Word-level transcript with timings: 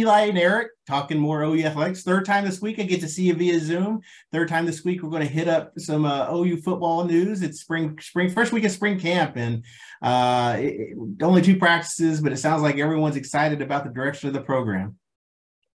Eli 0.00 0.22
and 0.22 0.38
Eric 0.38 0.72
talking 0.88 1.20
more 1.20 1.42
OU 1.42 1.66
athletics. 1.66 2.02
Third 2.02 2.24
time 2.24 2.44
this 2.44 2.60
week, 2.60 2.80
I 2.80 2.82
get 2.82 3.00
to 3.02 3.08
see 3.08 3.24
you 3.24 3.34
via 3.34 3.60
Zoom. 3.60 4.00
Third 4.32 4.48
time 4.48 4.66
this 4.66 4.84
week, 4.84 5.02
we're 5.02 5.10
going 5.10 5.22
to 5.22 5.32
hit 5.32 5.46
up 5.46 5.72
some 5.78 6.04
uh, 6.04 6.34
OU 6.34 6.62
football 6.62 7.04
news. 7.04 7.42
It's 7.42 7.60
spring, 7.60 7.96
spring 8.00 8.28
first 8.28 8.52
week 8.52 8.64
of 8.64 8.72
spring 8.72 8.98
camp, 8.98 9.36
and 9.36 9.64
uh, 10.02 10.56
it, 10.58 10.96
only 11.22 11.42
two 11.42 11.56
practices, 11.56 12.20
but 12.20 12.32
it 12.32 12.38
sounds 12.38 12.60
like 12.60 12.78
everyone's 12.78 13.14
excited 13.14 13.62
about 13.62 13.84
the 13.84 13.90
direction 13.90 14.26
of 14.26 14.34
the 14.34 14.40
program. 14.40 14.98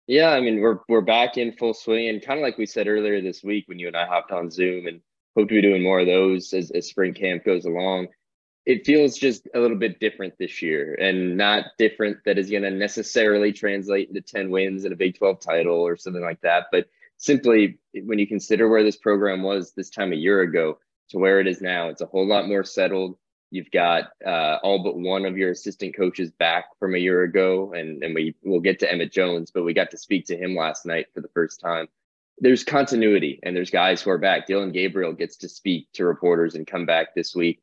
Yeah, 0.07 0.29
I 0.29 0.39
mean 0.39 0.61
we're 0.61 0.79
we're 0.87 1.01
back 1.01 1.37
in 1.37 1.51
full 1.51 1.73
swing, 1.73 2.07
and 2.07 2.21
kind 2.21 2.39
of 2.39 2.43
like 2.43 2.57
we 2.57 2.67
said 2.67 2.87
earlier 2.87 3.21
this 3.21 3.43
week 3.43 3.67
when 3.67 3.79
you 3.79 3.87
and 3.87 3.97
I 3.97 4.05
hopped 4.05 4.31
on 4.31 4.49
Zoom, 4.49 4.87
and 4.87 5.01
hope 5.35 5.49
to 5.49 5.55
be 5.55 5.61
doing 5.61 5.83
more 5.83 5.99
of 5.99 6.07
those 6.07 6.53
as, 6.53 6.71
as 6.71 6.87
spring 6.87 7.13
camp 7.13 7.43
goes 7.43 7.65
along 7.65 8.07
it 8.65 8.85
feels 8.85 9.17
just 9.17 9.47
a 9.53 9.59
little 9.59 9.77
bit 9.77 9.99
different 9.99 10.33
this 10.39 10.61
year 10.61 10.95
and 10.95 11.37
not 11.37 11.65
different 11.77 12.17
that 12.25 12.39
is 12.39 12.49
going 12.49 12.63
to 12.63 12.71
necessarily 12.71 13.53
translate 13.53 14.07
into 14.09 14.21
10 14.21 14.49
wins 14.49 14.83
and 14.83 14.93
a 14.93 14.97
Big 14.97 15.17
12 15.17 15.39
title 15.39 15.75
or 15.75 15.95
something 15.95 16.23
like 16.23 16.41
that. 16.41 16.65
But 16.71 16.87
simply 17.17 17.79
when 17.93 18.17
you 18.17 18.27
consider 18.27 18.67
where 18.67 18.83
this 18.83 18.97
program 18.97 19.43
was 19.43 19.73
this 19.73 19.89
time 19.89 20.11
a 20.11 20.17
year 20.17 20.41
ago 20.41 20.79
to 21.09 21.19
where 21.19 21.39
it 21.39 21.47
is 21.47 21.61
now, 21.61 21.89
it's 21.89 22.01
a 22.01 22.07
whole 22.07 22.27
lot 22.27 22.47
more 22.47 22.63
settled. 22.63 23.17
You've 23.51 23.69
got 23.69 24.05
uh, 24.25 24.57
all 24.63 24.83
but 24.83 24.97
one 24.97 25.25
of 25.25 25.37
your 25.37 25.51
assistant 25.51 25.95
coaches 25.95 26.31
back 26.31 26.65
from 26.79 26.95
a 26.95 26.99
year 26.99 27.21
ago, 27.21 27.71
and, 27.73 28.03
and 28.03 28.15
we 28.15 28.35
will 28.43 28.59
get 28.59 28.79
to 28.79 28.91
Emmett 28.91 29.13
Jones, 29.13 29.51
but 29.51 29.63
we 29.63 29.73
got 29.75 29.91
to 29.91 29.97
speak 29.97 30.25
to 30.25 30.37
him 30.37 30.55
last 30.55 30.85
night 30.87 31.05
for 31.13 31.21
the 31.21 31.29
first 31.29 31.59
time. 31.59 31.87
There's 32.39 32.63
continuity, 32.63 33.39
and 33.43 33.55
there's 33.55 33.69
guys 33.69 34.01
who 34.01 34.09
are 34.09 34.17
back. 34.17 34.47
Dillon 34.47 34.71
Gabriel 34.71 35.13
gets 35.13 35.37
to 35.37 35.47
speak 35.47 35.87
to 35.93 36.03
reporters 36.03 36.55
and 36.55 36.67
come 36.67 36.85
back 36.85 37.13
this 37.15 37.35
week 37.35 37.61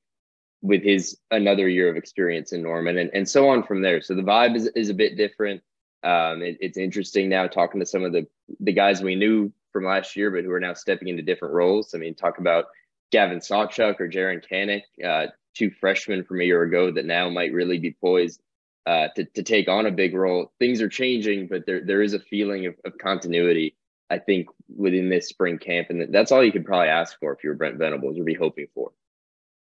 with 0.62 0.82
his 0.82 1.18
another 1.30 1.68
year 1.68 1.90
of 1.90 1.96
experience 1.96 2.52
in 2.52 2.62
Norman 2.62 2.96
and, 2.96 3.10
and 3.12 3.28
so 3.28 3.48
on 3.48 3.64
from 3.64 3.82
there. 3.82 4.00
So 4.00 4.14
the 4.14 4.22
vibe 4.22 4.56
is, 4.56 4.66
is 4.68 4.88
a 4.88 4.94
bit 4.94 5.16
different. 5.16 5.60
Um, 6.04 6.40
it, 6.42 6.56
it's 6.60 6.78
interesting 6.78 7.28
now 7.28 7.48
talking 7.48 7.80
to 7.80 7.86
some 7.86 8.04
of 8.04 8.12
the, 8.12 8.26
the 8.60 8.72
guys 8.72 9.02
we 9.02 9.16
knew 9.16 9.52
from 9.72 9.84
last 9.84 10.16
year, 10.16 10.30
but 10.30 10.44
who 10.44 10.52
are 10.52 10.60
now 10.60 10.74
stepping 10.74 11.08
into 11.08 11.22
different 11.22 11.54
roles. 11.54 11.94
I 11.94 11.98
mean, 11.98 12.14
talk 12.14 12.38
about 12.38 12.66
Gavin 13.10 13.40
Sawchuk 13.40 14.00
or 14.00 14.08
Jaren 14.08 14.42
Kanak, 14.48 14.82
uh, 15.04 15.30
two 15.54 15.70
freshmen 15.70 16.24
from 16.24 16.40
a 16.40 16.44
year 16.44 16.62
ago 16.62 16.92
that 16.92 17.04
now 17.04 17.28
might 17.28 17.52
really 17.52 17.78
be 17.78 17.96
poised 18.00 18.40
uh, 18.86 19.08
to, 19.16 19.24
to 19.24 19.42
take 19.42 19.68
on 19.68 19.86
a 19.86 19.90
big 19.90 20.14
role. 20.14 20.52
Things 20.58 20.80
are 20.80 20.88
changing, 20.88 21.48
but 21.48 21.66
there, 21.66 21.84
there 21.84 22.02
is 22.02 22.14
a 22.14 22.20
feeling 22.20 22.66
of, 22.66 22.74
of 22.84 22.98
continuity, 22.98 23.76
I 24.10 24.18
think, 24.18 24.48
within 24.74 25.08
this 25.08 25.28
spring 25.28 25.58
camp. 25.58 25.88
And 25.90 26.12
that's 26.14 26.30
all 26.30 26.42
you 26.44 26.52
could 26.52 26.64
probably 26.64 26.88
ask 26.88 27.18
for 27.18 27.32
if 27.32 27.42
you're 27.42 27.54
Brent 27.54 27.78
Venables 27.78 28.18
or 28.18 28.24
be 28.24 28.34
hoping 28.34 28.66
for 28.74 28.92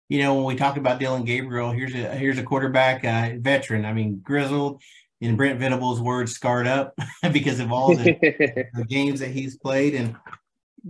you 0.09 0.19
know, 0.19 0.35
when 0.35 0.45
we 0.45 0.55
talk 0.55 0.77
about 0.77 0.99
Dillon 0.99 1.25
Gabriel, 1.25 1.71
here's 1.71 1.93
a 1.93 2.15
here's 2.15 2.37
a 2.37 2.43
quarterback 2.43 3.03
uh, 3.03 3.37
veteran. 3.39 3.85
I 3.85 3.93
mean, 3.93 4.21
grizzled. 4.23 4.81
In 5.19 5.35
Brent 5.35 5.59
Venables' 5.59 5.99
words, 5.99 6.33
scarred 6.33 6.67
up 6.67 6.93
because 7.33 7.59
of 7.59 7.71
all 7.71 7.95
the, 7.95 8.15
the, 8.75 8.85
games 8.85 9.19
that 9.19 9.31
he's 9.31 9.57
played 9.57 9.95
and 9.95 10.15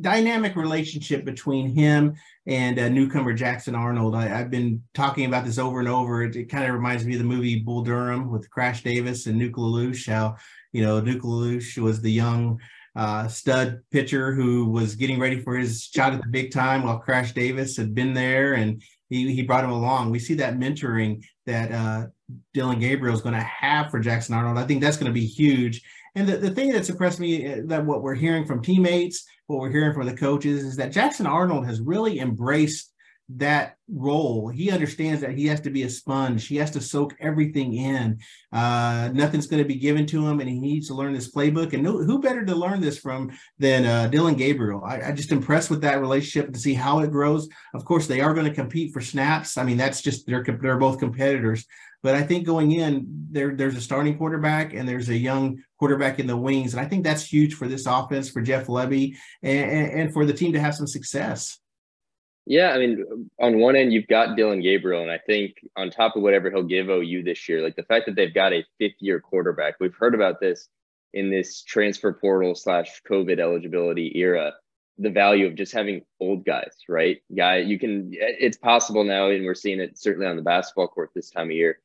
dynamic 0.02 0.58
relationship 0.58 1.24
between 1.24 1.74
him 1.74 2.14
and 2.46 2.78
uh, 2.78 2.90
newcomer 2.90 3.32
Jackson 3.32 3.74
Arnold. 3.74 4.16
I, 4.16 4.28
have 4.28 4.50
been 4.50 4.84
talking 4.94 5.26
about 5.26 5.46
this 5.46 5.58
over 5.58 5.80
and 5.80 5.88
over. 5.88 6.24
It, 6.24 6.36
it 6.36 6.50
kind 6.50 6.66
of 6.66 6.74
reminds 6.74 7.06
me 7.06 7.14
of 7.14 7.20
the 7.20 7.26
movie 7.26 7.60
Bull 7.60 7.84
Durham 7.84 8.30
with 8.30 8.50
Crash 8.50 8.84
Davis 8.84 9.28
and 9.28 9.40
Nuke 9.40 9.54
LaLoosh. 9.54 10.12
How 10.12 10.36
you 10.74 10.84
know 10.84 11.02
Nuke 11.02 11.22
LaLoosh 11.22 11.78
was 11.78 12.02
the 12.02 12.12
young 12.12 12.60
uh, 12.98 13.28
stud 13.28 13.80
pitcher 13.92 14.34
who 14.34 14.66
was 14.66 14.96
getting 14.96 15.20
ready 15.20 15.40
for 15.40 15.56
his 15.56 15.84
shot 15.84 16.14
at 16.14 16.22
the 16.22 16.28
big 16.28 16.52
time 16.52 16.84
while 16.84 17.00
Crash 17.00 17.32
Davis 17.32 17.78
had 17.78 17.94
been 17.94 18.14
there 18.14 18.56
and 18.56 18.82
he, 19.10 19.34
he 19.34 19.42
brought 19.42 19.64
him 19.64 19.72
along. 19.72 20.12
We 20.12 20.20
see 20.20 20.36
that 20.36 20.58
mentoring 20.58 21.24
that 21.46 21.72
uh, 21.72 22.08
Dillon 22.54 22.80
Gabriel 22.80 23.16
is 23.16 23.22
going 23.22 23.36
to 23.36 23.42
have 23.42 23.90
for 23.90 24.00
Jackson 24.00 24.36
Arnold. 24.36 24.58
I 24.58 24.66
think 24.66 24.82
that's 24.82 24.98
going 24.98 25.12
to 25.12 25.20
be 25.20 25.26
huge. 25.26 25.82
And 26.16 26.28
the, 26.28 26.38
the 26.38 26.50
thing 26.50 26.72
that's 26.72 26.90
impressed 26.90 27.20
me 27.20 27.52
uh, 27.52 27.62
that 27.66 27.86
what 27.86 28.02
we're 28.02 28.16
hearing 28.16 28.46
from 28.46 28.62
teammates, 28.62 29.26
what 29.48 29.60
we're 29.60 29.72
hearing 29.72 29.94
from 29.94 30.08
the 30.08 30.16
coaches 30.18 30.64
is 30.64 30.76
that 30.78 30.92
Jackson 30.92 31.28
Arnold 31.28 31.66
has 31.66 31.80
really 31.80 32.20
embraced 32.20 32.92
that 33.30 33.76
role. 33.90 34.48
He 34.48 34.72
understands 34.72 35.22
that 35.22 35.38
he 35.38 35.48
has 35.48 35.60
to 35.62 35.70
be 35.70 35.84
a 35.84 35.90
sponge. 35.90 36.48
He 36.48 36.56
has 36.58 36.72
to 36.72 36.82
soak 36.82 37.14
everything 37.20 37.74
in. 37.74 38.20
Uh, 38.54 39.10
nothing's 39.14 39.48
going 39.48 39.62
to 39.62 39.68
be 39.68 39.76
given 39.76 40.06
to 40.08 40.26
him, 40.26 40.40
and 40.40 40.50
he 40.50 40.60
needs 40.60 40.88
to 40.88 40.94
learn 40.94 41.14
this 41.14 41.32
playbook. 41.32 41.74
And 41.74 41.84
no, 41.84 41.98
who 41.98 42.22
better 42.22 42.46
to 42.46 42.56
learn 42.56 42.80
this 42.80 42.98
from 42.98 43.32
than 43.60 43.86
uh, 43.86 44.08
Dillon 44.08 44.36
Gabriel? 44.36 44.84
I, 44.86 45.10
I 45.10 45.12
just 45.12 45.34
impressed 45.34 45.70
with 45.70 45.82
that 45.82 46.00
relationship 46.00 46.54
to 46.54 46.60
see 46.60 46.74
how 46.74 47.00
it 47.00 47.12
grows. 47.12 47.50
Of 47.74 47.84
course, 47.84 48.08
they 48.08 48.22
are 48.22 48.34
going 48.34 48.48
to 48.48 48.54
compete 48.54 48.94
for 48.94 49.02
snaps. 49.02 49.58
I 49.58 49.64
mean, 49.64 49.78
that's 49.78 50.02
just 50.02 50.26
they're 50.26 50.46
they're 50.62 50.78
both 50.78 51.00
competitors. 51.00 51.66
But 52.04 52.16
I 52.16 52.22
think 52.22 52.46
going 52.46 52.72
in, 52.72 53.28
there 53.32 53.56
there's 53.56 53.76
a 53.76 53.82
starting 53.82 54.18
quarterback 54.18 54.74
and 54.74 54.88
there's 54.88 55.10
a 55.10 55.18
young 55.18 55.62
quarterback 55.80 56.20
in 56.20 56.28
the 56.28 56.38
wings, 56.38 56.74
and 56.74 56.80
I 56.80 56.88
think 56.88 57.04
that's 57.04 57.26
huge 57.26 57.56
for 57.56 57.68
this 57.68 57.86
offense 57.86 58.30
for 58.30 58.42
Jeff 58.42 58.68
Lebby 58.68 59.16
and, 59.44 59.92
and 59.92 60.14
for 60.14 60.26
the 60.26 60.34
team 60.34 60.54
to 60.54 60.60
have 60.60 60.76
some 60.76 60.88
success. 60.88 61.60
Yeah, 62.50 62.72
I 62.72 62.78
mean, 62.78 63.30
on 63.42 63.60
one 63.60 63.76
end, 63.76 63.92
you've 63.92 64.08
got 64.08 64.38
Dillon 64.38 64.62
Gabriel, 64.62 65.02
and 65.02 65.12
I 65.12 65.18
think 65.18 65.56
on 65.76 65.90
top 65.90 66.16
of 66.16 66.22
whatever 66.22 66.50
he'll 66.50 66.64
give 66.64 66.88
OU 66.88 67.24
this 67.24 67.50
year, 67.50 67.62
like 67.62 67.76
the 67.76 67.84
fact 67.84 68.06
that 68.06 68.16
they've 68.16 68.34
got 68.34 68.54
a 68.54 68.64
fifth 68.80 68.96
year 69.00 69.20
quarterback, 69.20 69.76
we've 69.82 69.94
heard 69.94 70.16
about 70.16 70.40
this 70.40 70.70
in 71.14 71.30
this 71.30 71.62
transfer 71.62 72.14
portal 72.14 72.56
slash 72.56 73.02
COVID 73.10 73.40
eligibility 73.40 74.14
era, 74.16 74.54
the 74.98 75.10
value 75.10 75.46
of 75.46 75.56
just 75.56 75.74
having 75.74 76.04
old 76.22 76.46
guys, 76.46 76.72
right? 76.88 77.18
Guy, 77.36 77.58
you 77.58 77.78
can, 77.78 78.12
it's 78.14 78.58
possible 78.58 79.04
now, 79.04 79.30
and 79.30 79.44
we're 79.44 79.54
seeing 79.54 79.82
it 79.82 79.98
certainly 80.00 80.26
on 80.26 80.38
the 80.38 80.42
basketball 80.42 80.88
court 80.88 81.12
this 81.14 81.30
time 81.30 81.48
of 81.48 81.52
year. 81.52 81.80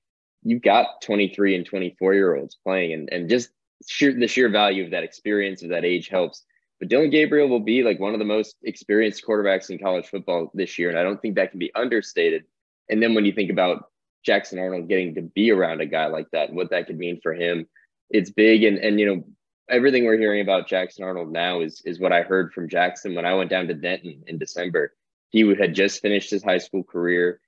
You've 0.45 0.63
got 0.63 1.03
23 1.03 1.57
and 1.57 1.67
24 1.67 2.15
year 2.15 2.37
olds 2.37 2.57
playing, 2.63 2.93
and, 2.93 3.09
and 3.13 3.29
just 3.29 3.51
sheer, 3.89 4.13
the 4.13 4.29
sheer 4.29 4.49
value 4.49 4.85
of 4.85 4.93
that 4.93 5.03
experience, 5.03 5.65
of 5.65 5.71
that 5.71 5.85
age 5.85 6.07
helps 6.07 6.45
but 6.83 6.89
Dillon 6.89 7.11
Gabriel 7.11 7.49
will 7.49 7.61
be 7.61 7.85
like 7.85 8.01
one 8.01 8.13
of 8.13 8.19
the 8.19 8.25
most 8.25 8.57
experienced 8.65 9.25
quarterbacks 9.25 9.71
in 9.71 9.79
college 9.79 10.09
football 10.09 10.51
this 10.53 10.81
year. 10.81 10.91
And 10.91 10.99
I 10.99 11.05
don't 11.05 11.23
think 11.23 11.37
that 11.37 11.53
can 11.53 11.61
be 11.61 11.73
understated. 11.77 12.43
And 12.89 13.01
then 13.01 13.15
when 13.15 13.25
you 13.25 13.31
think 13.31 13.53
about 13.53 13.85
Jackson 14.25 14.59
Arnold 14.59 14.89
getting 14.89 15.15
to 15.15 15.23
be 15.23 15.53
around 15.53 15.81
a 15.81 15.87
guy 15.87 16.07
like 16.07 16.29
that 16.33 16.49
and 16.49 16.57
what 16.57 16.71
that 16.71 16.89
could 16.89 16.99
mean 16.99 17.21
for 17.23 17.35
him, 17.35 17.69
it's 18.11 18.31
big. 18.31 18.65
And, 18.65 18.79
and 18.79 18.99
you 18.99 19.07
know, 19.07 19.23
everything 19.71 20.05
we're 20.05 20.19
hearing 20.19 20.41
about 20.41 20.67
Jackson 20.67 21.05
Arnold 21.05 21.31
now 21.31 21.61
is, 21.61 21.83
is 21.85 22.01
what 22.01 22.13
I 22.13 22.23
heard 22.23 22.53
from 22.53 22.69
Jackson 22.69 23.15
when 23.15 23.27
I 23.27 23.35
went 23.35 23.51
down 23.51 23.69
to 23.69 23.75
Denton 23.75 24.25
in 24.27 24.39
December. 24.39 24.93
He 25.31 25.47
had 25.55 25.77
just 25.77 26.03
finished 26.03 26.33
his 26.33 26.43
high 26.43 26.59
school 26.59 26.83
career 26.83 27.41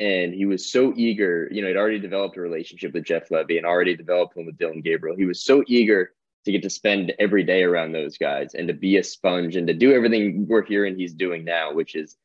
and 0.00 0.34
he 0.34 0.44
was 0.44 0.72
so 0.72 0.92
eager. 0.96 1.48
You 1.52 1.62
know, 1.62 1.68
he'd 1.68 1.76
already 1.76 2.00
developed 2.00 2.36
a 2.36 2.40
relationship 2.40 2.94
with 2.94 3.04
Jeff 3.04 3.28
Lebby 3.28 3.58
and 3.58 3.64
already 3.64 3.96
developed 3.96 4.34
one 4.34 4.46
with 4.46 4.58
Dillon 4.58 4.80
Gabriel. 4.80 5.16
He 5.16 5.26
was 5.26 5.44
so 5.44 5.62
eager 5.68 6.14
to 6.44 6.52
get 6.52 6.62
to 6.62 6.70
spend 6.70 7.12
every 7.18 7.44
day 7.44 7.62
around 7.62 7.92
those 7.92 8.18
guys 8.18 8.54
and 8.54 8.68
to 8.68 8.74
be 8.74 8.96
a 8.96 9.04
sponge 9.04 9.56
and 9.56 9.66
to 9.66 9.74
do 9.74 9.92
everything 9.92 10.46
we're 10.48 10.64
hearing 10.64 10.96
he's 10.96 11.14
doing 11.14 11.44
now, 11.44 11.72
which 11.72 11.94
is 11.94 12.16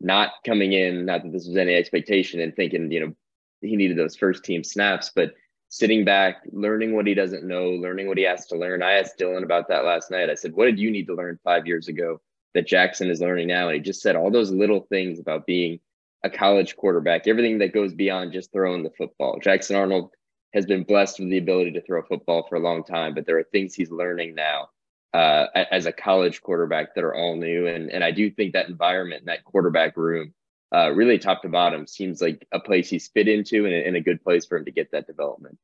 not 0.00 0.32
coming 0.44 0.72
in, 0.72 1.06
not 1.06 1.22
that 1.22 1.32
this 1.32 1.46
was 1.46 1.56
any 1.56 1.74
expectation 1.74 2.40
and 2.40 2.54
thinking, 2.54 2.90
you 2.90 3.00
know, 3.00 3.14
he 3.60 3.76
needed 3.76 3.96
those 3.96 4.16
first 4.16 4.44
team 4.44 4.64
snaps, 4.64 5.10
but 5.14 5.34
sitting 5.68 6.04
back, 6.04 6.42
learning 6.52 6.94
what 6.94 7.06
he 7.06 7.14
doesn't 7.14 7.44
know, 7.44 7.70
learning 7.70 8.08
what 8.08 8.18
he 8.18 8.24
has 8.24 8.46
to 8.46 8.58
learn. 8.58 8.82
I 8.82 8.92
asked 8.92 9.16
Dillon 9.16 9.44
about 9.44 9.68
that 9.68 9.84
last 9.84 10.10
night. 10.10 10.28
I 10.28 10.34
said, 10.34 10.52
What 10.52 10.66
did 10.66 10.78
you 10.78 10.90
need 10.90 11.06
to 11.06 11.14
learn 11.14 11.38
five 11.44 11.66
years 11.66 11.88
ago 11.88 12.20
that 12.54 12.66
Jackson 12.66 13.08
is 13.08 13.20
learning 13.20 13.48
now? 13.48 13.68
And 13.68 13.76
he 13.76 13.80
just 13.80 14.02
said 14.02 14.16
all 14.16 14.30
those 14.30 14.50
little 14.50 14.80
things 14.90 15.18
about 15.18 15.46
being 15.46 15.80
a 16.24 16.30
college 16.30 16.76
quarterback, 16.76 17.26
everything 17.26 17.58
that 17.58 17.72
goes 17.72 17.94
beyond 17.94 18.32
just 18.32 18.52
throwing 18.52 18.82
the 18.82 18.90
football. 18.90 19.38
Jackson 19.40 19.76
Arnold 19.76 20.10
has 20.54 20.66
been 20.66 20.82
blessed 20.84 21.18
with 21.18 21.30
the 21.30 21.38
ability 21.38 21.72
to 21.72 21.82
throw 21.82 22.02
football 22.02 22.46
for 22.48 22.56
a 22.56 22.60
long 22.60 22.84
time, 22.84 23.14
but 23.14 23.26
there 23.26 23.38
are 23.38 23.44
things 23.44 23.74
he's 23.74 23.90
learning 23.90 24.34
now 24.34 24.68
uh, 25.14 25.46
as 25.70 25.86
a 25.86 25.92
college 25.92 26.42
quarterback 26.42 26.94
that 26.94 27.04
are 27.04 27.14
all 27.14 27.36
new. 27.36 27.66
And, 27.66 27.90
and 27.90 28.04
I 28.04 28.10
do 28.10 28.30
think 28.30 28.52
that 28.52 28.68
environment, 28.68 29.26
that 29.26 29.44
quarterback 29.44 29.96
room, 29.96 30.34
uh, 30.74 30.90
really 30.90 31.18
top 31.18 31.42
to 31.42 31.48
bottom, 31.48 31.86
seems 31.86 32.22
like 32.22 32.46
a 32.52 32.60
place 32.60 32.88
he's 32.88 33.08
fit 33.08 33.28
into 33.28 33.66
and 33.66 33.74
and 33.74 33.96
a 33.96 34.00
good 34.00 34.22
place 34.22 34.46
for 34.46 34.56
him 34.56 34.64
to 34.64 34.70
get 34.70 34.90
that 34.92 35.06
development. 35.06 35.58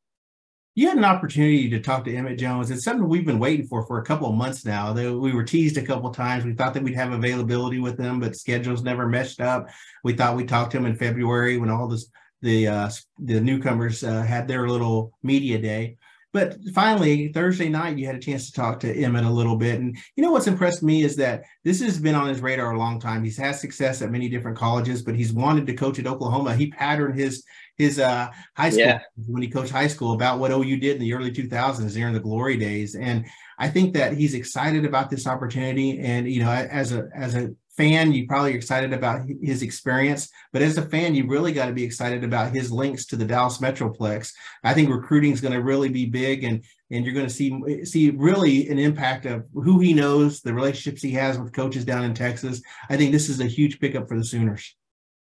You 0.74 0.88
had 0.88 0.98
an 0.98 1.04
opportunity 1.04 1.68
to 1.70 1.80
talk 1.80 2.04
to 2.04 2.14
Emmett 2.14 2.38
Jones. 2.38 2.70
It's 2.70 2.84
something 2.84 3.08
we've 3.08 3.26
been 3.26 3.40
waiting 3.40 3.66
for 3.66 3.84
for 3.86 3.98
a 3.98 4.04
couple 4.04 4.28
of 4.28 4.36
months 4.36 4.64
now. 4.64 4.92
We 4.92 5.32
were 5.32 5.42
teased 5.42 5.76
a 5.76 5.82
couple 5.82 6.08
of 6.08 6.14
times. 6.14 6.44
We 6.44 6.52
thought 6.52 6.72
that 6.74 6.84
we'd 6.84 6.94
have 6.94 7.12
availability 7.12 7.80
with 7.80 7.98
him, 7.98 8.20
but 8.20 8.36
schedules 8.36 8.82
never 8.82 9.08
meshed 9.08 9.40
up. 9.40 9.70
We 10.04 10.12
thought 10.12 10.36
we'd 10.36 10.48
talk 10.48 10.70
to 10.70 10.76
him 10.76 10.86
in 10.86 10.94
February 10.94 11.56
when 11.56 11.70
all 11.70 11.88
this 11.88 12.08
the 12.42 12.68
uh, 12.68 12.90
the 13.18 13.40
newcomers 13.40 14.04
uh, 14.04 14.22
had 14.22 14.48
their 14.48 14.68
little 14.68 15.12
media 15.22 15.58
day. 15.58 15.96
But 16.34 16.58
finally, 16.74 17.32
Thursday 17.32 17.70
night, 17.70 17.96
you 17.96 18.04
had 18.04 18.14
a 18.14 18.20
chance 18.20 18.46
to 18.46 18.52
talk 18.52 18.80
to 18.80 18.94
Emmett 18.94 19.24
a 19.24 19.30
little 19.30 19.56
bit. 19.56 19.80
And 19.80 19.96
you 20.14 20.22
know 20.22 20.30
what's 20.30 20.46
impressed 20.46 20.82
me 20.82 21.02
is 21.02 21.16
that 21.16 21.42
this 21.64 21.80
has 21.80 21.98
been 21.98 22.14
on 22.14 22.28
his 22.28 22.42
radar 22.42 22.72
a 22.72 22.78
long 22.78 23.00
time. 23.00 23.24
He's 23.24 23.38
had 23.38 23.56
success 23.56 24.02
at 24.02 24.10
many 24.10 24.28
different 24.28 24.58
colleges, 24.58 25.02
but 25.02 25.16
he's 25.16 25.32
wanted 25.32 25.66
to 25.66 25.74
coach 25.74 25.98
at 25.98 26.06
Oklahoma. 26.06 26.54
He 26.54 26.70
patterned 26.70 27.18
his 27.18 27.44
his 27.76 27.98
uh, 27.98 28.28
high 28.56 28.70
school 28.70 28.84
yeah. 28.84 29.00
when 29.26 29.42
he 29.42 29.48
coached 29.48 29.72
high 29.72 29.86
school 29.86 30.12
about 30.12 30.38
what 30.38 30.50
OU 30.50 30.76
did 30.76 30.96
in 30.96 31.02
the 31.02 31.14
early 31.14 31.30
2000s 31.30 31.94
during 31.94 32.12
the 32.12 32.20
glory 32.20 32.56
days. 32.56 32.94
And 32.94 33.24
I 33.58 33.68
think 33.68 33.94
that 33.94 34.12
he's 34.12 34.34
excited 34.34 34.84
about 34.84 35.08
this 35.08 35.26
opportunity. 35.26 35.98
And 36.00 36.30
you 36.30 36.42
know, 36.44 36.50
as 36.50 36.92
a 36.92 37.08
as 37.16 37.36
a 37.36 37.54
fan, 37.78 38.12
you 38.12 38.26
probably 38.26 38.52
excited 38.52 38.92
about 38.92 39.22
his 39.40 39.62
experience, 39.62 40.28
but 40.52 40.60
as 40.60 40.76
a 40.76 40.82
fan, 40.82 41.14
you 41.14 41.28
really 41.28 41.52
got 41.52 41.66
to 41.66 41.72
be 41.72 41.84
excited 41.84 42.24
about 42.24 42.52
his 42.52 42.72
links 42.72 43.06
to 43.06 43.16
the 43.16 43.24
Dallas 43.24 43.58
Metroplex. 43.58 44.32
I 44.64 44.74
think 44.74 44.90
recruiting 44.90 45.32
is 45.32 45.40
going 45.40 45.54
to 45.54 45.62
really 45.62 45.88
be 45.88 46.04
big, 46.06 46.44
and 46.44 46.64
and 46.90 47.04
you're 47.04 47.14
going 47.14 47.26
to 47.26 47.32
see 47.32 47.84
see 47.84 48.10
really 48.10 48.68
an 48.68 48.78
impact 48.78 49.24
of 49.24 49.46
who 49.54 49.78
he 49.78 49.94
knows, 49.94 50.40
the 50.40 50.52
relationships 50.52 51.02
he 51.02 51.12
has 51.12 51.38
with 51.38 51.52
coaches 51.52 51.84
down 51.84 52.04
in 52.04 52.12
Texas. 52.12 52.60
I 52.90 52.96
think 52.96 53.12
this 53.12 53.28
is 53.28 53.40
a 53.40 53.46
huge 53.46 53.78
pickup 53.78 54.08
for 54.08 54.18
the 54.18 54.24
Sooners. 54.24 54.74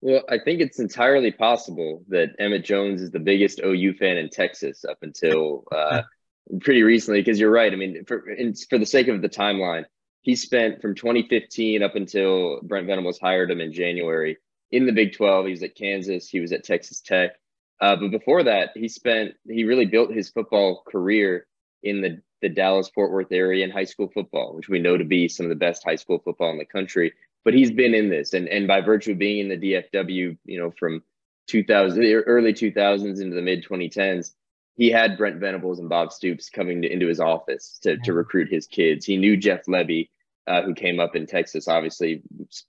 Well, 0.01 0.23
I 0.27 0.39
think 0.39 0.61
it's 0.61 0.79
entirely 0.79 1.31
possible 1.31 2.03
that 2.07 2.29
Emmett 2.39 2.65
Jones 2.65 3.03
is 3.03 3.11
the 3.11 3.19
biggest 3.19 3.61
OU 3.63 3.93
fan 3.93 4.17
in 4.17 4.29
Texas 4.29 4.83
up 4.83 4.97
until 5.03 5.63
uh, 5.71 6.01
pretty 6.61 6.81
recently. 6.81 7.21
Because 7.21 7.39
you're 7.39 7.51
right. 7.51 7.71
I 7.71 7.75
mean, 7.75 8.03
for 8.07 8.25
for 8.67 8.79
the 8.79 8.85
sake 8.85 9.09
of 9.09 9.21
the 9.21 9.29
timeline, 9.29 9.85
he 10.21 10.35
spent 10.35 10.81
from 10.81 10.95
2015 10.95 11.83
up 11.83 11.95
until 11.95 12.61
Brent 12.61 12.87
Venables 12.87 13.19
hired 13.19 13.51
him 13.51 13.61
in 13.61 13.73
January 13.73 14.37
in 14.71 14.85
the 14.85 14.91
Big 14.91 15.15
12. 15.15 15.45
He 15.45 15.51
was 15.51 15.63
at 15.63 15.75
Kansas. 15.75 16.29
He 16.29 16.39
was 16.39 16.51
at 16.51 16.63
Texas 16.63 17.01
Tech. 17.01 17.31
Uh, 17.79 17.95
but 17.95 18.11
before 18.11 18.43
that, 18.43 18.69
he 18.75 18.87
spent 18.87 19.33
he 19.47 19.63
really 19.63 19.85
built 19.85 20.13
his 20.13 20.29
football 20.29 20.83
career 20.87 21.47
in 21.83 22.01
the 22.01 22.21
the 22.41 22.49
Dallas 22.49 22.89
Fort 22.89 23.11
Worth 23.11 23.31
area 23.31 23.63
in 23.63 23.71
high 23.71 23.83
school 23.83 24.09
football, 24.13 24.55
which 24.55 24.69
we 24.69 24.79
know 24.79 24.97
to 24.97 25.03
be 25.03 25.27
some 25.27 25.45
of 25.45 25.49
the 25.49 25.55
best 25.55 25.83
high 25.83 25.95
school 25.95 26.19
football 26.19 26.51
in 26.51 26.57
the 26.57 26.65
country 26.65 27.13
but 27.43 27.53
he's 27.53 27.71
been 27.71 27.93
in 27.93 28.09
this, 28.09 28.33
and 28.33 28.47
and 28.47 28.67
by 28.67 28.81
virtue 28.81 29.11
of 29.11 29.17
being 29.17 29.49
in 29.49 29.59
the 29.59 29.73
DFW, 29.73 30.37
you 30.45 30.59
know, 30.59 30.71
from 30.77 31.03
2000 31.47 32.03
early 32.27 32.53
2000s 32.53 33.21
into 33.21 33.35
the 33.35 33.41
mid 33.41 33.65
2010s, 33.65 34.33
he 34.75 34.89
had 34.89 35.17
Brent 35.17 35.39
Venables 35.39 35.79
and 35.79 35.89
Bob 35.89 36.11
Stoops 36.11 36.49
coming 36.49 36.81
to, 36.81 36.91
into 36.91 37.07
his 37.07 37.19
office 37.19 37.79
to 37.83 37.97
to 37.97 38.13
recruit 38.13 38.51
his 38.51 38.67
kids. 38.67 39.05
He 39.05 39.17
knew 39.17 39.37
Jeff 39.37 39.65
Lebby, 39.67 40.09
uh, 40.47 40.61
who 40.63 40.73
came 40.73 40.99
up 40.99 41.15
in 41.15 41.25
Texas, 41.25 41.67
obviously 41.67 42.21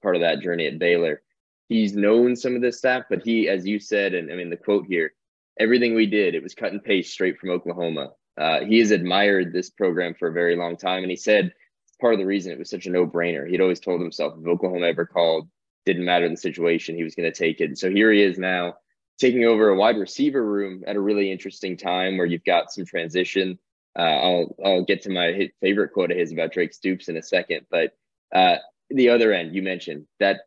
part 0.02 0.16
of 0.16 0.22
that 0.22 0.40
journey 0.40 0.66
at 0.66 0.78
Baylor. 0.78 1.22
He's 1.69 1.96
known 1.96 2.37
some 2.37 2.54
of 2.54 2.62
this 2.62 2.78
stuff, 2.78 3.04
but 3.08 3.22
he, 3.22 3.49
as 3.49 3.66
you 3.66 3.78
said, 3.78 4.14
and 4.14 4.31
I 4.31 4.37
mean 4.37 4.50
the 4.50 4.56
quote 4.56 4.87
here, 4.87 5.12
everything 5.58 5.94
we 5.94 6.06
did, 6.06 6.34
it 6.34 6.43
was 6.43 6.54
cut 6.54 6.72
and 6.72 6.82
paste 6.82 7.12
straight 7.12 7.38
from 7.38 7.50
Oklahoma. 7.50 8.10
Uh, 8.38 8.64
he 8.64 8.78
has 8.78 8.90
admired 8.90 9.52
this 9.52 9.70
program 9.70 10.14
for 10.14 10.28
a 10.28 10.32
very 10.32 10.56
long 10.56 10.76
time, 10.76 11.02
and 11.02 11.10
he 11.10 11.16
said 11.16 11.52
part 12.00 12.14
of 12.14 12.20
the 12.20 12.26
reason 12.26 12.52
it 12.52 12.58
was 12.58 12.69
such 12.69 12.87
a 12.87 12.90
no 12.90 13.06
brainer. 13.06 13.48
He'd 13.48 13.60
always 13.60 13.81
told 13.81 14.00
himself 14.00 14.34
if 14.37 14.46
Oklahoma 14.46 14.87
ever 14.87 15.06
called, 15.06 15.48
didn't 15.87 16.05
matter 16.05 16.28
the 16.28 16.37
situation, 16.37 16.96
he 16.96 17.05
was 17.05 17.14
going 17.14 17.31
to 17.31 17.38
take 17.38 17.60
it. 17.60 17.66
And 17.66 17.78
so 17.78 17.90
here 17.90 18.12
he 18.12 18.22
is 18.22 18.38
now 18.38 18.75
taking 19.18 19.44
over 19.44 19.68
a 19.68 19.76
wide 19.76 19.96
receiver 19.96 20.44
room 20.44 20.82
at 20.86 20.96
a 20.96 21.00
really 21.00 21.30
interesting 21.30 21.76
time 21.76 22.16
where 22.16 22.26
you've 22.26 22.44
got 22.44 22.72
some 22.72 22.84
transition. 22.84 23.58
Uh, 23.98 24.02
I'll 24.02 24.56
I'll 24.64 24.84
get 24.84 25.02
to 25.02 25.10
my 25.10 25.50
favorite 25.60 25.92
quote 25.92 26.10
of 26.10 26.16
his 26.16 26.32
about 26.32 26.52
Drake 26.52 26.72
Stoops 26.72 27.08
in 27.08 27.16
a 27.16 27.22
second, 27.22 27.66
but 27.70 27.92
uh, 28.34 28.56
the 28.90 29.10
other 29.10 29.32
end 29.32 29.54
you 29.54 29.62
mentioned 29.62 30.06
that 30.18 30.40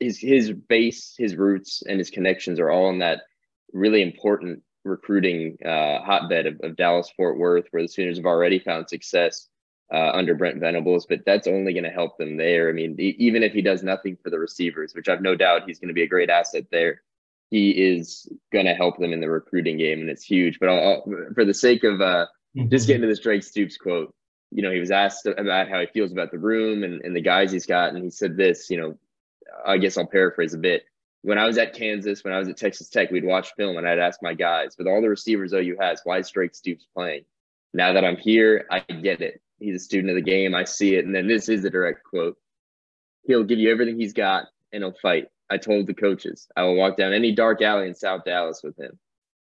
his 0.00 0.18
his 0.18 0.52
base, 0.52 1.14
his 1.16 1.36
roots, 1.36 1.82
and 1.88 1.98
his 1.98 2.10
connections 2.10 2.60
are 2.60 2.70
all 2.70 2.90
in 2.90 2.98
that 2.98 3.22
really 3.72 4.02
important 4.02 4.62
recruiting 4.84 5.56
uh, 5.64 6.00
hotbed 6.02 6.46
of, 6.46 6.60
of 6.62 6.76
Dallas 6.76 7.10
Fort 7.16 7.38
Worth, 7.38 7.66
where 7.70 7.82
the 7.82 7.88
Sooners 7.88 8.16
have 8.16 8.26
already 8.26 8.58
found 8.58 8.88
success 8.88 9.48
uh, 9.92 10.10
under 10.12 10.34
Brent 10.34 10.60
Venables, 10.60 11.06
but 11.06 11.20
that's 11.24 11.46
only 11.46 11.72
going 11.72 11.84
to 11.84 11.90
help 11.90 12.18
them 12.18 12.36
there. 12.36 12.68
I 12.68 12.72
mean, 12.72 12.96
even 12.98 13.42
if 13.42 13.52
he 13.52 13.62
does 13.62 13.82
nothing 13.82 14.16
for 14.22 14.30
the 14.30 14.38
receivers, 14.38 14.94
which 14.94 15.08
I've 15.08 15.22
no 15.22 15.34
doubt 15.34 15.62
he's 15.66 15.78
going 15.78 15.88
to 15.88 15.94
be 15.94 16.02
a 16.02 16.08
great 16.08 16.30
asset 16.30 16.66
there, 16.70 17.02
he 17.50 17.70
is 17.70 18.28
going 18.52 18.66
to 18.66 18.74
help 18.74 18.98
them 18.98 19.12
in 19.12 19.20
the 19.20 19.30
recruiting 19.30 19.78
game, 19.78 20.00
and 20.00 20.10
it's 20.10 20.24
huge. 20.24 20.58
But 20.58 20.68
I'll, 20.68 20.80
I'll, 20.80 21.14
for 21.34 21.44
the 21.44 21.54
sake 21.54 21.84
of 21.84 22.00
uh, 22.00 22.26
mm-hmm. 22.56 22.68
just 22.68 22.86
getting 22.86 23.02
to 23.02 23.08
this 23.08 23.20
Drake 23.20 23.42
Stoops 23.42 23.76
quote, 23.76 24.14
you 24.50 24.62
know, 24.62 24.70
he 24.70 24.80
was 24.80 24.90
asked 24.90 25.26
about 25.26 25.68
how 25.68 25.80
he 25.80 25.86
feels 25.86 26.12
about 26.12 26.30
the 26.30 26.38
room 26.38 26.82
and, 26.82 27.02
and 27.02 27.14
the 27.14 27.20
guys 27.20 27.52
he's 27.52 27.66
got, 27.66 27.94
and 27.94 28.02
he 28.02 28.10
said 28.10 28.36
this. 28.36 28.70
You 28.70 28.80
know, 28.80 28.98
I 29.66 29.78
guess 29.78 29.96
I'll 29.96 30.06
paraphrase 30.06 30.54
a 30.54 30.58
bit. 30.58 30.84
When 31.22 31.38
I 31.38 31.46
was 31.46 31.58
at 31.58 31.74
Kansas, 31.74 32.22
when 32.22 32.32
I 32.32 32.38
was 32.38 32.48
at 32.48 32.56
Texas 32.56 32.88
Tech, 32.88 33.10
we'd 33.10 33.24
watch 33.24 33.52
film, 33.56 33.76
and 33.76 33.86
I'd 33.86 33.98
ask 33.98 34.22
my 34.22 34.34
guys, 34.34 34.76
with 34.78 34.86
all 34.86 35.02
the 35.02 35.08
receivers 35.08 35.52
OU 35.52 35.76
has, 35.80 36.00
why 36.04 36.18
is 36.18 36.30
Drake 36.30 36.54
Stoops 36.54 36.86
playing? 36.94 37.24
Now 37.74 37.92
that 37.92 38.04
I'm 38.04 38.16
here, 38.16 38.66
I 38.70 38.80
get 38.80 39.20
it 39.20 39.42
he's 39.58 39.76
a 39.76 39.84
student 39.84 40.10
of 40.10 40.16
the 40.16 40.30
game. 40.30 40.54
I 40.54 40.64
see 40.64 40.94
it. 40.94 41.04
And 41.04 41.14
then 41.14 41.26
this 41.26 41.48
is 41.48 41.64
a 41.64 41.70
direct 41.70 42.04
quote. 42.04 42.36
He'll 43.24 43.44
give 43.44 43.58
you 43.58 43.70
everything 43.70 43.98
he's 43.98 44.12
got 44.12 44.46
and 44.72 44.82
he'll 44.82 44.92
fight. 44.92 45.28
I 45.50 45.56
told 45.56 45.86
the 45.86 45.94
coaches 45.94 46.48
I 46.56 46.62
will 46.62 46.76
walk 46.76 46.96
down 46.96 47.12
any 47.12 47.32
dark 47.34 47.62
alley 47.62 47.86
in 47.86 47.94
South 47.94 48.24
Dallas 48.24 48.62
with 48.62 48.78
him. 48.78 48.98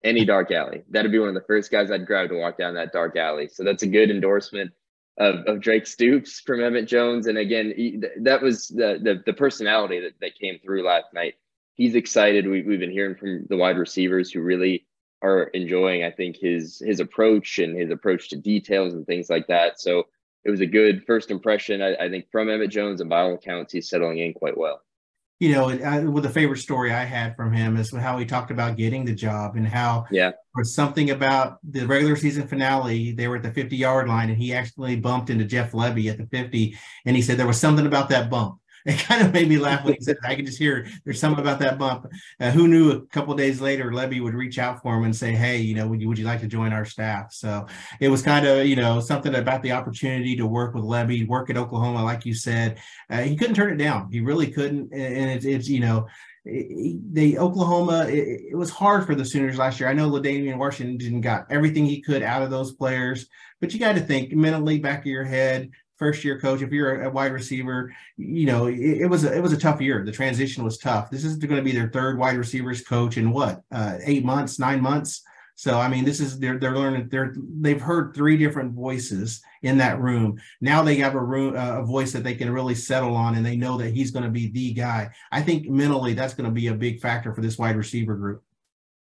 Any 0.04 0.26
dark 0.26 0.52
alley. 0.52 0.84
That'd 0.90 1.12
be 1.12 1.20
one 1.20 1.30
of 1.30 1.34
the 1.34 1.48
first 1.48 1.72
guys 1.72 1.90
I'd 1.90 2.06
grab 2.06 2.30
to 2.30 2.36
walk 2.36 2.58
down 2.58 2.74
that 2.76 2.92
dark 2.92 3.16
alley. 3.16 3.48
So 3.48 3.64
that's 3.64 3.84
a 3.84 3.88
good 3.88 4.12
endorsement 4.12 4.72
of, 5.18 5.46
of 5.48 5.62
Drake 5.62 5.88
Stoops 5.88 6.42
from 6.42 6.62
Emmett 6.62 6.88
Jones. 6.88 7.28
And 7.28 7.38
again, 7.38 7.74
he, 7.76 8.02
that 8.22 8.42
was 8.42 8.68
the, 8.68 9.00
the, 9.02 9.24
the 9.26 9.34
personality 9.34 10.02
that, 10.02 10.20
that 10.20 10.38
came 10.38 10.60
through 10.60 10.84
last 10.86 11.14
night. 11.14 11.36
He's 11.76 11.96
excited. 11.96 12.48
We, 12.48 12.64
we've 12.64 12.80
been 12.80 12.92
hearing 12.92 13.16
from 13.16 13.46
the 13.50 13.56
wide 13.56 13.78
receivers 13.78 14.30
who 14.30 14.42
really 14.42 14.86
are 15.22 15.44
enjoying, 15.44 16.04
I 16.04 16.12
think, 16.12 16.36
his 16.36 16.80
his 16.86 17.00
approach 17.00 17.58
and 17.58 17.78
his 17.78 17.90
approach 17.90 18.30
to 18.30 18.36
details 18.36 18.94
and 18.94 19.08
things 19.08 19.30
like 19.30 19.48
that. 19.48 19.80
So 19.80 20.08
it 20.44 20.52
was 20.52 20.60
a 20.60 20.66
good 20.66 21.06
first 21.06 21.32
impression. 21.32 21.82
I, 21.82 21.96
I 21.96 22.10
think 22.10 22.30
from 22.30 22.50
Emmett 22.50 22.72
Jones, 22.72 23.00
and 23.00 23.10
by 23.10 23.22
all 23.22 23.36
accounts, 23.36 23.72
he's 23.72 23.90
settling 23.90 24.20
in 24.20 24.34
quite 24.34 24.58
well. 24.58 24.82
You 25.44 25.52
know, 25.52 25.70
I, 25.72 26.00
well, 26.00 26.24
the 26.24 26.30
favorite 26.30 26.60
story 26.60 26.94
I 26.94 27.04
had 27.04 27.36
from 27.36 27.52
him 27.52 27.76
is 27.76 27.92
how 27.92 28.18
he 28.18 28.26
talked 28.26 28.50
about 28.50 28.78
getting 28.78 29.04
the 29.04 29.14
job 29.14 29.58
and 29.58 29.68
how 29.68 30.06
yeah, 30.10 30.32
was 30.56 30.74
something 30.74 31.10
about 31.10 31.58
the 31.70 31.86
regular 31.86 32.16
season 32.16 32.48
finale. 32.48 33.12
They 33.12 33.28
were 33.28 33.36
at 33.36 33.44
the 33.44 33.52
50 33.52 33.76
yard 33.76 34.08
line 34.08 34.30
and 34.30 34.38
he 34.38 34.54
actually 34.54 34.96
bumped 34.96 35.30
into 35.30 35.44
Jeff 35.44 35.74
Lebby 35.74 36.10
at 36.10 36.18
the 36.18 36.28
50. 36.28 36.78
And 37.06 37.14
he 37.14 37.22
said 37.22 37.38
there 37.38 37.46
was 37.46 37.60
something 37.60 37.86
about 37.86 38.08
that 38.08 38.30
bump 38.30 38.60
it 38.86 39.00
kind 39.00 39.26
of 39.26 39.34
made 39.34 39.50
me 39.50 39.58
laugh 39.58 39.84
when 39.84 39.94
he 39.94 40.02
said 40.02 40.18
I 40.24 40.36
could 40.36 40.46
just 40.46 40.58
hear 40.58 40.88
there's 41.06 41.20
something 41.20 41.42
about 41.42 41.60
that 41.60 41.78
bump. 41.78 42.08
Uh, 42.40 42.52
who 42.52 42.68
knew 42.68 42.92
a 42.92 43.02
couple 43.08 43.34
days 43.36 43.62
later 43.62 43.92
Lebby 43.92 44.22
would 44.22 44.34
reach 44.34 44.60
out 44.60 44.82
for 44.82 44.96
him 44.96 45.04
and 45.04 45.16
say, 45.16 45.32
"Hey, 45.32 45.58
you 45.58 45.76
know, 45.76 45.88
would 45.88 46.02
you 46.02 46.08
would 46.08 46.18
you 46.18 46.26
like 46.26 46.42
to 46.42 46.48
join 46.48 46.74
our 46.74 46.86
staff?" 46.86 47.32
So 47.32 47.66
it 48.00 48.10
was 48.10 48.22
kind 48.22 48.46
of 48.46 48.66
you 48.66 48.76
know 48.76 49.00
something 49.00 49.36
about 49.36 49.62
the 49.64 49.72
opportunity 49.72 50.36
to 50.36 50.46
work 50.46 50.74
with 50.74 50.84
Lebby, 50.84 51.28
work 51.28 51.50
at 51.50 51.58
Oklahoma, 51.58 52.04
like 52.04 52.26
you 52.26 52.34
said. 52.34 52.80
Uh, 53.10 53.22
he 53.22 53.36
couldn't 53.36 53.56
turn 53.56 53.74
it 53.74 53.84
down. 53.84 54.12
He 54.12 54.20
really 54.20 54.48
couldn't, 54.48 54.94
and 54.94 55.32
it's, 55.32 55.46
it's 55.46 55.70
you 55.70 55.80
know 55.80 56.08
the 56.46 57.38
Oklahoma, 57.40 58.06
it, 58.10 58.42
it, 58.52 58.56
was 58.56 58.70
hard 58.70 59.06
for 59.06 59.16
the 59.16 59.24
Sooners 59.24 59.58
last 59.58 59.80
year. 59.80 59.88
I 59.88 59.94
know 59.94 60.10
L'Damian 60.10 60.58
Washington 60.58 61.22
got 61.22 61.46
everything 61.50 61.86
he 61.86 62.02
could 62.02 62.22
out 62.22 62.42
of 62.42 62.50
those 62.50 62.74
players, 62.74 63.28
but 63.62 63.74
you 63.74 63.80
got 63.80 63.94
to 63.94 64.02
think 64.02 64.34
mentally 64.34 64.78
back 64.78 65.00
of 65.00 65.06
your 65.06 65.24
head 65.24 65.72
first 65.98 66.24
year 66.24 66.40
coach, 66.40 66.62
if 66.62 66.72
you're 66.72 67.04
a, 67.04 67.10
wide 67.10 67.32
receiver, 67.32 67.94
you 68.18 68.46
know, 68.46 68.68
it, 68.68 68.78
it, 68.78 69.08
was 69.08 69.24
a, 69.24 69.36
it 69.36 69.42
was 69.42 69.54
a 69.54 69.58
tough 69.58 69.82
year. 69.82 70.04
The 70.04 70.12
transition 70.12 70.64
was 70.64 70.78
tough. 70.78 71.10
This 71.10 71.24
is 71.24 71.36
going 71.38 71.58
to 71.58 71.64
be 71.64 71.72
their 71.72 71.90
third 71.90 72.18
wide 72.18 72.38
receivers 72.38 72.82
coach 72.82 73.18
in 73.18 73.32
what, 73.32 73.62
uh, 73.72 73.98
eight 74.04 74.26
months, 74.26 74.60
nine 74.60 74.82
months. 74.82 75.24
So 75.56 75.80
I 75.80 75.88
mean, 75.88 76.04
this 76.04 76.20
is 76.20 76.40
they're 76.40 76.58
they're 76.58 76.76
learning. 76.76 77.10
They're 77.10 77.36
they've 77.38 77.82
heard 77.82 78.16
three 78.16 78.38
different 78.38 78.74
voices 78.74 79.42
in 79.62 79.78
that 79.78 80.00
room. 80.00 80.40
Now 80.62 80.82
they 80.82 80.96
have 80.96 81.16
a 81.16 81.24
room 81.24 81.56
uh, 81.56 81.82
a 81.82 81.86
voice 81.86 82.12
that 82.14 82.24
they 82.24 82.34
can 82.34 82.52
really 82.52 82.76
settle 82.76 83.16
on, 83.16 83.36
and 83.36 83.46
they 83.46 83.56
know 83.56 83.78
that 83.78 83.94
he's 83.94 84.12
going 84.12 84.26
to 84.26 84.32
be 84.32 84.50
the 84.50 84.74
guy. 84.74 85.12
I 85.32 85.42
think 85.42 85.70
mentally 85.70 86.14
that's 86.14 86.34
going 86.34 86.50
to 86.50 86.54
be 86.54 86.68
a 86.68 86.74
big 86.74 87.00
factor 87.00 87.34
for 87.34 87.42
this 87.42 87.58
wide 87.58 87.76
receiver 87.76 88.16
group. 88.16 88.44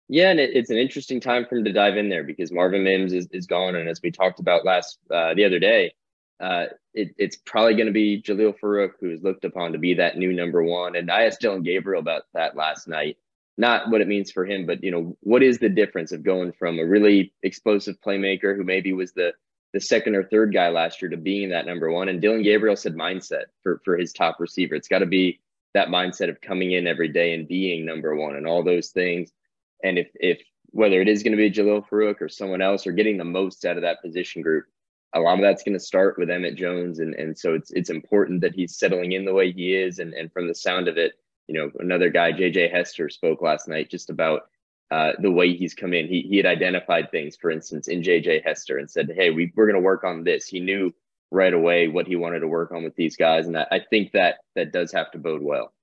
Yeah, 0.09 0.29
and 0.29 0.41
it, 0.41 0.49
it's 0.53 0.69
an 0.69 0.77
interesting 0.77 1.21
time 1.21 1.45
for 1.45 1.55
him 1.55 1.63
to 1.63 1.71
dive 1.71 1.95
in 1.95 2.09
there 2.09 2.25
because 2.25 2.51
Marvin 2.51 2.83
Mims 2.83 3.13
is, 3.13 3.27
is 3.31 3.47
gone, 3.47 3.77
and 3.77 3.87
as 3.87 4.01
we 4.03 4.11
talked 4.11 4.41
about 4.41 4.65
last 4.65 4.99
uh, 5.09 5.33
the 5.33 5.45
other 5.45 5.57
day, 5.57 5.93
uh, 6.41 6.65
it, 6.93 7.13
it's 7.17 7.37
probably 7.37 7.75
going 7.75 7.87
to 7.87 7.93
be 7.93 8.21
Jalil 8.21 8.57
Farooq, 8.59 8.91
who 8.99 9.11
is 9.11 9.23
looked 9.23 9.45
upon 9.45 9.71
to 9.73 9.77
be 9.77 9.93
that 9.95 10.17
new 10.17 10.33
number 10.33 10.63
one. 10.63 10.95
And 10.95 11.09
I 11.09 11.23
asked 11.23 11.41
Dillon 11.41 11.63
Gabriel 11.63 12.01
about 12.01 12.23
that 12.33 12.55
last 12.55 12.87
night. 12.87 13.17
Not 13.57 13.89
what 13.89 14.01
it 14.01 14.07
means 14.07 14.31
for 14.31 14.45
him, 14.45 14.65
but 14.65 14.83
you 14.83 14.91
know, 14.91 15.17
what 15.21 15.43
is 15.43 15.59
the 15.59 15.69
difference 15.69 16.11
of 16.11 16.23
going 16.23 16.53
from 16.53 16.79
a 16.79 16.85
really 16.85 17.33
explosive 17.43 17.99
playmaker 18.01 18.55
who 18.55 18.63
maybe 18.63 18.93
was 18.93 19.11
the 19.13 19.33
the 19.73 19.79
second 19.79 20.15
or 20.15 20.23
third 20.25 20.53
guy 20.53 20.67
last 20.67 21.01
year 21.01 21.09
to 21.09 21.17
being 21.17 21.49
that 21.49 21.65
number 21.65 21.91
one? 21.91 22.09
And 22.09 22.21
Dillon 22.21 22.43
Gabriel 22.43 22.75
said 22.75 22.95
mindset 22.95 23.45
for 23.61 23.81
for 23.83 23.97
his 23.97 24.13
top 24.13 24.39
receiver. 24.39 24.75
It's 24.75 24.87
got 24.87 24.99
to 24.99 25.05
be 25.05 25.39
that 25.73 25.89
mindset 25.89 26.29
of 26.29 26.41
coming 26.41 26.71
in 26.71 26.87
every 26.87 27.09
day 27.09 27.33
and 27.33 27.47
being 27.47 27.85
number 27.85 28.15
one 28.15 28.35
and 28.35 28.47
all 28.47 28.63
those 28.63 28.89
things. 28.89 29.31
And 29.83 29.97
if 29.99 30.09
if 30.15 30.41
whether 30.71 31.01
it 31.01 31.09
is 31.09 31.21
going 31.21 31.33
to 31.33 31.37
be 31.37 31.51
Jalil 31.51 31.87
Farooq 31.87 32.21
or 32.21 32.29
someone 32.29 32.61
else 32.61 32.87
or 32.87 32.93
getting 32.93 33.17
the 33.17 33.25
most 33.25 33.65
out 33.65 33.75
of 33.75 33.83
that 33.83 34.01
position 34.01 34.41
group, 34.41 34.65
a 35.13 35.19
lot 35.19 35.35
of 35.35 35.41
that's 35.41 35.63
going 35.63 35.77
to 35.77 35.79
start 35.79 36.17
with 36.17 36.29
Emmett 36.29 36.55
Jones, 36.55 36.99
and 36.99 37.13
and 37.15 37.37
so 37.37 37.53
it's 37.53 37.71
it's 37.71 37.89
important 37.89 38.41
that 38.41 38.55
he's 38.55 38.77
settling 38.77 39.11
in 39.11 39.25
the 39.25 39.33
way 39.33 39.51
he 39.51 39.75
is, 39.75 39.99
and 39.99 40.13
and 40.13 40.31
from 40.31 40.47
the 40.47 40.55
sound 40.55 40.87
of 40.87 40.97
it, 40.97 41.13
you 41.47 41.55
know, 41.55 41.71
another 41.79 42.09
guy, 42.09 42.31
JJ 42.31 42.71
Hester, 42.71 43.09
spoke 43.09 43.41
last 43.41 43.67
night 43.67 43.89
just 43.89 44.09
about 44.09 44.43
uh, 44.89 45.11
the 45.19 45.31
way 45.31 45.53
he's 45.53 45.73
come 45.73 45.93
in. 45.93 46.07
He 46.07 46.21
he 46.21 46.37
had 46.37 46.45
identified 46.45 47.11
things, 47.11 47.35
for 47.35 47.51
instance, 47.51 47.87
in 47.87 48.01
JJ 48.01 48.43
Hester, 48.43 48.77
and 48.77 48.89
said, 48.89 49.11
"Hey, 49.15 49.31
we 49.31 49.51
we're 49.55 49.67
going 49.67 49.81
to 49.81 49.85
work 49.85 50.03
on 50.03 50.23
this." 50.23 50.47
He 50.47 50.59
knew 50.59 50.93
right 51.31 51.53
away 51.53 51.87
what 51.87 52.07
he 52.07 52.15
wanted 52.15 52.39
to 52.39 52.47
work 52.47 52.71
on 52.71 52.83
with 52.83 52.95
these 52.95 53.15
guys, 53.15 53.47
and 53.47 53.57
I, 53.57 53.67
I 53.71 53.79
think 53.89 54.11
that 54.13 54.39
that 54.55 54.71
does 54.71 54.91
have 54.93 55.11
to 55.11 55.17
bode 55.17 55.41
well. 55.41 55.73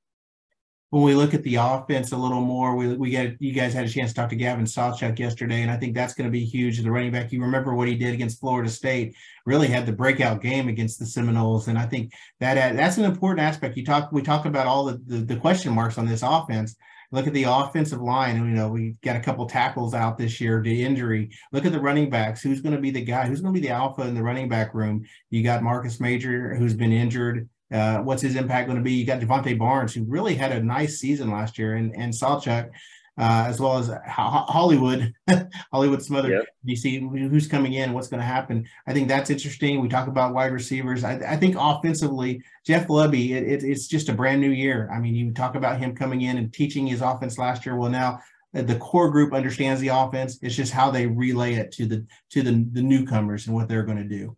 When 0.90 1.02
we 1.02 1.14
look 1.14 1.34
at 1.34 1.42
the 1.42 1.56
offense 1.56 2.12
a 2.12 2.16
little 2.16 2.40
more, 2.40 2.74
we, 2.74 2.94
we 2.94 3.10
get 3.10 3.36
you 3.40 3.52
guys 3.52 3.74
had 3.74 3.84
a 3.84 3.88
chance 3.88 4.10
to 4.10 4.14
talk 4.14 4.30
to 4.30 4.36
Gavin 4.36 4.64
Sawchuk 4.64 5.18
yesterday, 5.18 5.60
and 5.60 5.70
I 5.70 5.76
think 5.76 5.94
that's 5.94 6.14
going 6.14 6.26
to 6.26 6.30
be 6.30 6.44
huge. 6.44 6.80
The 6.80 6.90
running 6.90 7.12
back, 7.12 7.30
you 7.30 7.42
remember 7.42 7.74
what 7.74 7.88
he 7.88 7.94
did 7.94 8.14
against 8.14 8.40
Florida 8.40 8.70
State, 8.70 9.14
really 9.44 9.68
had 9.68 9.84
the 9.84 9.92
breakout 9.92 10.40
game 10.40 10.68
against 10.68 10.98
the 10.98 11.04
Seminoles, 11.04 11.68
and 11.68 11.78
I 11.78 11.84
think 11.84 12.12
that 12.40 12.56
uh, 12.56 12.74
that's 12.74 12.96
an 12.96 13.04
important 13.04 13.40
aspect. 13.40 13.76
You 13.76 13.84
talk, 13.84 14.12
we 14.12 14.22
talk 14.22 14.46
about 14.46 14.66
all 14.66 14.86
the, 14.86 15.00
the, 15.06 15.18
the 15.18 15.36
question 15.36 15.74
marks 15.74 15.98
on 15.98 16.06
this 16.06 16.22
offense. 16.22 16.74
Look 17.10 17.26
at 17.26 17.32
the 17.32 17.44
offensive 17.44 18.02
line. 18.02 18.36
You 18.36 18.44
know, 18.44 18.68
we 18.68 18.94
got 19.02 19.16
a 19.16 19.20
couple 19.20 19.46
tackles 19.46 19.94
out 19.94 20.18
this 20.18 20.42
year 20.42 20.60
to 20.60 20.70
injury. 20.70 21.30
Look 21.52 21.64
at 21.64 21.72
the 21.72 21.80
running 21.80 22.10
backs. 22.10 22.42
Who's 22.42 22.60
going 22.60 22.74
to 22.74 22.80
be 22.80 22.90
the 22.90 23.00
guy? 23.00 23.26
Who's 23.26 23.40
going 23.40 23.54
to 23.54 23.60
be 23.60 23.66
the 23.66 23.72
alpha 23.72 24.02
in 24.02 24.14
the 24.14 24.22
running 24.22 24.48
back 24.48 24.74
room? 24.74 25.06
You 25.30 25.42
got 25.42 25.62
Marcus 25.62 26.00
Major, 26.00 26.54
who's 26.54 26.74
been 26.74 26.92
injured. 26.92 27.48
Uh, 27.72 27.98
what's 27.98 28.22
his 28.22 28.36
impact 28.36 28.66
going 28.66 28.78
to 28.78 28.84
be? 28.84 28.92
You 28.92 29.04
got 29.04 29.20
Jovantae 29.20 29.58
Barnes, 29.58 29.94
who 29.94 30.04
really 30.04 30.34
had 30.34 30.52
a 30.52 30.62
nice 30.62 30.98
season 30.98 31.30
last 31.30 31.58
year, 31.58 31.74
and 31.74 31.94
and 31.94 32.12
Sawchuk, 32.12 32.70
uh, 33.18 33.44
as 33.46 33.60
well 33.60 33.78
as 33.78 33.90
Hollywood, 34.06 35.12
Hollywood 35.72 36.02
Smothers. 36.02 36.30
Yep. 36.30 36.46
You 36.64 36.76
see 36.76 37.00
who's 37.00 37.46
coming 37.48 37.74
in, 37.74 37.92
what's 37.92 38.08
going 38.08 38.20
to 38.20 38.26
happen. 38.26 38.66
I 38.86 38.92
think 38.92 39.08
that's 39.08 39.28
interesting. 39.28 39.80
We 39.80 39.88
talk 39.88 40.08
about 40.08 40.34
wide 40.34 40.52
receivers. 40.52 41.04
I, 41.04 41.14
I 41.26 41.36
think 41.36 41.56
offensively, 41.58 42.42
Jeff 42.64 42.86
Lebby, 42.86 43.30
it, 43.30 43.42
it, 43.42 43.64
it's 43.64 43.86
just 43.86 44.08
a 44.08 44.14
brand 44.14 44.40
new 44.40 44.50
year. 44.50 44.88
I 44.92 45.00
mean, 45.00 45.14
you 45.14 45.32
talk 45.32 45.56
about 45.56 45.78
him 45.78 45.94
coming 45.94 46.22
in 46.22 46.38
and 46.38 46.52
teaching 46.52 46.86
his 46.86 47.02
offense 47.02 47.38
last 47.38 47.66
year. 47.66 47.76
Well, 47.76 47.90
now 47.90 48.20
uh, 48.54 48.62
the 48.62 48.76
core 48.76 49.10
group 49.10 49.34
understands 49.34 49.80
the 49.80 49.88
offense. 49.88 50.38
It's 50.40 50.54
just 50.54 50.72
how 50.72 50.90
they 50.90 51.06
relay 51.06 51.54
it 51.54 51.72
to 51.72 51.86
the 51.86 52.06
to 52.30 52.42
the 52.42 52.66
the 52.72 52.82
newcomers 52.82 53.46
and 53.46 53.54
what 53.54 53.68
they're 53.68 53.82
going 53.82 53.98
to 53.98 54.04
do 54.04 54.36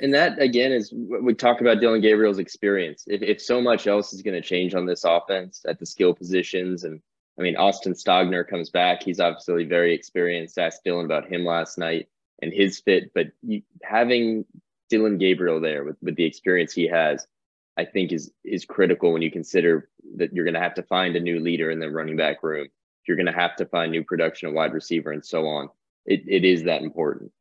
and 0.00 0.14
that 0.14 0.40
again 0.40 0.72
is 0.72 0.92
we 0.92 1.34
talk 1.34 1.60
about 1.60 1.80
Dillon 1.80 2.00
Gabriel's 2.00 2.38
experience. 2.38 3.04
If, 3.06 3.22
if 3.22 3.42
so 3.42 3.60
much 3.60 3.86
else 3.86 4.12
is 4.12 4.22
going 4.22 4.40
to 4.40 4.46
change 4.46 4.74
on 4.74 4.86
this 4.86 5.04
offense 5.04 5.62
at 5.66 5.78
the 5.78 5.86
skill 5.86 6.14
positions, 6.14 6.84
and 6.84 7.00
I 7.38 7.42
mean 7.42 7.56
Austin 7.56 7.94
Stogner 7.94 8.46
comes 8.46 8.70
back, 8.70 9.02
he's 9.02 9.20
obviously 9.20 9.64
very 9.64 9.94
experienced. 9.94 10.58
Asked 10.58 10.84
Dillon 10.84 11.04
about 11.04 11.30
him 11.30 11.44
last 11.44 11.78
night 11.78 12.08
and 12.40 12.52
his 12.52 12.80
fit, 12.80 13.12
but 13.14 13.28
you, 13.42 13.62
having 13.82 14.44
Dillon 14.88 15.18
Gabriel 15.18 15.60
there 15.60 15.84
with 15.84 15.96
with 16.00 16.16
the 16.16 16.24
experience 16.24 16.72
he 16.72 16.86
has, 16.88 17.26
I 17.76 17.84
think 17.84 18.12
is 18.12 18.30
is 18.44 18.64
critical 18.64 19.12
when 19.12 19.22
you 19.22 19.30
consider 19.30 19.88
that 20.16 20.32
you're 20.32 20.44
going 20.44 20.54
to 20.54 20.60
have 20.60 20.74
to 20.74 20.82
find 20.84 21.16
a 21.16 21.20
new 21.20 21.40
leader 21.40 21.70
in 21.70 21.80
the 21.80 21.90
running 21.90 22.16
back 22.16 22.42
room. 22.42 22.68
You're 23.06 23.16
going 23.16 23.26
to 23.26 23.32
have 23.32 23.56
to 23.56 23.66
find 23.66 23.90
new 23.90 24.04
production 24.04 24.48
of 24.48 24.54
wide 24.54 24.74
receiver 24.74 25.12
and 25.12 25.24
so 25.24 25.46
on. 25.46 25.70
It, 26.04 26.22
it 26.28 26.44
is 26.44 26.64
that 26.64 26.82
important. 26.82 27.32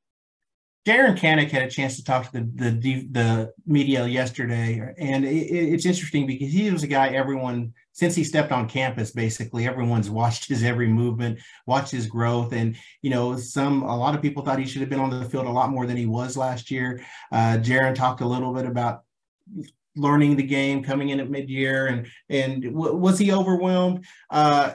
Jaren 0.87 1.19
Kanak 1.19 1.51
had 1.51 1.63
a 1.63 1.69
chance 1.69 1.97
to 1.97 2.03
talk 2.03 2.31
to 2.31 2.39
the 2.39 2.71
the, 2.71 3.07
the 3.11 3.53
media 3.65 4.07
yesterday, 4.07 4.81
and 4.97 5.25
it, 5.25 5.29
it's 5.29 5.85
interesting 5.85 6.25
because 6.25 6.53
he 6.53 6.71
was 6.71 6.83
a 6.83 6.87
guy 6.87 7.09
everyone 7.09 7.73
since 7.91 8.15
he 8.15 8.23
stepped 8.23 8.53
on 8.53 8.69
campus, 8.69 9.11
basically 9.11 9.67
everyone's 9.67 10.09
watched 10.21 10.47
his 10.47 10.63
every 10.63 10.87
movement, 10.87 11.39
watched 11.65 11.91
his 11.91 12.07
growth, 12.07 12.53
and 12.53 12.77
you 13.01 13.09
know 13.09 13.35
some 13.35 13.83
a 13.83 13.97
lot 13.97 14.15
of 14.15 14.21
people 14.21 14.45
thought 14.45 14.59
he 14.59 14.65
should 14.65 14.79
have 14.79 14.89
been 14.89 15.01
on 15.01 15.09
the 15.09 15.29
field 15.29 15.45
a 15.45 15.49
lot 15.51 15.71
more 15.71 15.85
than 15.85 15.97
he 15.97 16.05
was 16.05 16.37
last 16.37 16.71
year. 16.71 17.03
Uh, 17.33 17.57
Jaren 17.59 17.93
talked 17.93 18.21
a 18.21 18.27
little 18.27 18.53
bit 18.53 18.65
about 18.65 19.01
learning 19.97 20.37
the 20.37 20.43
game 20.43 20.83
coming 20.83 21.09
in 21.09 21.19
at 21.19 21.29
mid-year 21.29 21.87
and 21.87 22.07
and 22.29 22.63
w- 22.63 22.95
was 22.95 23.19
he 23.19 23.33
overwhelmed 23.33 24.05
uh, 24.29 24.73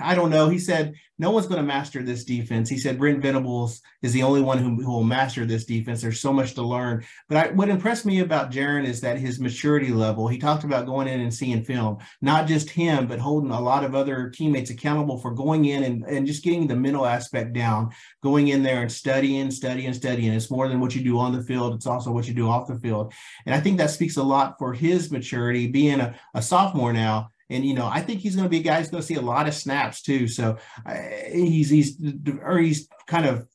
I 0.00 0.14
don't 0.14 0.30
know. 0.30 0.48
He 0.48 0.58
said 0.58 0.94
no 1.18 1.30
one's 1.30 1.46
going 1.46 1.60
to 1.60 1.66
master 1.66 2.02
this 2.02 2.24
defense. 2.24 2.68
He 2.68 2.76
said 2.76 2.98
Brent 2.98 3.22
Venables 3.22 3.80
is 4.02 4.12
the 4.12 4.24
only 4.24 4.40
one 4.40 4.58
who, 4.58 4.82
who 4.82 4.90
will 4.90 5.04
master 5.04 5.46
this 5.46 5.64
defense. 5.64 6.02
There's 6.02 6.20
so 6.20 6.32
much 6.32 6.54
to 6.54 6.62
learn. 6.62 7.04
But 7.28 7.38
I, 7.38 7.52
what 7.52 7.68
impressed 7.68 8.04
me 8.04 8.20
about 8.20 8.50
Jaren 8.50 8.84
is 8.84 9.00
that 9.02 9.18
his 9.18 9.38
maturity 9.38 9.92
level. 9.92 10.26
He 10.26 10.38
talked 10.38 10.64
about 10.64 10.86
going 10.86 11.06
in 11.06 11.20
and 11.20 11.32
seeing 11.32 11.64
film, 11.64 11.98
not 12.20 12.48
just 12.48 12.68
him, 12.68 13.06
but 13.06 13.20
holding 13.20 13.52
a 13.52 13.60
lot 13.60 13.84
of 13.84 13.94
other 13.94 14.28
teammates 14.28 14.70
accountable 14.70 15.18
for 15.18 15.30
going 15.30 15.66
in 15.66 15.84
and, 15.84 16.04
and 16.04 16.26
just 16.26 16.42
getting 16.42 16.66
the 16.66 16.76
mental 16.76 17.06
aspect 17.06 17.52
down, 17.52 17.90
going 18.22 18.48
in 18.48 18.64
there 18.64 18.82
and 18.82 18.90
studying, 18.90 19.50
studying, 19.52 19.94
studying. 19.94 20.32
It's 20.32 20.50
more 20.50 20.68
than 20.68 20.80
what 20.80 20.96
you 20.96 21.04
do 21.04 21.18
on 21.18 21.32
the 21.32 21.44
field. 21.44 21.74
It's 21.74 21.86
also 21.86 22.10
what 22.10 22.26
you 22.26 22.34
do 22.34 22.48
off 22.48 22.66
the 22.66 22.78
field. 22.80 23.12
And 23.46 23.54
I 23.54 23.60
think 23.60 23.78
that 23.78 23.90
speaks 23.90 24.16
a 24.16 24.22
lot 24.22 24.58
for 24.58 24.72
his 24.72 25.12
maturity, 25.12 25.68
being 25.68 26.00
a, 26.00 26.18
a 26.34 26.42
sophomore 26.42 26.92
now 26.92 27.30
and 27.50 27.64
you 27.64 27.74
know, 27.74 27.86
I 27.86 28.00
think 28.00 28.20
he's 28.20 28.36
going 28.36 28.46
to 28.46 28.50
be 28.50 28.60
a 28.60 28.62
guy 28.62 28.78
who's 28.78 28.90
going 28.90 29.02
to 29.02 29.06
see 29.06 29.14
a 29.14 29.20
lot 29.20 29.48
of 29.48 29.54
snaps 29.54 30.02
too. 30.02 30.28
So 30.28 30.56
uh, 30.86 30.94
he's 31.32 31.70
he's 31.70 31.98
or 32.42 32.58
he's 32.58 32.88
kind 33.06 33.26
of 33.26 33.46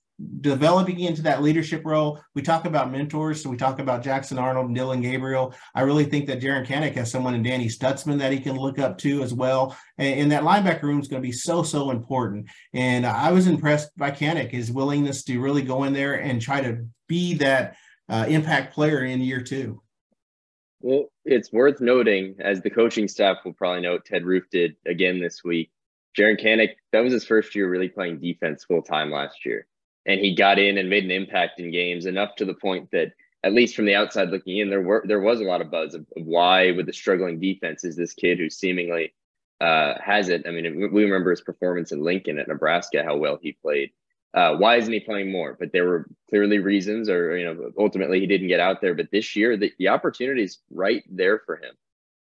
developing 0.42 1.00
into 1.00 1.22
that 1.22 1.42
leadership 1.42 1.82
role. 1.86 2.20
We 2.36 2.42
talk 2.42 2.66
about 2.66 2.92
mentors, 2.92 3.42
so 3.42 3.50
we 3.50 3.58
talk 3.58 3.80
about 3.80 4.04
Jackson 4.04 4.38
Arnold 4.38 4.68
and 4.68 4.76
Dillon 4.76 5.02
Gabriel. 5.02 5.54
I 5.74 5.82
really 5.82 6.06
think 6.06 6.28
that 6.28 6.42
Jaren 6.42 6.68
Kanak 6.68 6.94
has 6.96 7.10
someone 7.10 7.36
in 7.36 7.44
Danny 7.44 7.68
Stutsman 7.68 8.20
that 8.20 8.32
he 8.32 8.40
can 8.40 8.58
look 8.58 8.80
up 8.80 8.98
to 9.00 9.24
as 9.24 9.34
well. 9.34 9.78
And, 9.98 10.22
and 10.22 10.32
that 10.32 10.44
linebacker 10.44 10.84
room 10.84 11.00
is 11.00 11.08
going 11.08 11.22
to 11.22 11.28
be 11.28 11.32
so 11.32 11.64
so 11.64 11.92
important. 11.92 12.48
And 12.74 13.06
I 13.06 13.32
was 13.32 13.48
impressed 13.48 13.96
by 13.98 14.12
Kanak, 14.12 14.52
his 14.52 14.72
willingness 14.72 15.24
to 15.26 15.40
really 15.40 15.62
go 15.62 15.86
in 15.86 15.94
there 15.94 16.16
and 16.16 16.42
try 16.42 16.62
to 16.62 16.86
be 17.08 17.36
that 17.36 17.76
uh, 18.10 18.26
impact 18.28 18.74
player 18.74 19.04
in 19.04 19.22
year 19.22 19.42
two. 19.42 19.82
Well, 20.82 21.12
it's 21.26 21.52
worth 21.52 21.82
noting, 21.82 22.36
as 22.40 22.62
the 22.62 22.70
coaching 22.70 23.08
staff 23.08 23.38
will 23.44 23.54
probably 23.54 23.82
note, 23.82 24.06
Ted 24.06 24.26
Roof 24.26 24.46
did 24.50 24.76
again 24.86 25.20
this 25.20 25.44
week. 25.44 25.72
Jaren 26.18 26.42
Kanak, 26.42 26.76
that 26.92 27.02
was 27.02 27.14
his 27.14 27.26
first 27.26 27.54
year 27.54 27.70
really 27.70 27.90
playing 27.90 28.20
defense 28.20 28.64
full 28.64 28.82
time 28.82 29.12
last 29.12 29.46
year. 29.46 29.68
And 30.06 30.20
he 30.20 30.36
got 30.36 30.58
in 30.58 30.78
and 30.78 30.90
made 30.90 31.04
an 31.04 31.12
impact 31.12 31.60
in 31.60 31.72
games 31.72 32.06
enough 32.06 32.36
to 32.38 32.46
the 32.46 32.54
point 32.54 32.90
that, 32.92 33.12
at 33.44 33.54
least 33.54 33.76
from 33.76 33.86
the 33.86 33.96
outside 33.96 34.30
looking 34.30 34.58
in, 34.58 34.70
there 34.70 34.82
were 34.82 35.04
there 35.06 35.20
was 35.20 35.42
a 35.42 35.46
lot 35.46 35.62
of 35.62 35.72
buzz 35.72 35.94
of, 35.94 36.06
of 36.18 36.26
why, 36.26 36.72
with 36.72 36.86
the 36.86 36.94
struggling 36.94 37.40
defense, 37.40 37.84
is 37.84 37.96
this 37.96 38.14
kid 38.14 38.38
who 38.38 38.50
seemingly 38.50 39.14
uh, 39.62 39.94
has 40.04 40.30
it. 40.30 40.46
I 40.48 40.52
mean, 40.52 40.90
we 40.92 41.04
remember 41.04 41.30
his 41.30 41.42
performance 41.42 41.92
in 41.92 42.02
Lincoln 42.02 42.40
at 42.40 42.48
Nebraska, 42.48 43.04
how 43.04 43.18
well 43.18 43.38
he 43.42 43.52
played. 43.62 43.92
Uh, 44.34 44.56
why 44.56 44.76
isn't 44.76 44.94
he 44.94 45.00
playing 45.00 45.32
more? 45.32 45.58
But 45.60 45.72
there 45.72 45.88
were 45.88 46.08
clearly 46.30 46.60
reasons, 46.60 47.10
or 47.10 47.36
you 47.36 47.46
know, 47.46 47.72
ultimately 47.78 48.20
he 48.20 48.28
didn't 48.28 48.48
get 48.48 48.60
out 48.60 48.80
there. 48.82 48.94
But 48.94 49.10
this 49.12 49.36
year, 49.36 49.58
the, 49.58 49.72
the 49.80 49.88
opportunity 49.88 50.44
is 50.44 50.60
right 50.72 51.04
there 51.10 51.42
for 51.46 51.56
him. 51.56 51.76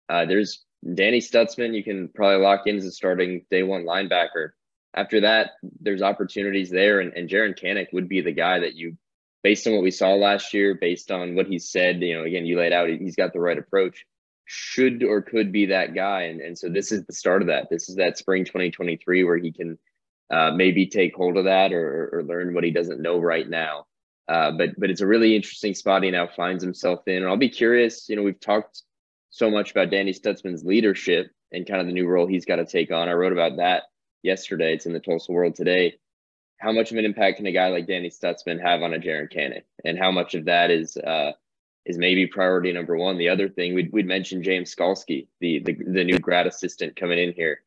Uh, 0.09 0.25
there's 0.25 0.63
Danny 0.93 1.19
Stutsman. 1.19 1.73
You 1.73 1.83
can 1.83 2.09
probably 2.09 2.43
lock 2.43 2.67
in 2.67 2.77
as 2.77 2.85
a 2.85 2.91
starting 2.91 3.45
day 3.49 3.63
one 3.63 3.85
linebacker. 3.85 4.49
After 4.93 5.21
that, 5.21 5.51
there's 5.79 6.01
opportunities 6.01 6.69
there, 6.69 6.99
and, 6.99 7.13
and 7.13 7.29
Jaren 7.29 7.57
Kanak 7.57 7.87
would 7.93 8.09
be 8.09 8.21
the 8.21 8.31
guy 8.33 8.59
that 8.59 8.75
you, 8.75 8.97
based 9.41 9.65
on 9.65 9.73
what 9.73 9.81
we 9.81 9.89
saw 9.89 10.13
last 10.13 10.53
year, 10.53 10.75
based 10.75 11.09
on 11.09 11.35
what 11.35 11.47
he 11.47 11.57
said. 11.57 12.01
You 12.01 12.19
know, 12.19 12.25
again, 12.25 12.45
you 12.45 12.57
laid 12.57 12.73
out 12.73 12.89
he's 12.89 13.15
got 13.15 13.31
the 13.31 13.39
right 13.39 13.57
approach. 13.57 14.05
Should 14.45 15.03
or 15.03 15.21
could 15.21 15.53
be 15.53 15.67
that 15.67 15.95
guy, 15.95 16.23
and 16.23 16.41
and 16.41 16.57
so 16.57 16.67
this 16.67 16.91
is 16.91 17.05
the 17.05 17.13
start 17.13 17.41
of 17.41 17.47
that. 17.47 17.69
This 17.71 17.87
is 17.87 17.95
that 17.95 18.17
spring 18.17 18.43
2023 18.43 19.23
where 19.23 19.37
he 19.37 19.53
can 19.53 19.79
uh, 20.31 20.51
maybe 20.51 20.87
take 20.87 21.15
hold 21.15 21.37
of 21.37 21.45
that 21.45 21.73
or, 21.73 22.09
or 22.13 22.23
learn 22.23 22.53
what 22.53 22.63
he 22.63 22.71
doesn't 22.71 23.01
know 23.01 23.19
right 23.19 23.49
now. 23.49 23.85
Uh, 24.27 24.51
but 24.51 24.69
but 24.77 24.89
it's 24.89 25.01
a 25.01 25.07
really 25.07 25.35
interesting 25.35 25.73
spot 25.73 26.03
he 26.03 26.11
now 26.11 26.27
finds 26.27 26.63
himself 26.63 27.07
in. 27.07 27.17
And 27.17 27.27
I'll 27.27 27.37
be 27.37 27.49
curious. 27.49 28.07
You 28.07 28.15
know, 28.15 28.23
we've 28.23 28.39
talked 28.39 28.83
so 29.29 29.49
much 29.49 29.71
about 29.71 29.89
Danny 29.89 30.13
Stutsman's 30.13 30.63
leadership 30.63 31.31
and 31.51 31.67
kind 31.67 31.81
of 31.81 31.87
the 31.87 31.93
new 31.93 32.07
role 32.07 32.27
he's 32.27 32.45
got 32.45 32.55
to 32.57 32.65
take 32.65 32.91
on. 32.91 33.09
I 33.09 33.13
wrote 33.13 33.33
about 33.33 33.57
that 33.57 33.83
yesterday. 34.21 34.73
It's 34.73 34.85
in 34.85 34.93
the 34.93 34.99
Tulsa 34.99 35.31
World 35.31 35.55
today. 35.55 35.95
How 36.57 36.71
much 36.71 36.91
of 36.91 36.97
an 36.97 37.05
impact 37.05 37.37
can 37.37 37.45
a 37.45 37.51
guy 37.51 37.67
like 37.67 37.87
Danny 37.87 38.09
Stutsman 38.09 38.61
have 38.61 38.81
on 38.81 38.93
a 38.93 38.99
Jaren 38.99 39.31
Kanak, 39.31 39.63
and 39.83 39.99
how 39.99 40.11
much 40.11 40.33
of 40.33 40.45
that 40.45 40.71
is 40.71 40.95
uh, 40.95 41.33
is 41.85 41.97
maybe 41.97 42.25
priority 42.27 42.71
number 42.71 42.95
one? 42.95 43.17
The 43.17 43.27
other 43.27 43.49
thing 43.49 43.73
we'd, 43.73 43.91
we'd 43.91 44.07
mentioned 44.07 44.45
James 44.45 44.73
Skalski, 44.73 45.27
the, 45.41 45.59
the 45.59 45.73
the 45.73 46.03
new 46.05 46.19
grad 46.19 46.47
assistant 46.47 46.95
coming 46.95 47.19
in 47.19 47.33
here 47.33 47.59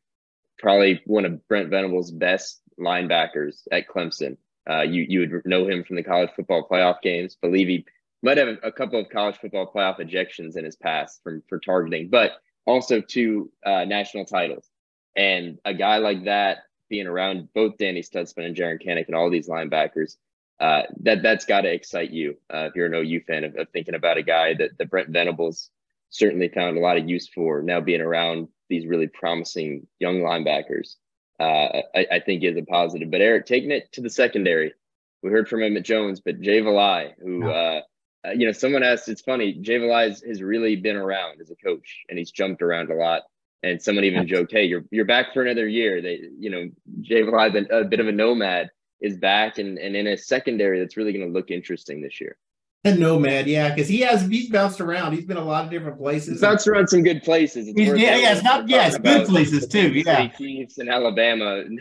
probably 0.59 1.01
one 1.05 1.25
of 1.25 1.47
Brent 1.47 1.69
Venables' 1.69 2.11
best 2.11 2.61
linebackers 2.79 3.61
at 3.71 3.87
Clemson. 3.87 4.37
Uh, 4.69 4.81
you 4.81 5.05
you 5.07 5.19
would 5.21 5.45
know 5.45 5.67
him 5.67 5.83
from 5.83 5.95
the 5.95 6.03
college 6.03 6.29
football 6.35 6.67
playoff 6.69 7.01
games. 7.01 7.37
Believe 7.41 7.67
he 7.67 7.85
might 8.21 8.37
have 8.37 8.57
a 8.63 8.71
couple 8.71 8.99
of 8.99 9.09
college 9.09 9.37
football 9.37 9.71
playoff 9.73 9.99
ejections 9.99 10.57
in 10.57 10.65
his 10.65 10.75
past 10.75 11.21
from 11.23 11.41
for 11.47 11.59
targeting, 11.59 12.09
but 12.09 12.33
also 12.65 13.01
two 13.01 13.51
uh, 13.65 13.85
national 13.85 14.25
titles. 14.25 14.69
And 15.15 15.57
a 15.65 15.73
guy 15.73 15.97
like 15.97 16.25
that 16.25 16.59
being 16.89 17.07
around 17.07 17.49
both 17.53 17.77
Danny 17.77 18.01
Stutsman 18.01 18.45
and 18.45 18.55
Jaren 18.55 18.83
Kanak 18.83 19.07
and 19.07 19.15
all 19.15 19.29
these 19.29 19.49
linebackers, 19.49 20.17
uh, 20.59 20.83
that 21.01 21.21
that's 21.21 21.45
got 21.45 21.61
to 21.61 21.71
excite 21.71 22.11
you 22.11 22.37
uh, 22.53 22.67
if 22.69 22.75
you're 22.75 22.87
an 22.87 22.93
OU 22.93 23.21
fan 23.27 23.43
of, 23.43 23.55
of, 23.55 23.69
thinking 23.69 23.93
about 23.93 24.17
a 24.17 24.23
guy 24.23 24.53
that, 24.55 24.71
that 24.77 24.89
Brent 24.89 25.09
Venables 25.09 25.69
certainly 26.09 26.49
found 26.49 26.77
a 26.77 26.81
lot 26.81 26.97
of 26.97 27.07
use 27.07 27.27
for 27.27 27.61
now 27.61 27.79
being 27.79 28.01
around 28.01 28.47
these 28.69 28.87
really 28.87 29.07
promising 29.07 29.87
young 29.99 30.17
linebackers, 30.17 30.95
uh, 31.39 31.81
I, 31.95 32.07
I, 32.13 32.19
think 32.19 32.43
is 32.43 32.57
a 32.57 32.63
positive. 32.63 33.11
But 33.11 33.21
Eric, 33.21 33.45
taking 33.45 33.71
it 33.71 33.91
to 33.93 34.01
the 34.01 34.09
secondary, 34.09 34.73
we 35.21 35.29
heard 35.29 35.47
from 35.47 35.63
Emmett 35.63 35.85
Jones, 35.85 36.19
but 36.19 36.41
Jay 36.41 36.61
Valai, 36.61 37.13
who, 37.21 37.47
uh, 37.47 37.81
uh, 38.25 38.31
you 38.31 38.45
know, 38.45 38.51
someone 38.51 38.83
asked, 38.83 39.09
it's 39.09 39.21
funny, 39.21 39.53
Jay 39.53 39.77
Valai 39.77 40.25
has 40.27 40.41
really 40.41 40.75
been 40.75 40.95
around 40.95 41.41
as 41.41 41.51
a 41.51 41.55
coach 41.55 42.03
and 42.09 42.17
he's 42.17 42.31
jumped 42.31 42.61
around 42.61 42.89
a 42.89 42.95
lot. 42.95 43.23
And 43.63 43.81
someone 43.81 44.05
even 44.05 44.27
joked, 44.27 44.51
"Hey, 44.51 44.65
you're 44.65 44.83
you're 44.91 45.03
back 45.03 45.33
for 45.33 45.41
another 45.41 45.67
year." 45.67 45.99
They, 45.99 46.21
you 46.37 46.51
know, 46.51 46.69
Jay 47.01 47.23
Valai, 47.23 47.67
a 47.71 47.85
bit 47.85 47.99
of 47.99 48.07
a 48.07 48.11
nomad, 48.11 48.69
is 49.01 49.17
back 49.17 49.57
and, 49.57 49.79
and 49.79 49.95
in 49.95 50.05
a 50.05 50.15
secondary 50.15 50.79
that's 50.79 50.95
really 50.95 51.11
going 51.11 51.25
to 51.25 51.33
look 51.33 51.49
interesting 51.49 52.01
this 52.01 52.21
year. 52.21 52.37
A 52.83 52.93
nomad, 52.95 53.47
yeah, 53.47 53.73
because 53.73 53.87
he 53.87 54.01
has 54.01 54.27
he's 54.27 54.49
bounced 54.49 54.81
around. 54.81 55.13
He's 55.13 55.25
been 55.25 55.37
a 55.37 55.43
lot 55.43 55.65
of 55.65 55.71
different 55.71 55.97
places. 55.97 56.29
He's 56.29 56.41
bounced 56.41 56.67
around 56.67 56.87
some 56.87 57.03
good 57.03 57.23
places. 57.23 57.67
It's 57.67 57.77
yeah, 57.77 58.15
yeah, 58.15 58.33
it's 58.33 58.43
not 58.43 58.69
yeah, 58.69 58.87
it's 58.87 58.97
good 58.97 59.27
places 59.27 59.67
too. 59.67 59.89
Yeah, 59.89 60.27
Chiefs 60.27 60.77
in 60.77 60.89
Alabama. 60.89 61.63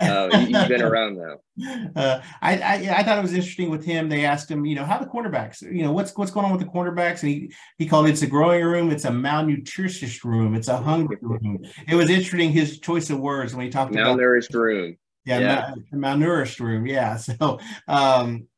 Uh, 0.00 0.36
he's 0.38 0.68
been 0.68 0.82
around 0.82 1.16
now. 1.16 1.92
Uh, 1.94 2.20
I, 2.40 2.56
I, 2.56 2.74
I 2.96 3.02
thought 3.02 3.18
it 3.18 3.22
was 3.22 3.34
interesting 3.34 3.70
with 3.70 3.84
him. 3.84 4.08
They 4.08 4.24
asked 4.24 4.50
him, 4.50 4.64
you 4.64 4.74
know, 4.74 4.84
how 4.84 4.98
the 4.98 5.06
cornerbacks, 5.06 5.62
you 5.62 5.82
know, 5.82 5.92
what's 5.92 6.16
what's 6.16 6.30
going 6.30 6.46
on 6.46 6.52
with 6.52 6.60
the 6.60 6.66
cornerbacks, 6.66 7.22
and 7.22 7.30
he 7.30 7.54
he 7.78 7.86
called 7.86 8.06
it 8.06 8.10
it's 8.10 8.22
a 8.22 8.26
growing 8.26 8.64
room, 8.64 8.90
it's 8.90 9.04
a 9.04 9.10
malnutritious 9.10 10.24
room, 10.24 10.54
it's 10.54 10.68
a 10.68 10.76
hungry 10.76 11.18
room. 11.22 11.64
It 11.86 11.94
was 11.94 12.10
interesting 12.10 12.50
his 12.50 12.80
choice 12.80 13.10
of 13.10 13.20
words 13.20 13.54
when 13.54 13.64
he 13.64 13.70
talked 13.70 13.94
about 13.94 14.18
malnourished 14.18 14.54
room. 14.54 14.96
Yeah, 15.24 15.38
yeah. 15.38 15.74
Mal, 15.92 16.16
malnourished 16.16 16.58
room. 16.58 16.86
Yeah. 16.86 17.16
So, 17.16 17.60
um, 17.86 18.48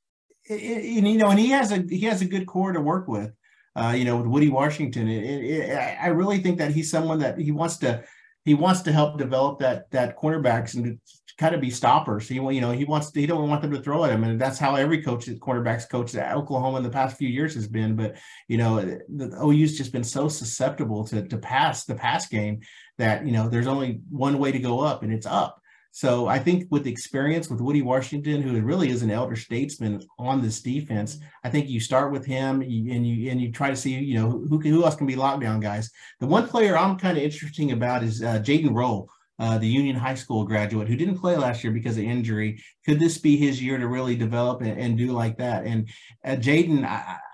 it, 0.46 0.54
it, 0.54 0.84
you 0.84 1.18
know, 1.18 1.30
and 1.30 1.38
he 1.38 1.50
has 1.50 1.72
a 1.72 1.84
he 1.88 2.00
has 2.00 2.22
a 2.22 2.26
good 2.26 2.46
core 2.46 2.72
to 2.72 2.80
work 2.80 3.08
with. 3.08 3.32
Uh, 3.76 3.92
you 3.96 4.04
know, 4.04 4.18
with 4.18 4.26
Woody 4.26 4.50
Washington, 4.50 5.08
it, 5.08 5.98
I 6.00 6.08
really 6.08 6.38
think 6.38 6.58
that 6.58 6.70
he's 6.70 6.90
someone 6.90 7.18
that 7.20 7.38
he 7.38 7.50
wants 7.50 7.78
to 7.78 8.04
he 8.44 8.54
wants 8.54 8.82
to 8.82 8.92
help 8.92 9.18
develop 9.18 9.58
that 9.60 9.90
that 9.90 10.18
cornerbacks 10.18 10.74
and 10.74 10.98
kind 11.38 11.54
of 11.54 11.60
be 11.60 11.70
stoppers. 11.70 12.28
He 12.28 12.36
you 12.36 12.60
know 12.60 12.70
he 12.70 12.84
wants 12.84 13.10
to, 13.10 13.20
he 13.20 13.26
don't 13.26 13.48
want 13.48 13.62
them 13.62 13.72
to 13.72 13.80
throw 13.80 14.04
at 14.04 14.12
him, 14.12 14.24
and 14.24 14.40
that's 14.40 14.58
how 14.58 14.76
every 14.76 15.02
coach, 15.02 15.26
cornerbacks 15.26 15.88
coach 15.88 16.14
at 16.14 16.36
Oklahoma 16.36 16.78
in 16.78 16.82
the 16.82 16.90
past 16.90 17.16
few 17.16 17.28
years 17.28 17.54
has 17.54 17.66
been. 17.66 17.96
But 17.96 18.16
you 18.48 18.58
know 18.58 18.80
the 18.80 19.36
OU's 19.42 19.76
just 19.76 19.92
been 19.92 20.04
so 20.04 20.28
susceptible 20.28 21.04
to 21.06 21.26
to 21.26 21.38
pass 21.38 21.84
the 21.84 21.94
pass 21.94 22.28
game 22.28 22.60
that 22.98 23.26
you 23.26 23.32
know 23.32 23.48
there's 23.48 23.66
only 23.66 24.00
one 24.10 24.38
way 24.38 24.52
to 24.52 24.58
go 24.58 24.80
up, 24.80 25.02
and 25.02 25.12
it's 25.12 25.26
up. 25.26 25.60
So 25.96 26.26
I 26.26 26.40
think 26.40 26.66
with 26.72 26.88
experience 26.88 27.48
with 27.48 27.60
Woody 27.60 27.80
Washington, 27.80 28.42
who 28.42 28.60
really 28.60 28.90
is 28.90 29.02
an 29.02 29.12
elder 29.12 29.36
statesman 29.36 30.02
on 30.18 30.42
this 30.42 30.60
defense, 30.60 31.18
I 31.44 31.50
think 31.50 31.68
you 31.68 31.78
start 31.78 32.10
with 32.10 32.26
him 32.26 32.62
and 32.62 33.06
you 33.06 33.30
and 33.30 33.40
you 33.40 33.52
try 33.52 33.70
to 33.70 33.76
see 33.76 33.92
you 33.92 34.16
know 34.18 34.28
who 34.48 34.58
who 34.58 34.84
else 34.84 34.96
can 34.96 35.06
be 35.06 35.14
lockdown 35.14 35.62
guys. 35.62 35.92
The 36.18 36.26
one 36.26 36.48
player 36.48 36.76
I'm 36.76 36.98
kind 36.98 37.16
of 37.16 37.22
interesting 37.22 37.70
about 37.70 38.02
is 38.02 38.24
uh, 38.24 38.40
Jaden 38.46 38.74
Rowe. 38.74 39.06
uh, 39.38 39.58
the 39.58 39.66
Union 39.66 39.96
High 39.96 40.14
School 40.14 40.44
graduate 40.44 40.88
who 40.88 40.96
didn't 40.96 41.18
play 41.18 41.36
last 41.36 41.64
year 41.64 41.72
because 41.72 41.96
of 41.98 42.04
injury. 42.04 42.62
Could 42.86 43.00
this 43.00 43.18
be 43.18 43.36
his 43.36 43.62
year 43.62 43.78
to 43.78 43.88
really 43.88 44.16
develop 44.16 44.62
and, 44.62 44.78
and 44.78 44.96
do 44.96 45.08
like 45.12 45.38
that? 45.38 45.64
And 45.64 45.88
uh, 46.24 46.36
Jaden, 46.36 46.84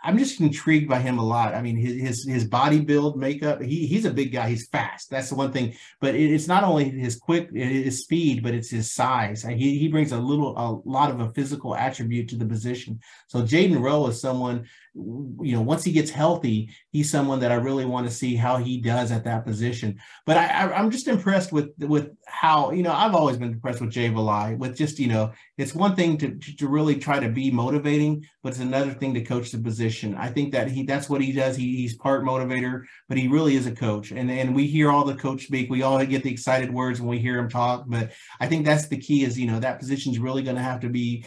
I'm 0.03 0.19
just 0.19 0.41
intrigued 0.41 0.89
by 0.89 0.99
him 0.99 1.19
a 1.19 1.25
lot. 1.25 1.55
I 1.55 1.63
mean, 1.63 1.77
his 1.77 2.01
his, 2.01 2.25
his 2.25 2.45
body 2.45 2.81
build, 2.81 3.19
makeup. 3.19 3.61
He 3.61 3.87
he's 3.87 4.05
a 4.05 4.11
big 4.11 4.33
guy. 4.33 4.49
He's 4.49 4.69
fast. 4.69 5.11
That's 5.11 5.29
the 5.29 5.35
one 5.35 5.53
thing. 5.53 5.75
But 6.01 6.15
it, 6.15 6.33
it's 6.33 6.49
not 6.49 6.65
only 6.65 6.91
his 6.91 7.17
quick, 7.17 7.51
his 7.53 8.03
speed, 8.03 8.43
but 8.43 8.55
it's 8.55 8.71
his 8.71 8.91
size. 8.91 9.43
He 9.43 9.79
he 9.79 9.89
brings 9.89 10.13
a 10.13 10.19
little, 10.19 10.57
a 10.57 10.89
lot 10.89 11.11
of 11.11 11.21
a 11.21 11.31
physical 11.33 11.75
attribute 11.75 12.29
to 12.29 12.37
the 12.37 12.47
position. 12.47 13.01
So 13.29 13.43
Jaden 13.43 13.81
Rowe 13.81 14.07
is 14.07 14.21
someone 14.21 14.67
you 14.95 15.55
know, 15.55 15.61
once 15.61 15.85
he 15.85 15.93
gets 15.93 16.11
healthy, 16.11 16.71
he's 16.91 17.11
someone 17.11 17.39
that 17.41 17.53
I 17.53 17.57
really 17.57 17.85
want 17.85 18.09
to 18.09 18.13
see 18.13 18.35
how 18.35 18.57
he 18.57 18.81
does 18.81 19.13
at 19.13 19.23
that 19.25 19.45
position. 19.45 20.01
But 20.27 20.37
I, 20.37 20.47
I, 20.47 20.81
am 20.81 20.91
just 20.91 21.07
impressed 21.07 21.53
with 21.53 21.71
with 21.79 22.11
how 22.27 22.73
you 22.73 22.83
know 22.83 22.93
I've 22.93 23.15
always 23.15 23.37
been 23.37 23.53
impressed 23.53 23.81
with 23.81 23.91
Jay 23.91 24.09
Valai. 24.09 24.59
With 24.59 24.77
just 24.77 24.99
you 24.99 25.07
know, 25.07 25.33
it's 25.57 25.75
one 25.75 25.95
thing 25.95 26.19
to 26.19 26.37
to 26.59 26.67
really 26.67 26.97
try 26.97 27.21
to 27.21 27.29
be 27.29 27.53
motivating, 27.53 28.27
but 28.43 28.51
it's 28.51 28.59
another 28.59 28.93
thing 28.93 29.15
to 29.15 29.23
coach 29.23 29.53
the 29.53 29.59
position. 29.59 29.90
I 30.17 30.29
think 30.29 30.53
that 30.53 30.69
he 30.69 30.85
that's 30.85 31.09
what 31.09 31.21
he 31.21 31.33
does. 31.33 31.57
He, 31.57 31.77
he's 31.77 31.97
part 31.97 32.25
motivator, 32.25 32.85
but 33.09 33.19
he 33.19 33.29
really 33.29 33.57
is 33.57 33.67
a 33.67 33.73
coach. 33.73 34.11
And 34.11 34.31
and 34.31 34.55
we 34.55 34.67
hear 34.67 34.91
all 34.91 35.05
the 35.05 35.15
coach 35.15 35.47
speak. 35.47 35.71
We 35.71 35.83
all 35.83 36.05
get 36.05 36.23
the 36.23 36.33
excited 36.33 36.73
words 36.73 37.01
when 37.01 37.11
we 37.11 37.19
hear 37.19 37.39
him 37.39 37.49
talk. 37.49 37.85
But 37.87 38.13
I 38.41 38.47
think 38.47 38.65
that's 38.65 38.89
the 38.89 38.99
key. 38.99 39.25
Is 39.25 39.39
you 39.39 39.47
know 39.47 39.61
that 39.61 39.79
position 39.79 40.13
is 40.13 40.19
really 40.19 40.43
going 40.43 40.57
to 40.57 40.63
have 40.63 40.81
to 40.81 40.89
be 40.89 41.25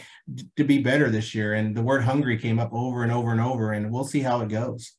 to 0.56 0.64
be 0.64 0.78
better 0.78 1.10
this 1.10 1.34
year. 1.34 1.54
And 1.54 1.76
the 1.76 1.82
word 1.82 2.02
hungry 2.02 2.38
came 2.38 2.58
up 2.58 2.72
over 2.72 3.02
and 3.02 3.12
over 3.12 3.32
and 3.32 3.40
over, 3.40 3.72
and 3.72 3.90
we'll 3.90 4.04
see 4.04 4.20
how 4.20 4.40
it 4.40 4.48
goes. 4.48 4.92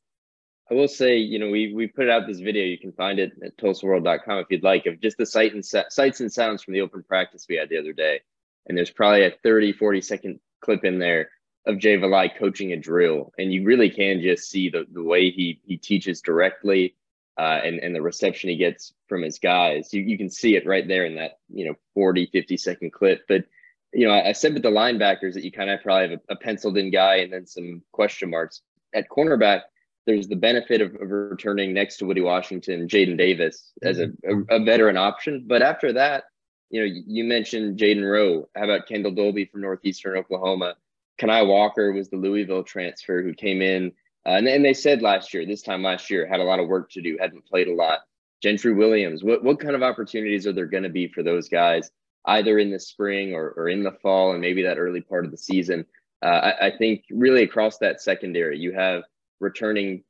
I 0.69 0.73
will 0.73 0.87
say, 0.87 1.17
you 1.17 1.37
know, 1.37 1.49
we 1.49 1.73
we 1.73 1.87
put 1.87 2.09
out 2.09 2.27
this 2.27 2.39
video. 2.39 2.63
You 2.63 2.79
can 2.79 2.91
find 2.93 3.19
it 3.19 3.33
at 3.43 3.57
TulsaWorld.com 3.57 4.39
if 4.39 4.47
you'd 4.49 4.63
like, 4.63 4.85
of 4.87 4.99
just 4.99 5.17
the 5.17 5.25
sight 5.25 5.53
and 5.53 5.63
sights 5.63 6.19
and 6.19 6.31
sounds 6.31 6.63
from 6.63 6.73
the 6.73 6.81
open 6.81 7.03
practice 7.03 7.45
we 7.47 7.55
had 7.55 7.69
the 7.69 7.77
other 7.77 7.93
day. 7.93 8.21
And 8.67 8.77
there's 8.77 8.89
probably 8.89 9.25
a 9.25 9.33
30, 9.43 9.73
40 9.73 10.01
second 10.01 10.39
clip 10.61 10.83
in 10.83 10.97
there 10.97 11.29
of 11.67 11.79
Jay 11.79 11.97
Valai 11.97 12.37
coaching 12.37 12.71
a 12.71 12.77
drill. 12.77 13.33
And 13.37 13.51
you 13.51 13.63
really 13.63 13.89
can 13.89 14.21
just 14.21 14.49
see 14.49 14.69
the, 14.69 14.85
the 14.91 15.03
way 15.03 15.31
he 15.31 15.59
he 15.65 15.77
teaches 15.77 16.21
directly 16.21 16.95
uh, 17.37 17.59
and, 17.63 17.79
and 17.79 17.95
the 17.95 18.01
reception 18.01 18.49
he 18.49 18.55
gets 18.55 18.93
from 19.07 19.21
his 19.21 19.39
guys. 19.39 19.93
You, 19.93 20.01
you 20.01 20.17
can 20.17 20.29
see 20.29 20.55
it 20.55 20.65
right 20.65 20.87
there 20.87 21.05
in 21.05 21.15
that, 21.15 21.39
you 21.49 21.65
know, 21.65 21.75
40, 21.93 22.29
50 22.31 22.57
second 22.57 22.93
clip. 22.93 23.25
But 23.27 23.45
you 23.93 24.07
know, 24.07 24.13
I, 24.13 24.29
I 24.29 24.31
said 24.33 24.53
with 24.53 24.63
the 24.63 24.69
linebackers 24.69 25.33
that 25.33 25.43
you 25.43 25.51
kind 25.51 25.69
of 25.69 25.81
probably 25.81 26.09
have 26.09 26.19
a, 26.29 26.33
a, 26.33 26.35
penciled 26.35 26.77
in 26.77 26.91
guy 26.91 27.17
and 27.17 27.31
then 27.31 27.45
some 27.47 27.81
question 27.91 28.29
marks. 28.29 28.61
At 28.93 29.09
cornerback, 29.09 29.61
there's 30.05 30.27
the 30.27 30.35
benefit 30.35 30.81
of, 30.81 30.93
of 30.95 31.09
returning 31.09 31.73
next 31.73 31.97
to 31.97 32.05
Woody 32.05 32.21
Washington, 32.21 32.87
Jaden 32.87 33.17
Davis 33.17 33.71
as 33.81 33.99
a, 33.99 34.07
a, 34.23 34.57
a, 34.57 34.63
veteran 34.63 34.97
option. 34.97 35.45
But 35.47 35.61
after 35.61 35.93
that, 35.93 36.25
you 36.69 36.81
know, 36.81 37.01
you 37.07 37.23
mentioned 37.23 37.79
Jaden 37.79 38.03
Rowe. 38.03 38.47
How 38.55 38.65
about 38.65 38.87
Kendall 38.87 39.11
Dolby 39.11 39.45
from 39.45 39.61
Northeastern 39.61 40.17
Oklahoma? 40.17 40.75
Kani 41.19 41.47
Walker 41.47 41.91
was 41.91 42.09
the 42.09 42.17
Louisville 42.17 42.63
transfer 42.63 43.21
who 43.21 43.33
came 43.33 43.61
in. 43.61 43.91
Uh, 44.25 44.37
and, 44.37 44.47
and 44.47 44.65
they 44.65 44.73
said 44.73 45.01
last 45.01 45.33
year, 45.33 45.45
this 45.45 45.61
time 45.61 45.83
last 45.83 46.09
year, 46.09 46.27
had 46.27 46.39
a 46.39 46.43
lot 46.43 46.59
of 46.59 46.67
work 46.67 46.89
to 46.91 47.01
do, 47.01 47.17
hadn't 47.19 47.45
played 47.45 47.67
a 47.67 47.73
lot. 47.73 47.99
Gentry 48.41 48.73
Williams, 48.73 49.23
what, 49.23 49.43
what 49.43 49.59
kind 49.59 49.75
of 49.75 49.83
opportunities 49.83 50.47
are 50.47 50.53
there 50.53 50.65
going 50.65 50.83
to 50.83 50.89
be 50.89 51.07
for 51.07 51.23
those 51.23 51.47
guys? 51.47 51.89
either 52.27 52.57
in 52.59 52.71
the 52.71 52.79
spring 52.79 53.33
or, 53.33 53.49
or 53.51 53.69
in 53.69 53.83
the 53.83 53.91
fall 53.91 54.31
and 54.31 54.41
maybe 54.41 54.63
that 54.63 54.77
early 54.77 55.01
part 55.01 55.25
of 55.25 55.31
the 55.31 55.37
season. 55.37 55.85
Uh, 56.21 56.53
I, 56.59 56.67
I, 56.67 56.77
think 56.77 57.03
really 57.11 57.43
across 57.43 57.77
that 57.79 58.01
secondary, 58.01 58.57
you 58.57 58.73
have 58.73 59.03
returning 59.39 60.03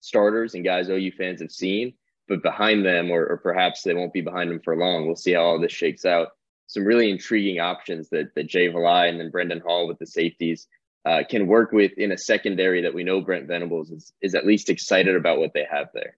starters 0.00 0.54
and 0.54 0.64
guys 0.64 0.90
OU 0.90 1.12
fans 1.12 1.40
have 1.40 1.52
seen, 1.52 1.94
but 2.28 2.42
behind 2.42 2.84
them, 2.84 3.10
or, 3.10 3.24
or 3.26 3.38
perhaps 3.38 3.82
they 3.82 3.94
won't 3.94 4.12
be 4.12 4.20
behind 4.20 4.50
them 4.50 4.60
for 4.62 4.76
long. 4.76 5.06
We'll 5.06 5.16
see 5.16 5.32
how 5.32 5.42
all 5.42 5.60
this 5.60 5.72
shakes 5.72 6.04
out. 6.04 6.28
Some 6.66 6.84
really 6.84 7.10
intriguing 7.10 7.60
options 7.60 8.08
that, 8.10 8.34
that 8.34 8.48
Jay 8.48 8.68
Valai 8.68 9.08
and 9.08 9.20
then 9.20 9.30
Brandon 9.30 9.60
Hall 9.60 9.86
with 9.86 9.98
the 9.98 10.06
safeties 10.06 10.66
uh, 11.04 11.22
can 11.28 11.46
work 11.46 11.70
with 11.72 11.92
in 11.98 12.12
a 12.12 12.18
secondary 12.18 12.82
that 12.82 12.92
we 12.92 13.04
know 13.04 13.20
Brent 13.20 13.46
Venables 13.46 13.90
is, 13.90 14.12
is 14.20 14.34
at 14.34 14.46
least 14.46 14.68
excited 14.68 15.14
about 15.14 15.38
what 15.38 15.52
they 15.54 15.64
have 15.70 15.88
there. 15.94 16.16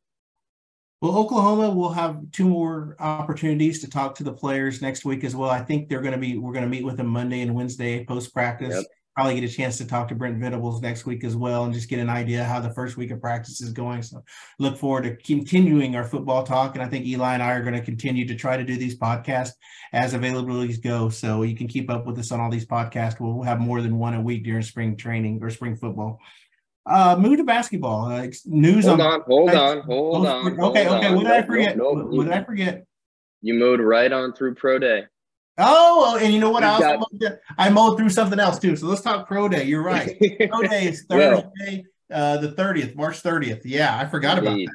Well, 1.00 1.16
Oklahoma 1.16 1.70
will 1.70 1.92
have 1.92 2.18
two 2.32 2.48
more 2.48 2.96
opportunities 2.98 3.80
to 3.82 3.90
talk 3.90 4.16
to 4.16 4.24
the 4.24 4.32
players 4.32 4.82
next 4.82 5.04
week 5.04 5.22
as 5.22 5.36
well. 5.36 5.50
I 5.50 5.62
think 5.62 5.88
they're 5.88 6.00
going 6.00 6.14
to 6.14 6.18
be, 6.18 6.38
we're 6.38 6.52
going 6.52 6.64
to 6.64 6.70
meet 6.70 6.84
with 6.84 6.96
them 6.96 7.06
Monday 7.06 7.42
and 7.42 7.54
Wednesday 7.54 8.04
post 8.04 8.32
practice. 8.32 8.74
Yep. 8.74 8.84
Probably 9.18 9.40
get 9.40 9.50
a 9.50 9.52
chance 9.52 9.78
to 9.78 9.84
talk 9.84 10.06
to 10.08 10.14
Brent 10.14 10.38
Venables 10.38 10.80
next 10.80 11.04
week 11.04 11.24
as 11.24 11.34
well 11.34 11.64
and 11.64 11.74
just 11.74 11.88
get 11.88 11.98
an 11.98 12.08
idea 12.08 12.44
how 12.44 12.60
the 12.60 12.70
first 12.70 12.96
week 12.96 13.10
of 13.10 13.20
practice 13.20 13.60
is 13.60 13.72
going. 13.72 14.00
So 14.00 14.22
look 14.60 14.78
forward 14.78 15.02
to 15.02 15.16
continuing 15.16 15.96
our 15.96 16.04
football 16.04 16.44
talk. 16.44 16.76
And 16.76 16.84
I 16.84 16.86
think 16.86 17.04
Eli 17.04 17.34
and 17.34 17.42
I 17.42 17.50
are 17.50 17.62
going 17.62 17.74
to 17.74 17.84
continue 17.84 18.28
to 18.28 18.36
try 18.36 18.56
to 18.56 18.62
do 18.62 18.76
these 18.76 18.96
podcasts 18.96 19.54
as 19.92 20.14
availabilities 20.14 20.80
go. 20.80 21.08
So 21.08 21.42
you 21.42 21.56
can 21.56 21.66
keep 21.66 21.90
up 21.90 22.06
with 22.06 22.16
us 22.20 22.30
on 22.30 22.38
all 22.38 22.48
these 22.48 22.64
podcasts. 22.64 23.18
We'll 23.18 23.42
have 23.42 23.58
more 23.58 23.82
than 23.82 23.98
one 23.98 24.14
a 24.14 24.20
week 24.20 24.44
during 24.44 24.62
spring 24.62 24.96
training 24.96 25.40
or 25.42 25.50
spring 25.50 25.74
football. 25.74 26.20
Uh, 26.86 27.16
move 27.18 27.38
to 27.38 27.44
basketball. 27.44 28.12
Uh, 28.12 28.28
news. 28.46 28.86
Hold 28.86 29.00
on, 29.00 29.12
on 29.14 29.22
hold 29.26 29.50
on, 29.50 29.80
hold 29.80 30.26
on. 30.28 30.60
Okay, 30.60 30.84
hold 30.84 30.98
okay. 30.98 31.08
On. 31.08 31.16
What 31.16 31.24
did 31.24 31.32
I 31.32 31.42
forget? 31.42 31.76
Nope, 31.76 31.98
nope. 31.98 32.08
What 32.10 32.24
did 32.24 32.34
I 32.34 32.44
forget? 32.44 32.84
You 33.42 33.54
mowed 33.54 33.80
right 33.80 34.12
on 34.12 34.32
through 34.32 34.54
pro 34.54 34.78
day. 34.78 35.06
Oh, 35.58 36.18
and 36.20 36.32
you 36.32 36.40
know 36.40 36.50
what? 36.50 36.62
I 36.62 36.68
also 36.68 37.06
got... 37.18 37.38
I 37.56 37.68
mowed 37.68 37.98
through 37.98 38.10
something 38.10 38.38
else 38.38 38.58
too. 38.58 38.76
So 38.76 38.86
let's 38.86 39.00
talk 39.00 39.26
pro 39.26 39.48
day. 39.48 39.64
You're 39.64 39.82
right. 39.82 40.16
pro 40.50 40.62
day 40.62 40.86
is 40.86 41.04
Thursday, 41.08 41.84
uh, 42.12 42.38
the 42.38 42.52
thirtieth, 42.52 42.94
March 42.94 43.18
thirtieth. 43.18 43.66
Yeah, 43.66 43.96
I 43.96 44.06
forgot 44.06 44.38
about 44.38 44.56
that. 44.56 44.74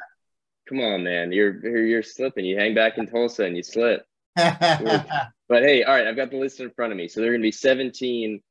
Come 0.67 0.79
on, 0.79 1.03
man. 1.03 1.31
You're 1.31 1.85
you're 1.85 2.03
slipping. 2.03 2.45
You 2.45 2.57
hang 2.57 2.75
back 2.75 2.97
in 2.97 3.07
Tulsa 3.07 3.43
and 3.45 3.55
you 3.55 3.63
slip. 3.63 4.05
but 4.35 5.31
hey, 5.49 5.83
all 5.83 5.93
right. 5.93 6.07
I've 6.07 6.15
got 6.15 6.31
the 6.31 6.37
list 6.37 6.59
in 6.59 6.69
front 6.71 6.91
of 6.91 6.97
me. 6.97 7.07
So 7.07 7.21
there 7.21 7.29
are 7.29 7.33
going 7.33 7.41
to 7.41 7.47
be 7.47 7.51
17 7.51 8.41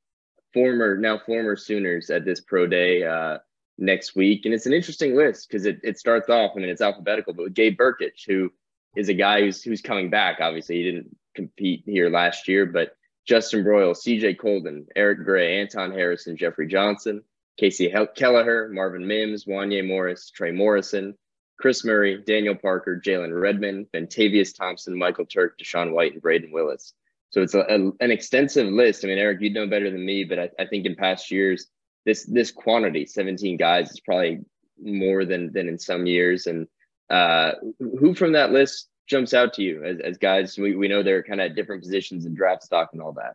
former, 0.55 0.97
now 0.97 1.19
former 1.25 1.57
Sooners 1.57 2.11
at 2.11 2.25
this 2.25 2.41
pro 2.41 2.67
day. 2.67 3.05
Uh, 3.05 3.39
next 3.79 4.15
week. 4.15 4.45
And 4.45 4.55
it's 4.55 4.67
an 4.67 4.73
interesting 4.73 5.17
list 5.17 5.49
because 5.49 5.67
it, 5.67 5.81
it 5.83 5.99
starts 5.99 6.29
off, 6.29 6.53
I 6.55 6.61
mean, 6.61 6.69
it's 6.69 6.81
alphabetical, 6.81 7.35
but 7.35 7.45
with 7.45 7.55
Gabe 7.55 7.79
Brkic, 7.79 8.25
who 8.27 8.53
is 8.97 9.09
a 9.09 9.15
guy 9.15 9.41
who's 9.41 9.63
who's 9.63 9.81
coming 9.81 10.11
back. 10.11 10.39
Obviously, 10.41 10.77
he 10.77 10.85
didn't 10.85 11.17
compete 11.35 11.83
here 11.87 12.11
last 12.11 12.49
year, 12.49 12.67
but 12.67 12.97
Justin 13.27 13.65
Broiles, 13.65 14.03
CJ 14.05 14.39
Coldon, 14.39 14.87
Eric 14.97 15.25
Gray, 15.25 15.61
Anton 15.61 15.93
Harrison, 15.93 16.37
Jeffrey 16.37 16.67
Johnson, 16.67 17.23
Casey 17.59 17.93
Kelleher, 18.17 18.69
Marvin 18.69 19.07
Mims, 19.07 19.45
Wanya 19.45 19.87
Morris, 19.87 20.31
Trey 20.31 20.51
Morrison, 20.51 21.15
Chris 21.59 21.85
Murray, 21.85 22.23
Daniel 22.27 22.57
Parker, 22.57 23.01
Jalen 23.05 23.39
Redmond, 23.41 23.87
Bentavious 23.95 24.57
Thompson, 24.57 24.99
Michael 24.99 25.27
Turk, 25.27 25.59
DaShaun 25.59 25.93
White, 25.93 26.15
and 26.15 26.23
Brayden 26.23 26.51
Willis. 26.51 26.93
So 27.31 27.41
it's 27.41 27.55
a, 27.55 27.61
a, 27.61 27.77
an 28.01 28.11
extensive 28.11 28.67
list. 28.67 29.05
I 29.05 29.09
mean, 29.09 29.19
Eric, 29.19 29.41
you'd 29.41 29.55
know 29.55 29.69
better 29.69 29.91
than 29.91 30.05
me, 30.05 30.25
but 30.25 30.39
I, 30.39 30.51
I 30.59 30.67
think 30.67 30.87
in 30.87 30.97
past 30.97 31.31
years, 31.31 31.69
this 32.05 32.25
this 32.25 32.51
quantity, 32.51 33.07
17 33.07 33.57
guys, 33.57 33.91
is 33.91 34.01
probably 34.01 34.41
more 34.83 35.25
than 35.25 35.53
than 35.53 35.69
in 35.69 35.79
some 35.79 36.05
years. 36.05 36.47
And 36.47 36.67
uh, 37.11 37.53
who 37.79 38.15
from 38.15 38.33
that 38.33 38.51
list 38.51 38.89
jumps 39.07 39.35
out 39.35 39.55
to 39.55 39.63
you 39.63 39.85
as, 39.85 39.99
as 40.01 40.19
guys? 40.19 40.57
We, 40.59 40.77
we 40.77 40.89
know 40.89 41.03
they're 41.03 41.23
kind 41.23 41.41
of 41.41 41.55
different 41.55 41.83
positions 41.83 42.27
in 42.27 42.35
draft 42.35 42.63
stock 42.63 42.91
and 42.93 43.03
all 43.03 43.13
that. 43.13 43.35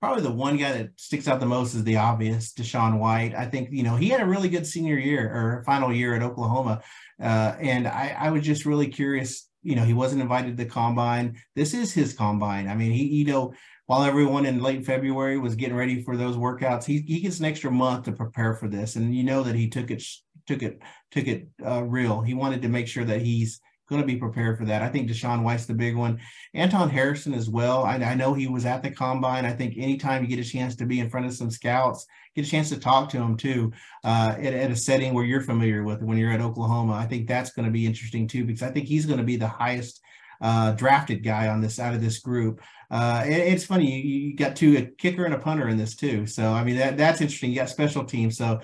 probably 0.00 0.22
the 0.22 0.30
one 0.30 0.56
guy 0.56 0.72
that 0.72 0.90
sticks 0.96 1.26
out 1.26 1.40
the 1.40 1.46
most 1.46 1.74
is 1.74 1.84
the 1.84 1.96
obvious, 1.96 2.52
DaShaun 2.52 2.98
White. 2.98 3.34
I 3.34 3.46
think, 3.46 3.70
you 3.72 3.82
know, 3.82 3.96
he 3.96 4.08
had 4.08 4.20
a 4.20 4.26
really 4.26 4.48
good 4.48 4.66
senior 4.66 4.96
year 4.96 5.28
or 5.28 5.62
final 5.64 5.92
year 5.92 6.14
at 6.14 6.22
Oklahoma. 6.22 6.82
Uh, 7.20 7.54
and 7.60 7.88
I, 7.88 8.14
I 8.18 8.30
was 8.30 8.42
just 8.42 8.64
really 8.64 8.88
curious. 8.88 9.48
You 9.62 9.74
know, 9.74 9.84
he 9.84 9.94
wasn't 9.94 10.22
invited 10.22 10.56
to 10.56 10.64
the 10.64 10.70
combine. 10.70 11.40
This 11.56 11.74
is 11.74 11.92
his 11.92 12.12
combine. 12.12 12.68
I 12.68 12.76
mean, 12.76 12.92
he, 12.92 13.06
you 13.06 13.24
know, 13.24 13.54
while 13.86 14.04
everyone 14.04 14.46
in 14.46 14.62
late 14.62 14.86
February 14.86 15.38
was 15.38 15.56
getting 15.56 15.76
ready 15.76 16.02
for 16.02 16.16
those 16.16 16.36
workouts, 16.36 16.84
he, 16.84 17.00
he 17.00 17.20
gets 17.20 17.40
an 17.40 17.46
extra 17.46 17.70
month 17.70 18.04
to 18.04 18.12
prepare 18.12 18.54
for 18.54 18.68
this. 18.68 18.94
And 18.94 19.14
you 19.14 19.24
know 19.24 19.42
that 19.42 19.56
he 19.56 19.68
took 19.68 19.90
it, 19.90 20.04
took 20.46 20.62
it, 20.62 20.80
took 21.10 21.26
it 21.26 21.48
uh, 21.66 21.82
real. 21.82 22.20
He 22.20 22.34
wanted 22.34 22.62
to 22.62 22.68
make 22.68 22.86
sure 22.86 23.04
that 23.04 23.22
he's 23.22 23.60
going 23.88 24.00
to 24.00 24.06
be 24.06 24.16
prepared 24.16 24.58
for 24.58 24.64
that. 24.66 24.82
I 24.82 24.88
think 24.88 25.08
DaShaun 25.08 25.42
White's 25.42 25.66
the 25.66 25.74
big 25.74 25.96
one. 25.96 26.20
Anton 26.54 26.90
Harrison 26.90 27.34
as 27.34 27.48
well. 27.48 27.84
I, 27.84 27.96
I, 27.96 28.14
know 28.14 28.34
he 28.34 28.46
was 28.46 28.66
at 28.66 28.82
the 28.82 28.90
combine. 28.90 29.44
I 29.44 29.52
think 29.52 29.74
anytime 29.76 30.22
you 30.22 30.28
get 30.28 30.44
a 30.44 30.48
chance 30.48 30.76
to 30.76 30.86
be 30.86 31.00
in 31.00 31.08
front 31.08 31.26
of 31.26 31.34
some 31.34 31.50
scouts, 31.50 32.06
get 32.34 32.46
a 32.46 32.50
chance 32.50 32.68
to 32.68 32.78
talk 32.78 33.08
to 33.10 33.18
them 33.18 33.36
too 33.36 33.72
uh, 34.04 34.34
at, 34.38 34.54
at, 34.54 34.70
a 34.70 34.76
setting 34.76 35.14
where 35.14 35.24
you're 35.24 35.40
familiar 35.40 35.84
with 35.84 36.02
when 36.02 36.18
you're 36.18 36.32
at 36.32 36.40
Oklahoma. 36.40 36.92
I 36.92 37.06
think 37.06 37.26
that's 37.26 37.52
going 37.52 37.66
to 37.66 37.72
be 37.72 37.86
interesting 37.86 38.28
too 38.28 38.44
because 38.44 38.62
I 38.62 38.70
think 38.70 38.86
he's 38.86 39.06
going 39.06 39.18
to 39.18 39.24
be 39.24 39.36
the 39.36 39.48
highest 39.48 40.02
uh, 40.40 40.72
drafted 40.72 41.24
guy 41.24 41.48
on 41.48 41.60
this 41.60 41.80
out 41.80 41.94
of 41.94 42.00
this 42.00 42.18
group. 42.18 42.60
Uh, 42.90 43.24
it, 43.26 43.32
it's 43.32 43.64
funny 43.64 43.90
you, 43.90 44.28
you, 44.28 44.36
got 44.36 44.54
two 44.54 44.76
a 44.76 44.82
kicker 44.82 45.24
and 45.24 45.34
a 45.34 45.38
punter 45.38 45.68
in 45.68 45.76
this 45.76 45.96
too. 45.96 46.26
So 46.26 46.52
I 46.52 46.62
mean 46.62 46.76
that 46.76 46.96
that's 46.96 47.20
interesting. 47.20 47.50
You 47.50 47.56
got 47.56 47.70
special 47.70 48.04
teams, 48.04 48.36
so 48.36 48.60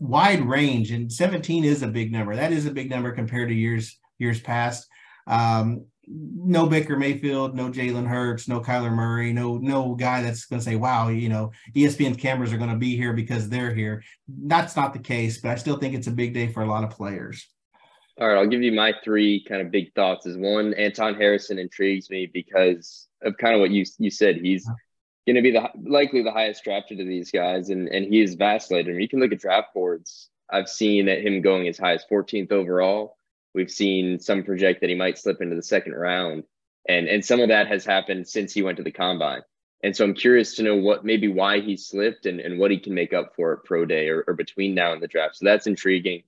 wide 0.00 0.46
range 0.46 0.92
and 0.92 1.12
17 1.12 1.64
is 1.64 1.82
a 1.82 1.88
big 1.88 2.12
number. 2.12 2.34
That 2.36 2.52
is 2.52 2.66
a 2.66 2.70
big 2.70 2.90
number 2.90 3.12
compared 3.12 3.48
to 3.48 3.54
years 3.54 3.98
years 4.24 4.40
past. 4.40 4.88
Um, 5.26 5.86
no 6.06 6.66
Baker 6.66 6.96
Mayfield, 6.96 7.54
no 7.54 7.70
Jalen 7.70 8.06
Hurts, 8.06 8.48
no 8.48 8.60
Kyler 8.60 8.92
Murray, 8.92 9.32
no 9.32 9.56
no 9.56 9.94
guy 9.94 10.22
that's 10.22 10.44
going 10.44 10.60
to 10.60 10.64
say, 10.64 10.76
"Wow, 10.76 11.08
you 11.08 11.28
know, 11.28 11.52
ESPN 11.74 12.18
cameras 12.18 12.52
are 12.52 12.58
going 12.58 12.70
to 12.70 12.76
be 12.76 12.96
here 12.96 13.12
because 13.12 13.48
they're 13.48 13.74
here." 13.74 14.02
That's 14.28 14.76
not 14.76 14.92
the 14.92 14.98
case, 14.98 15.40
but 15.40 15.50
I 15.50 15.54
still 15.54 15.78
think 15.78 15.94
it's 15.94 16.06
a 16.06 16.12
big 16.12 16.34
day 16.34 16.48
for 16.48 16.62
a 16.62 16.68
lot 16.68 16.84
of 16.84 16.90
players. 16.90 17.48
All 18.20 18.28
right, 18.28 18.36
I'll 18.36 18.46
give 18.46 18.62
you 18.62 18.72
my 18.72 18.92
three 19.02 19.44
kind 19.44 19.60
of 19.60 19.70
big 19.70 19.94
thoughts. 19.94 20.26
Is 20.26 20.36
one, 20.36 20.74
Anton 20.74 21.14
Harrison 21.14 21.58
intrigues 21.58 22.10
me 22.10 22.30
because 22.32 23.08
of 23.22 23.36
kind 23.38 23.54
of 23.54 23.60
what 23.60 23.70
you 23.70 23.84
you 23.98 24.10
said. 24.10 24.36
He's 24.36 24.66
going 25.26 25.36
to 25.36 25.42
be 25.42 25.52
the 25.52 25.68
likely 25.82 26.22
the 26.22 26.32
highest 26.32 26.64
drafted 26.64 27.00
of 27.00 27.06
these 27.06 27.30
guys, 27.30 27.70
and 27.70 27.88
and 27.88 28.04
he 28.04 28.22
is 28.22 28.34
vacillating. 28.34 29.00
You 29.00 29.08
can 29.08 29.20
look 29.20 29.32
at 29.32 29.40
draft 29.40 29.68
boards. 29.74 30.28
I've 30.50 30.68
seen 30.68 31.08
at 31.08 31.22
him 31.22 31.40
going 31.40 31.66
as 31.68 31.78
high 31.78 31.94
as 31.94 32.04
14th 32.10 32.52
overall. 32.52 33.16
We've 33.54 33.70
seen 33.70 34.18
some 34.18 34.42
project 34.42 34.80
that 34.80 34.90
he 34.90 34.96
might 34.96 35.18
slip 35.18 35.40
into 35.40 35.56
the 35.56 35.62
second 35.62 35.94
round. 35.94 36.44
And 36.88 37.08
and 37.08 37.24
some 37.24 37.40
of 37.40 37.48
that 37.48 37.68
has 37.68 37.84
happened 37.84 38.28
since 38.28 38.52
he 38.52 38.62
went 38.62 38.76
to 38.78 38.82
the 38.82 38.90
combine. 38.90 39.42
And 39.82 39.94
so 39.94 40.04
I'm 40.04 40.14
curious 40.14 40.54
to 40.56 40.62
know 40.62 40.76
what 40.76 41.04
maybe 41.04 41.28
why 41.28 41.60
he 41.60 41.76
slipped 41.76 42.26
and, 42.26 42.40
and 42.40 42.58
what 42.58 42.70
he 42.70 42.78
can 42.78 42.94
make 42.94 43.12
up 43.12 43.34
for 43.36 43.52
at 43.52 43.64
pro 43.64 43.84
day 43.84 44.08
or, 44.08 44.24
or 44.26 44.34
between 44.34 44.74
now 44.74 44.92
and 44.92 45.02
the 45.02 45.08
draft. 45.08 45.36
So 45.36 45.44
that's 45.44 45.66
intriguing. 45.66 46.22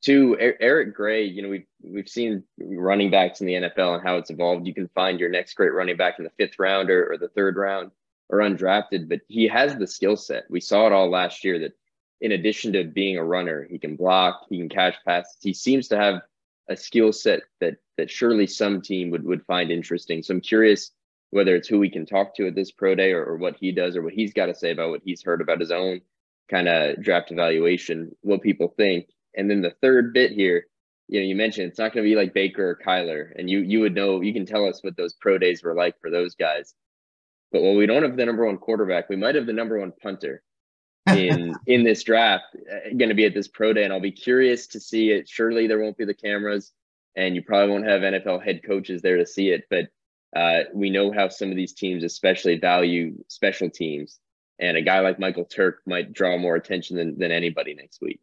Two, 0.00 0.36
Eric 0.38 0.94
Gray, 0.94 1.24
you 1.24 1.42
know, 1.42 1.48
we've 1.48 1.66
we've 1.82 2.08
seen 2.08 2.42
running 2.58 3.10
backs 3.10 3.40
in 3.40 3.46
the 3.46 3.54
NFL 3.54 3.94
and 3.94 4.02
how 4.02 4.16
it's 4.16 4.30
evolved. 4.30 4.66
You 4.66 4.74
can 4.74 4.88
find 4.88 5.20
your 5.20 5.28
next 5.28 5.54
great 5.54 5.72
running 5.72 5.96
back 5.96 6.18
in 6.18 6.24
the 6.24 6.30
fifth 6.30 6.58
round 6.58 6.90
or, 6.90 7.12
or 7.12 7.18
the 7.18 7.28
third 7.28 7.56
round 7.56 7.92
or 8.28 8.38
undrafted, 8.38 9.08
but 9.08 9.20
he 9.28 9.46
has 9.46 9.76
the 9.76 9.86
skill 9.86 10.16
set. 10.16 10.44
We 10.50 10.60
saw 10.60 10.86
it 10.86 10.92
all 10.92 11.10
last 11.10 11.44
year 11.44 11.58
that 11.60 11.74
in 12.22 12.32
addition 12.32 12.72
to 12.72 12.84
being 12.84 13.18
a 13.18 13.24
runner, 13.24 13.66
he 13.68 13.78
can 13.78 13.94
block, 13.94 14.46
he 14.48 14.58
can 14.58 14.68
catch 14.68 14.96
passes. 15.04 15.36
He 15.42 15.52
seems 15.52 15.88
to 15.88 15.98
have 15.98 16.22
a 16.72 16.76
skill 16.76 17.12
set 17.12 17.42
that 17.60 17.74
that 17.98 18.10
surely 18.10 18.46
some 18.46 18.80
team 18.80 19.10
would 19.10 19.24
would 19.24 19.44
find 19.46 19.70
interesting. 19.70 20.22
So 20.22 20.34
I'm 20.34 20.40
curious 20.40 20.90
whether 21.30 21.56
it's 21.56 21.68
who 21.68 21.78
we 21.78 21.90
can 21.90 22.04
talk 22.04 22.34
to 22.36 22.46
at 22.46 22.54
this 22.54 22.72
pro 22.72 22.94
day 22.94 23.12
or, 23.12 23.24
or 23.24 23.36
what 23.36 23.56
he 23.58 23.72
does 23.72 23.96
or 23.96 24.02
what 24.02 24.12
he's 24.12 24.34
got 24.34 24.46
to 24.46 24.54
say 24.54 24.70
about 24.70 24.90
what 24.90 25.00
he's 25.02 25.22
heard 25.22 25.40
about 25.40 25.60
his 25.60 25.70
own 25.70 26.00
kind 26.50 26.68
of 26.68 27.02
draft 27.02 27.30
evaluation, 27.32 28.14
what 28.20 28.42
people 28.42 28.74
think. 28.76 29.06
And 29.34 29.50
then 29.50 29.62
the 29.62 29.74
third 29.80 30.12
bit 30.12 30.32
here, 30.32 30.66
you 31.08 31.20
know, 31.20 31.26
you 31.26 31.34
mentioned 31.34 31.68
it's 31.68 31.78
not 31.78 31.94
going 31.94 32.04
to 32.04 32.10
be 32.10 32.16
like 32.16 32.34
Baker 32.34 32.70
or 32.70 32.78
Kyler, 32.86 33.30
and 33.36 33.48
you 33.48 33.60
you 33.60 33.80
would 33.80 33.94
know 33.94 34.20
you 34.20 34.32
can 34.32 34.46
tell 34.46 34.66
us 34.66 34.82
what 34.82 34.96
those 34.96 35.14
pro 35.14 35.38
days 35.38 35.62
were 35.62 35.74
like 35.74 35.98
for 36.00 36.10
those 36.10 36.34
guys. 36.34 36.74
But 37.50 37.62
while 37.62 37.76
we 37.76 37.86
don't 37.86 38.02
have 38.02 38.16
the 38.16 38.26
number 38.26 38.46
one 38.46 38.58
quarterback, 38.58 39.08
we 39.08 39.16
might 39.16 39.34
have 39.34 39.46
the 39.46 39.52
number 39.52 39.78
one 39.78 39.92
punter 40.02 40.42
in 41.08 41.54
in 41.66 41.84
this 41.84 42.02
draft 42.02 42.44
uh, 42.54 42.88
going 42.96 43.08
to 43.08 43.14
be 43.14 43.24
at 43.24 43.34
this 43.34 43.48
pro 43.48 43.72
day 43.72 43.84
and 43.84 43.92
i'll 43.92 44.00
be 44.00 44.12
curious 44.12 44.66
to 44.66 44.80
see 44.80 45.10
it 45.10 45.28
surely 45.28 45.66
there 45.66 45.80
won't 45.80 45.96
be 45.96 46.04
the 46.04 46.14
cameras 46.14 46.72
and 47.16 47.34
you 47.34 47.42
probably 47.42 47.70
won't 47.70 47.86
have 47.86 48.02
nfl 48.02 48.42
head 48.42 48.60
coaches 48.64 49.02
there 49.02 49.16
to 49.16 49.26
see 49.26 49.50
it 49.50 49.64
but 49.70 49.86
uh, 50.34 50.62
we 50.72 50.88
know 50.88 51.12
how 51.12 51.28
some 51.28 51.50
of 51.50 51.56
these 51.56 51.74
teams 51.74 52.04
especially 52.04 52.58
value 52.58 53.12
special 53.28 53.68
teams 53.68 54.18
and 54.58 54.76
a 54.76 54.82
guy 54.82 55.00
like 55.00 55.18
michael 55.18 55.44
turk 55.44 55.80
might 55.86 56.12
draw 56.12 56.38
more 56.38 56.56
attention 56.56 56.96
than, 56.96 57.18
than 57.18 57.30
anybody 57.30 57.74
next 57.74 58.00
week 58.00 58.20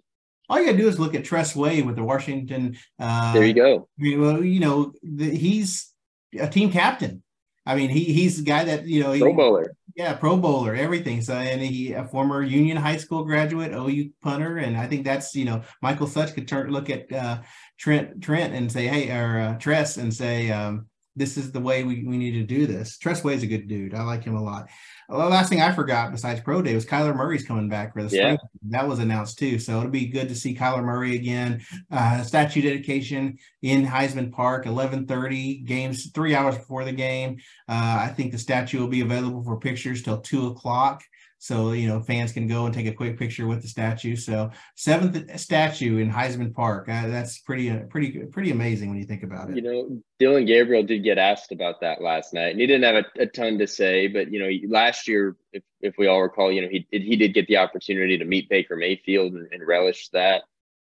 all 0.49 0.59
you 0.59 0.65
gotta 0.65 0.77
do 0.77 0.87
is 0.87 0.99
look 0.99 1.13
at 1.13 1.23
Tress 1.23 1.55
Way 1.55 1.83
with 1.83 1.95
the 1.95 2.03
Washington. 2.03 2.75
Uh, 2.97 3.33
there 3.33 3.45
you 3.45 3.53
go. 3.53 3.87
Well, 3.99 4.43
you 4.43 4.59
know, 4.59 4.93
the, 5.03 5.29
he's 5.29 5.93
a 6.39 6.47
team 6.47 6.71
captain. 6.71 7.21
I 7.69 7.75
mean, 7.75 7.91
he 7.91 8.03
he's 8.05 8.37
the 8.37 8.43
guy 8.43 8.63
that 8.63 8.87
you 8.87 9.03
know. 9.03 9.15
Pro 9.15 9.35
bowler. 9.35 9.75
Yeah, 9.95 10.13
Pro 10.13 10.37
Bowler, 10.37 10.75
everything. 10.75 11.21
So, 11.21 11.33
and 11.33 11.61
he 11.61 11.91
a 11.91 12.05
former 12.05 12.41
Union 12.41 12.77
High 12.77 12.97
School 12.97 13.25
graduate, 13.25 13.73
OU 13.73 14.09
punter, 14.23 14.57
and 14.57 14.75
I 14.75 14.87
think 14.87 15.05
that's 15.05 15.35
you 15.35 15.45
know 15.45 15.61
Michael 15.83 16.07
Such 16.07 16.33
could 16.33 16.47
turn 16.47 16.71
look 16.71 16.89
at 16.89 17.11
uh, 17.11 17.41
Trent 17.77 18.23
Trent 18.23 18.55
and 18.55 18.71
say, 18.71 18.87
hey, 18.87 19.11
or 19.11 19.39
uh, 19.39 19.59
Tress 19.59 19.97
and 19.97 20.11
say, 20.11 20.49
um, 20.49 20.87
this 21.15 21.37
is 21.37 21.51
the 21.51 21.59
way 21.59 21.83
we, 21.83 22.03
we 22.03 22.17
need 22.17 22.31
to 22.31 22.43
do 22.43 22.65
this. 22.65 22.97
Tress 22.97 23.23
Way 23.23 23.33
is 23.33 23.43
a 23.43 23.47
good 23.47 23.67
dude. 23.67 23.93
I 23.93 24.03
like 24.03 24.23
him 24.23 24.35
a 24.35 24.43
lot. 24.43 24.69
The 25.09 25.17
last 25.17 25.49
thing 25.49 25.61
I 25.61 25.73
forgot 25.73 26.11
besides 26.11 26.39
Pro 26.41 26.61
Day 26.61 26.75
was 26.75 26.85
Kyler 26.85 27.15
Murray's 27.15 27.45
coming 27.45 27.67
back 27.67 27.93
for 27.93 28.03
the 28.03 28.09
spring. 28.09 28.37
Yeah. 28.41 28.69
That 28.69 28.87
was 28.87 28.99
announced 28.99 29.39
too. 29.39 29.57
So 29.57 29.77
it'll 29.79 29.89
be 29.89 30.07
good 30.07 30.29
to 30.29 30.35
see 30.35 30.55
Kyler 30.55 30.83
Murray 30.83 31.15
again. 31.15 31.61
Uh, 31.91 32.21
statue 32.21 32.61
dedication 32.61 33.37
in 33.63 33.85
Heisman 33.85 34.31
Park, 34.31 34.65
1130 34.65 35.59
games, 35.59 36.11
three 36.13 36.35
hours 36.35 36.57
before 36.57 36.85
the 36.85 36.91
game. 36.91 37.37
Uh, 37.67 38.01
I 38.01 38.13
think 38.15 38.31
the 38.31 38.37
statue 38.37 38.79
will 38.79 38.87
be 38.87 39.01
available 39.01 39.43
for 39.43 39.59
pictures 39.59 40.03
till 40.03 40.21
two 40.21 40.47
o'clock 40.47 41.03
so 41.39 41.71
you 41.71 41.87
know 41.87 42.01
fans 42.01 42.33
can 42.33 42.47
go 42.47 42.65
and 42.65 42.73
take 42.75 42.85
a 42.85 42.91
quick 42.91 43.17
picture 43.17 43.47
with 43.47 43.61
the 43.61 43.67
statue. 43.67 44.17
So 44.17 44.51
seventh 44.75 45.39
statue 45.39 45.97
in 45.97 46.11
Heisman 46.11 46.53
Park. 46.53 46.89
Uh, 46.89 47.07
that's 47.07 47.39
pretty 47.39 47.71
uh, 47.71 47.79
pretty 47.89 48.25
pretty 48.25 48.51
amazing 48.51 48.89
when 48.89 48.99
you 48.99 49.05
think 49.05 49.23
about 49.23 49.49
it. 49.49 49.55
You 49.55 49.61
know, 49.61 50.01
Dillon 50.19 50.45
Gabriel 50.45 50.83
did 50.83 51.03
get 51.03 51.17
asked 51.17 51.53
about 51.53 51.79
that 51.79 52.01
last 52.01 52.33
night, 52.33 52.51
and 52.51 52.59
he 52.59 52.67
didn't 52.67 52.93
have 52.93 53.05
a, 53.05 53.23
a 53.23 53.25
ton 53.25 53.57
to 53.59 53.67
say. 53.67 54.07
But 54.07 54.31
you 54.31 54.39
know, 54.39 54.49
last 54.67 55.07
year, 55.07 55.37
if 55.53 55.63
if 55.79 55.95
we 55.97 56.07
all 56.07 56.21
recall, 56.21 56.51
you 56.51 56.61
know, 56.61 56.67
he 56.69 56.85
he 56.91 57.15
did 57.15 57.33
get 57.33 57.47
the 57.47 57.57
opportunity 57.57 58.17
to 58.17 58.25
meet 58.25 58.49
Baker 58.49 58.75
Mayfield 58.75 59.31
and, 59.33 59.47
and 59.51 59.65
relish 59.65 60.09
that, 60.09 60.43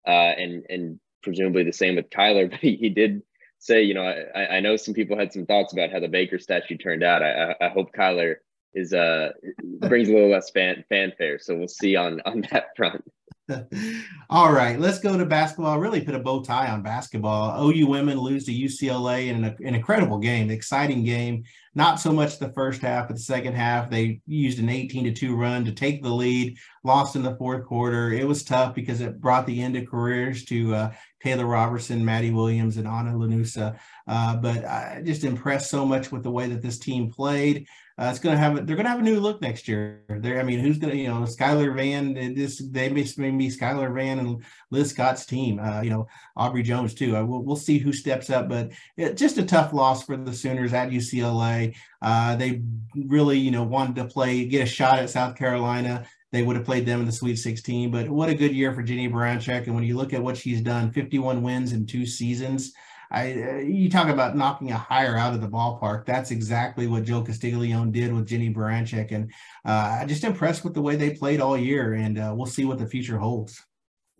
uh, 0.05 0.09
and 0.09 0.65
and 0.69 0.99
presumably 1.23 1.63
the 1.63 1.71
same 1.71 1.95
with 1.95 2.09
Kyler. 2.09 2.49
But 2.51 2.59
he, 2.59 2.75
he 2.75 2.89
did 2.89 3.21
say, 3.59 3.83
you 3.83 3.93
know, 3.93 4.03
I, 4.03 4.57
I 4.57 4.59
know 4.59 4.75
some 4.75 4.95
people 4.95 5.17
had 5.17 5.31
some 5.31 5.45
thoughts 5.45 5.71
about 5.71 5.93
how 5.93 6.01
the 6.01 6.09
Baker 6.09 6.39
statue 6.39 6.77
turned 6.77 7.03
out. 7.03 7.23
I, 7.23 7.55
I 7.61 7.69
hope 7.69 7.93
Kyler 7.93 8.37
is 8.73 8.93
uh 8.93 9.31
brings 9.79 10.09
a 10.09 10.13
little 10.13 10.29
less 10.29 10.49
fan 10.51 10.83
fanfare. 10.89 11.39
So 11.39 11.55
we'll 11.55 11.67
see 11.67 11.95
on 11.95 12.21
on 12.25 12.45
that 12.51 12.67
front. 12.75 13.03
All 14.29 14.51
right, 14.51 14.79
let's 14.79 14.99
go 14.99 15.17
to 15.17 15.25
basketball. 15.25 15.79
Really 15.79 16.01
put 16.01 16.15
a 16.15 16.19
bow 16.19 16.41
tie 16.41 16.69
on 16.69 16.81
basketball. 16.81 17.69
OU 17.69 17.87
women 17.87 18.17
lose 18.17 18.45
to 18.45 18.53
UCLA 18.53 19.27
in 19.27 19.43
an, 19.43 19.55
an 19.59 19.75
incredible 19.75 20.19
game, 20.19 20.49
exciting 20.49 21.03
game. 21.03 21.43
Not 21.73 21.99
so 21.99 22.11
much 22.11 22.39
the 22.39 22.53
first 22.53 22.81
half, 22.81 23.07
but 23.07 23.15
the 23.17 23.23
second 23.23 23.55
half, 23.55 23.89
they 23.89 24.21
used 24.25 24.59
an 24.59 24.69
18 24.69 25.05
to 25.05 25.11
2 25.11 25.35
run 25.35 25.65
to 25.65 25.71
take 25.71 26.03
the 26.03 26.09
lead, 26.09 26.57
lost 26.83 27.15
in 27.15 27.23
the 27.23 27.35
fourth 27.35 27.65
quarter. 27.65 28.11
It 28.11 28.27
was 28.27 28.43
tough 28.43 28.75
because 28.75 29.01
it 29.01 29.21
brought 29.21 29.45
the 29.45 29.61
end 29.61 29.75
of 29.75 29.89
careers 29.89 30.45
to 30.45 30.75
uh, 30.75 30.91
Taylor 31.23 31.45
Robertson, 31.45 32.03
Maddie 32.03 32.31
Williams, 32.31 32.77
and 32.77 32.87
Anna 32.87 33.13
Llanusa. 33.13 33.77
Uh, 34.07 34.35
but 34.37 34.65
I 34.65 35.01
just 35.05 35.23
impressed 35.23 35.69
so 35.69 35.85
much 35.85 36.11
with 36.11 36.23
the 36.23 36.31
way 36.31 36.47
that 36.47 36.61
this 36.61 36.79
team 36.79 37.11
played. 37.11 37.67
Uh, 37.99 38.09
it's 38.09 38.19
going 38.19 38.35
to 38.35 38.41
have 38.41 38.55
they're 38.65 38.75
going 38.75 38.85
to 38.85 38.89
have 38.89 38.99
a 38.99 39.03
new 39.03 39.19
look 39.19 39.41
next 39.41 39.67
year. 39.67 40.01
There, 40.09 40.39
I 40.39 40.43
mean, 40.43 40.59
who's 40.59 40.79
going 40.79 40.91
to 40.91 40.97
you 40.97 41.07
know 41.07 41.21
Skylar 41.21 41.75
Vann? 41.75 42.13
This 42.33 42.57
they 42.57 42.89
may, 42.89 43.03
be 43.03 43.49
Skylar 43.49 43.93
Vann 43.93 44.17
and 44.17 44.43
Liz 44.71 44.89
Scott's 44.89 45.25
team. 45.25 45.59
Uh, 45.59 45.81
you 45.81 45.91
know 45.91 46.07
Aubrey 46.35 46.63
Joens 46.63 46.95
too. 46.95 47.15
Uh, 47.15 47.23
we'll, 47.23 47.43
we'll 47.43 47.55
see 47.55 47.77
who 47.77 47.93
steps 47.93 48.31
up, 48.31 48.49
but 48.49 48.71
it, 48.97 49.17
just 49.17 49.37
a 49.37 49.43
tough 49.43 49.71
loss 49.71 50.03
for 50.03 50.17
the 50.17 50.33
Sooners 50.33 50.73
at 50.73 50.89
UCLA. 50.89 51.75
Uh, 52.01 52.35
they 52.37 52.63
really 52.95 53.37
you 53.37 53.51
know 53.51 53.63
wanted 53.63 53.97
to 53.97 54.05
play 54.05 54.45
get 54.45 54.63
a 54.63 54.65
shot 54.65 54.97
at 54.97 55.09
South 55.11 55.35
Carolina 55.35 56.07
they 56.31 56.43
would 56.43 56.55
have 56.55 56.65
played 56.65 56.85
them 56.85 56.99
in 56.99 57.05
the 57.05 57.11
Sweet 57.11 57.35
16. 57.35 57.91
But 57.91 58.09
what 58.09 58.29
a 58.29 58.35
good 58.35 58.55
year 58.55 58.73
for 58.73 58.83
Jennie 58.83 59.09
Baranczyk. 59.09 59.65
And 59.65 59.75
when 59.75 59.83
you 59.83 59.97
look 59.97 60.13
at 60.13 60.23
what 60.23 60.37
she's 60.37 60.61
done, 60.61 60.91
51 60.91 61.41
wins 61.41 61.73
in 61.73 61.85
two 61.85 62.05
seasons, 62.05 62.73
I 63.11 63.33
uh, 63.33 63.55
you 63.57 63.89
talk 63.89 64.07
about 64.07 64.37
knocking 64.37 64.71
a 64.71 64.77
hire 64.77 65.17
out 65.17 65.33
of 65.33 65.41
the 65.41 65.47
ballpark. 65.47 66.05
That's 66.05 66.31
exactly 66.31 66.87
what 66.87 67.03
Joe 67.03 67.21
Castiglione 67.21 67.91
did 67.91 68.13
with 68.13 68.25
Jennie 68.25 68.53
Baranczyk, 68.53 69.11
and 69.11 69.31
uh, 69.65 69.97
I 70.01 70.05
just 70.05 70.23
impressed 70.23 70.63
with 70.63 70.73
the 70.73 70.81
way 70.81 70.95
they 70.95 71.11
played 71.11 71.41
all 71.41 71.57
year. 71.57 71.95
And 71.95 72.17
uh, 72.17 72.33
we'll 72.33 72.45
see 72.45 72.63
what 72.63 72.79
the 72.79 72.87
future 72.87 73.17
holds. 73.17 73.61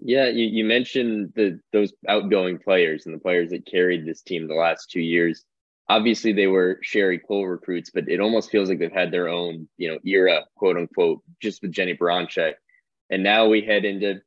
Yeah, 0.04 0.28
you, 0.28 0.45
you 0.45 0.65
mentioned 0.65 1.32
the 1.36 1.60
those 1.71 1.93
outgoing 2.10 2.58
players 2.58 3.06
and 3.06 3.15
the 3.15 3.19
players 3.19 3.52
that 3.52 3.65
carried 3.65 4.06
this 4.06 4.21
team 4.21 4.47
the 4.47 4.56
last 4.56 4.89
two 4.89 5.00
years. 5.00 5.45
Obviously 5.89 6.32
they 6.32 6.48
were 6.48 6.80
Sherri 6.82 7.20
Coale 7.20 7.46
recruits, 7.46 7.89
but 7.89 8.08
it 8.08 8.22
almost 8.22 8.50
feels 8.50 8.70
like 8.70 8.80
they've 8.80 8.91
had 8.91 9.12
their 9.12 9.28
own, 9.28 9.67
you 9.78 9.89
know, 9.89 10.00
era, 10.06 10.46
quote 10.56 10.78
unquote, 10.78 11.22
just 11.41 11.62
with 11.62 11.74
Jennie 11.74 11.98
Baranczyk. 11.98 12.54
And 13.10 13.24
now 13.24 13.48
we 13.48 13.62
head 13.62 13.84
into 13.84 14.22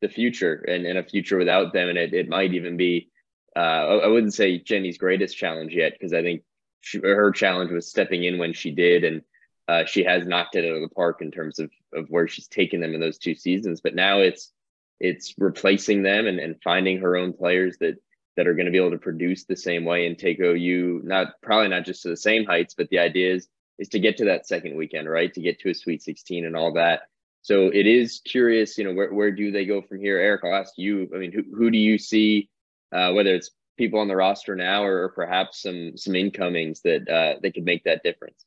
the 0.00 0.08
future 0.08 0.64
and, 0.66 0.84
and 0.86 0.98
a 0.98 1.04
future 1.04 1.38
without 1.38 1.72
them. 1.72 1.88
And 1.88 1.96
it, 1.98 2.12
it 2.12 2.28
might 2.28 2.52
even 2.52 2.76
be, 2.76 3.10
uh, 3.54 3.60
I 3.60 4.08
wouldn't 4.08 4.34
say 4.34 4.58
Jennie's 4.58 4.98
greatest 4.98 5.36
challenge 5.36 5.72
yet, 5.72 5.92
because 5.92 6.12
I 6.12 6.22
think 6.22 6.42
she, 6.80 6.98
her 6.98 7.30
challenge 7.30 7.70
was 7.70 7.88
stepping 7.88 8.24
in 8.24 8.38
when 8.38 8.52
she 8.52 8.72
did. 8.72 9.04
And 9.04 9.22
uh, 9.68 9.84
she 9.84 10.02
has 10.02 10.26
knocked 10.26 10.56
it 10.56 10.64
out 10.68 10.74
of 10.74 10.82
the 10.82 10.94
park 10.94 11.22
in 11.22 11.30
terms 11.30 11.60
of, 11.60 11.70
of 11.94 12.08
where 12.08 12.26
she's 12.26 12.48
taken 12.48 12.80
them 12.80 12.92
in 12.92 13.00
those 13.00 13.18
two 13.18 13.36
seasons. 13.36 13.80
But 13.80 13.94
now 13.94 14.18
it's, 14.18 14.50
it's 14.98 15.34
replacing 15.38 16.02
them 16.02 16.26
and, 16.26 16.40
and 16.40 16.60
finding 16.62 16.98
her 16.98 17.16
own 17.16 17.32
players 17.34 17.76
that 17.78 17.94
that 18.36 18.46
are 18.46 18.54
going 18.54 18.66
to 18.66 18.72
be 18.72 18.78
able 18.78 18.90
to 18.90 18.98
produce 18.98 19.44
the 19.44 19.56
same 19.56 19.84
way 19.84 20.06
and 20.06 20.18
take 20.18 20.40
OU 20.40 21.02
not 21.04 21.40
probably 21.42 21.68
not 21.68 21.84
just 21.84 22.02
to 22.02 22.08
the 22.08 22.16
same 22.16 22.44
heights, 22.44 22.74
but 22.74 22.88
the 22.90 22.98
idea 22.98 23.34
is 23.34 23.48
is 23.78 23.88
to 23.88 23.98
get 23.98 24.16
to 24.16 24.24
that 24.26 24.46
second 24.46 24.76
weekend, 24.76 25.08
right? 25.08 25.32
To 25.34 25.40
get 25.40 25.58
to 25.60 25.70
a 25.70 25.74
Sweet 25.74 26.02
16 26.02 26.44
and 26.44 26.56
all 26.56 26.72
that. 26.74 27.02
So 27.42 27.66
it 27.66 27.86
is 27.86 28.22
curious, 28.24 28.78
you 28.78 28.84
know, 28.84 28.94
where 28.94 29.12
where 29.12 29.30
do 29.30 29.50
they 29.50 29.66
go 29.66 29.82
from 29.82 30.00
here? 30.00 30.18
Eric, 30.18 30.42
I'll 30.44 30.54
ask 30.54 30.72
you. 30.76 31.08
I 31.14 31.18
mean, 31.18 31.32
who 31.32 31.42
who 31.54 31.70
do 31.70 31.78
you 31.78 31.98
see, 31.98 32.48
uh, 32.92 33.12
whether 33.12 33.34
it's 33.34 33.50
people 33.76 34.00
on 34.00 34.08
the 34.08 34.16
roster 34.16 34.54
now 34.56 34.84
or, 34.84 35.08
perhaps 35.10 35.60
some 35.62 35.96
some 35.96 36.14
incomings 36.14 36.80
that 36.82 37.08
uh, 37.08 37.38
that 37.42 37.54
could 37.54 37.64
make 37.64 37.84
that 37.84 38.02
difference? 38.02 38.44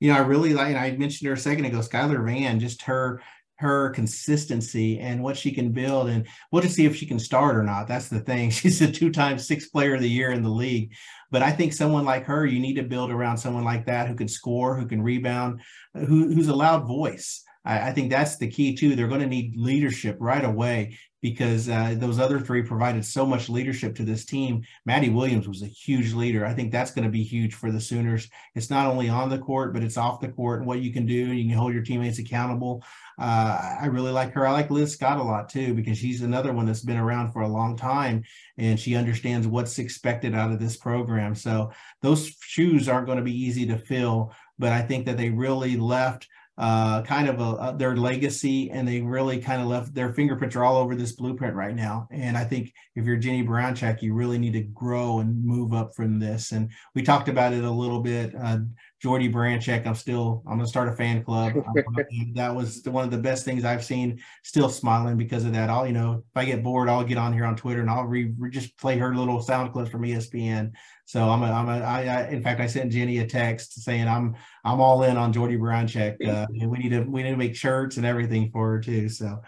You 0.00 0.12
know, 0.12 0.18
I 0.18 0.22
really 0.22 0.54
like, 0.54 0.68
and 0.68 0.78
I 0.78 0.90
mentioned 0.92 1.28
her 1.28 1.34
a 1.34 1.38
second 1.38 1.66
ago, 1.66 1.78
Skylar 1.78 2.24
Vann, 2.24 2.58
just 2.58 2.82
her 2.82 3.22
her 3.60 3.90
consistency 3.90 4.98
and 5.00 5.22
what 5.22 5.36
she 5.36 5.52
can 5.52 5.70
build. 5.70 6.08
And 6.08 6.26
we'll 6.50 6.62
just 6.62 6.74
see 6.74 6.86
if 6.86 6.96
she 6.96 7.04
can 7.04 7.18
start 7.18 7.56
or 7.56 7.62
not. 7.62 7.86
That's 7.86 8.08
the 8.08 8.20
thing. 8.20 8.50
She's 8.50 8.80
a 8.80 8.90
two 8.90 9.10
time 9.10 9.38
sixth 9.38 9.70
player 9.70 9.94
of 9.94 10.00
the 10.00 10.08
year 10.08 10.32
in 10.32 10.42
the 10.42 10.48
league. 10.48 10.94
But 11.30 11.42
I 11.42 11.52
think 11.52 11.74
someone 11.74 12.06
like 12.06 12.24
her, 12.24 12.46
you 12.46 12.58
need 12.58 12.74
to 12.74 12.82
build 12.82 13.10
around 13.10 13.36
someone 13.36 13.64
like 13.64 13.84
that 13.86 14.08
who 14.08 14.14
can 14.14 14.28
score, 14.28 14.74
who 14.74 14.86
can 14.86 15.02
rebound, 15.02 15.60
who, 15.94 16.32
who's 16.32 16.48
a 16.48 16.56
loud 16.56 16.88
voice. 16.88 17.44
I, 17.64 17.88
I 17.88 17.92
think 17.92 18.10
that's 18.10 18.38
the 18.38 18.48
key 18.48 18.74
too. 18.74 18.96
They're 18.96 19.08
going 19.08 19.20
to 19.20 19.26
need 19.26 19.56
leadership 19.56 20.16
right 20.20 20.44
away 20.44 20.98
because 21.22 21.68
uh, 21.68 21.94
those 21.98 22.18
other 22.18 22.40
three 22.40 22.62
provided 22.62 23.04
so 23.04 23.26
much 23.26 23.50
leadership 23.50 23.94
to 23.96 24.04
this 24.04 24.24
team. 24.24 24.62
Maddie 24.86 25.10
Williams 25.10 25.46
was 25.46 25.62
a 25.62 25.66
huge 25.66 26.14
leader. 26.14 26.46
I 26.46 26.54
think 26.54 26.72
that's 26.72 26.92
going 26.92 27.04
to 27.04 27.10
be 27.10 27.22
huge 27.22 27.54
for 27.54 27.70
the 27.70 27.80
Sooners. 27.80 28.28
It's 28.54 28.70
not 28.70 28.86
only 28.86 29.08
on 29.08 29.28
the 29.28 29.38
court, 29.38 29.74
but 29.74 29.82
it's 29.82 29.98
off 29.98 30.20
the 30.20 30.28
court 30.28 30.60
and 30.60 30.66
what 30.66 30.80
you 30.80 30.92
can 30.92 31.04
do. 31.04 31.14
You 31.14 31.48
can 31.48 31.58
hold 31.58 31.74
your 31.74 31.82
teammates 31.82 32.18
accountable. 32.18 32.82
Uh, 33.20 33.76
I 33.82 33.86
really 33.86 34.10
like 34.10 34.32
her. 34.32 34.46
I 34.46 34.52
like 34.52 34.70
Liz 34.70 34.94
Scott 34.94 35.18
a 35.18 35.22
lot 35.22 35.50
too 35.50 35.74
because 35.74 35.98
she's 35.98 36.22
another 36.22 36.52
one 36.52 36.66
that's 36.66 36.80
been 36.80 36.96
around 36.96 37.32
for 37.32 37.42
a 37.42 37.48
long 37.48 37.76
time 37.76 38.24
and 38.56 38.80
she 38.80 38.96
understands 38.96 39.46
what's 39.46 39.78
expected 39.78 40.34
out 40.34 40.50
of 40.50 40.58
this 40.58 40.76
program. 40.76 41.34
So 41.34 41.70
those 42.00 42.34
shoes 42.40 42.88
aren't 42.88 43.06
going 43.06 43.18
to 43.18 43.24
be 43.24 43.38
easy 43.38 43.66
to 43.66 43.78
fill, 43.78 44.32
but 44.58 44.72
I 44.72 44.80
think 44.80 45.06
that 45.06 45.16
they 45.16 45.30
really 45.30 45.76
left– 45.76 46.26
uh, 46.60 47.00
kind 47.02 47.26
of 47.26 47.40
a, 47.40 47.70
a, 47.70 47.74
their 47.76 47.96
legacy, 47.96 48.70
and 48.70 48.86
they 48.86 49.00
really 49.00 49.38
kind 49.38 49.62
of 49.62 49.68
left 49.68 49.94
their 49.94 50.12
fingerprints 50.12 50.54
are 50.54 50.62
all 50.62 50.76
over 50.76 50.94
this 50.94 51.12
blueprint 51.12 51.54
right 51.54 51.74
now. 51.74 52.06
And 52.10 52.36
I 52.36 52.44
think 52.44 52.74
if 52.94 53.06
you're 53.06 53.16
Jennie 53.16 53.46
Baranczyk, 53.46 54.02
you 54.02 54.12
really 54.12 54.36
need 54.36 54.52
to 54.52 54.60
grow 54.60 55.20
and 55.20 55.42
move 55.42 55.72
up 55.72 55.94
from 55.96 56.18
this. 56.18 56.52
And 56.52 56.70
we 56.94 57.02
talked 57.02 57.30
about 57.30 57.54
it 57.54 57.64
a 57.64 57.70
little 57.70 58.00
bit. 58.00 58.34
Uh, 58.38 58.58
Jordy 59.00 59.32
Baranczyk, 59.32 59.86
I'm 59.86 59.94
still 59.94 60.42
I'm 60.46 60.58
gonna 60.58 60.66
start 60.66 60.88
a 60.88 60.92
fan 60.92 61.24
club. 61.24 61.54
that 62.34 62.54
was 62.54 62.82
one 62.84 63.04
of 63.04 63.10
the 63.10 63.18
best 63.18 63.44
things 63.44 63.64
I've 63.64 63.84
seen. 63.84 64.20
Still 64.42 64.68
smiling 64.68 65.16
because 65.16 65.44
of 65.44 65.52
that. 65.54 65.70
I'll 65.70 65.86
you 65.86 65.92
know 65.92 66.14
if 66.14 66.36
I 66.36 66.44
get 66.44 66.62
bored, 66.62 66.88
I'll 66.88 67.04
get 67.04 67.18
on 67.18 67.32
here 67.32 67.44
on 67.44 67.56
Twitter 67.56 67.80
and 67.80 67.90
I'll 67.90 68.04
re, 68.04 68.32
re 68.38 68.50
just 68.50 68.76
play 68.76 68.98
her 68.98 69.14
little 69.14 69.40
sound 69.40 69.72
clips 69.72 69.90
from 69.90 70.02
ESPN. 70.02 70.72
So 71.10 71.28
I'm 71.28 71.42
a, 71.42 71.50
I'm 71.50 71.68
a, 71.68 71.84
I, 71.84 72.04
I, 72.04 72.28
in 72.28 72.40
fact, 72.40 72.60
I 72.60 72.68
sent 72.68 72.92
Jennie 72.92 73.18
a 73.18 73.26
text 73.26 73.82
saying 73.82 74.06
I'm, 74.06 74.36
I'm 74.64 74.80
all 74.80 75.02
in 75.02 75.16
on 75.16 75.32
Jordy 75.32 75.56
Baranczyk. 75.56 76.24
Uh, 76.24 76.46
and 76.60 76.70
we 76.70 76.78
need 76.78 76.90
to, 76.90 77.00
we 77.00 77.24
need 77.24 77.32
to 77.32 77.36
make 77.36 77.56
shirts 77.56 77.96
and 77.96 78.06
everything 78.06 78.48
for 78.52 78.70
her 78.70 78.80
too. 78.80 79.08
So, 79.08 79.42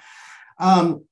um, 0.59 1.05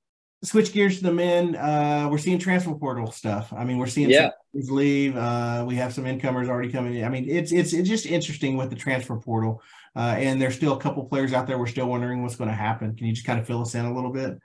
switch 0.42 0.72
gears 0.72 0.98
to 0.98 1.04
the 1.04 1.12
men. 1.12 1.56
Uh, 1.56 2.08
we're 2.10 2.18
seeing 2.18 2.38
transfer 2.38 2.74
portal 2.74 3.10
stuff. 3.10 3.52
I 3.52 3.64
mean, 3.64 3.78
we're 3.78 3.86
seeing 3.86 4.10
yeah. 4.10 4.30
some 4.54 4.74
leave. 4.74 5.16
Uh, 5.16 5.64
we 5.66 5.76
have 5.76 5.92
some 5.92 6.06
incomers 6.06 6.48
already 6.48 6.70
coming 6.70 6.94
in. 6.94 7.04
I 7.04 7.08
mean, 7.08 7.28
it's, 7.28 7.52
it's, 7.52 7.72
it's 7.72 7.88
just 7.88 8.06
interesting 8.06 8.56
with 8.56 8.70
the 8.70 8.76
transfer 8.76 9.16
portal. 9.16 9.62
Uh, 9.94 10.14
and 10.16 10.40
there's 10.40 10.54
still 10.54 10.72
a 10.72 10.80
couple 10.80 11.04
players 11.04 11.32
out 11.32 11.46
there. 11.46 11.58
We're 11.58 11.66
still 11.66 11.88
wondering 11.88 12.22
what's 12.22 12.36
going 12.36 12.50
to 12.50 12.56
happen. 12.56 12.94
Can 12.96 13.06
you 13.06 13.12
just 13.12 13.26
kind 13.26 13.40
of 13.40 13.46
fill 13.46 13.62
us 13.62 13.74
in 13.74 13.84
a 13.84 13.94
little 13.94 14.12
bit? 14.12 14.38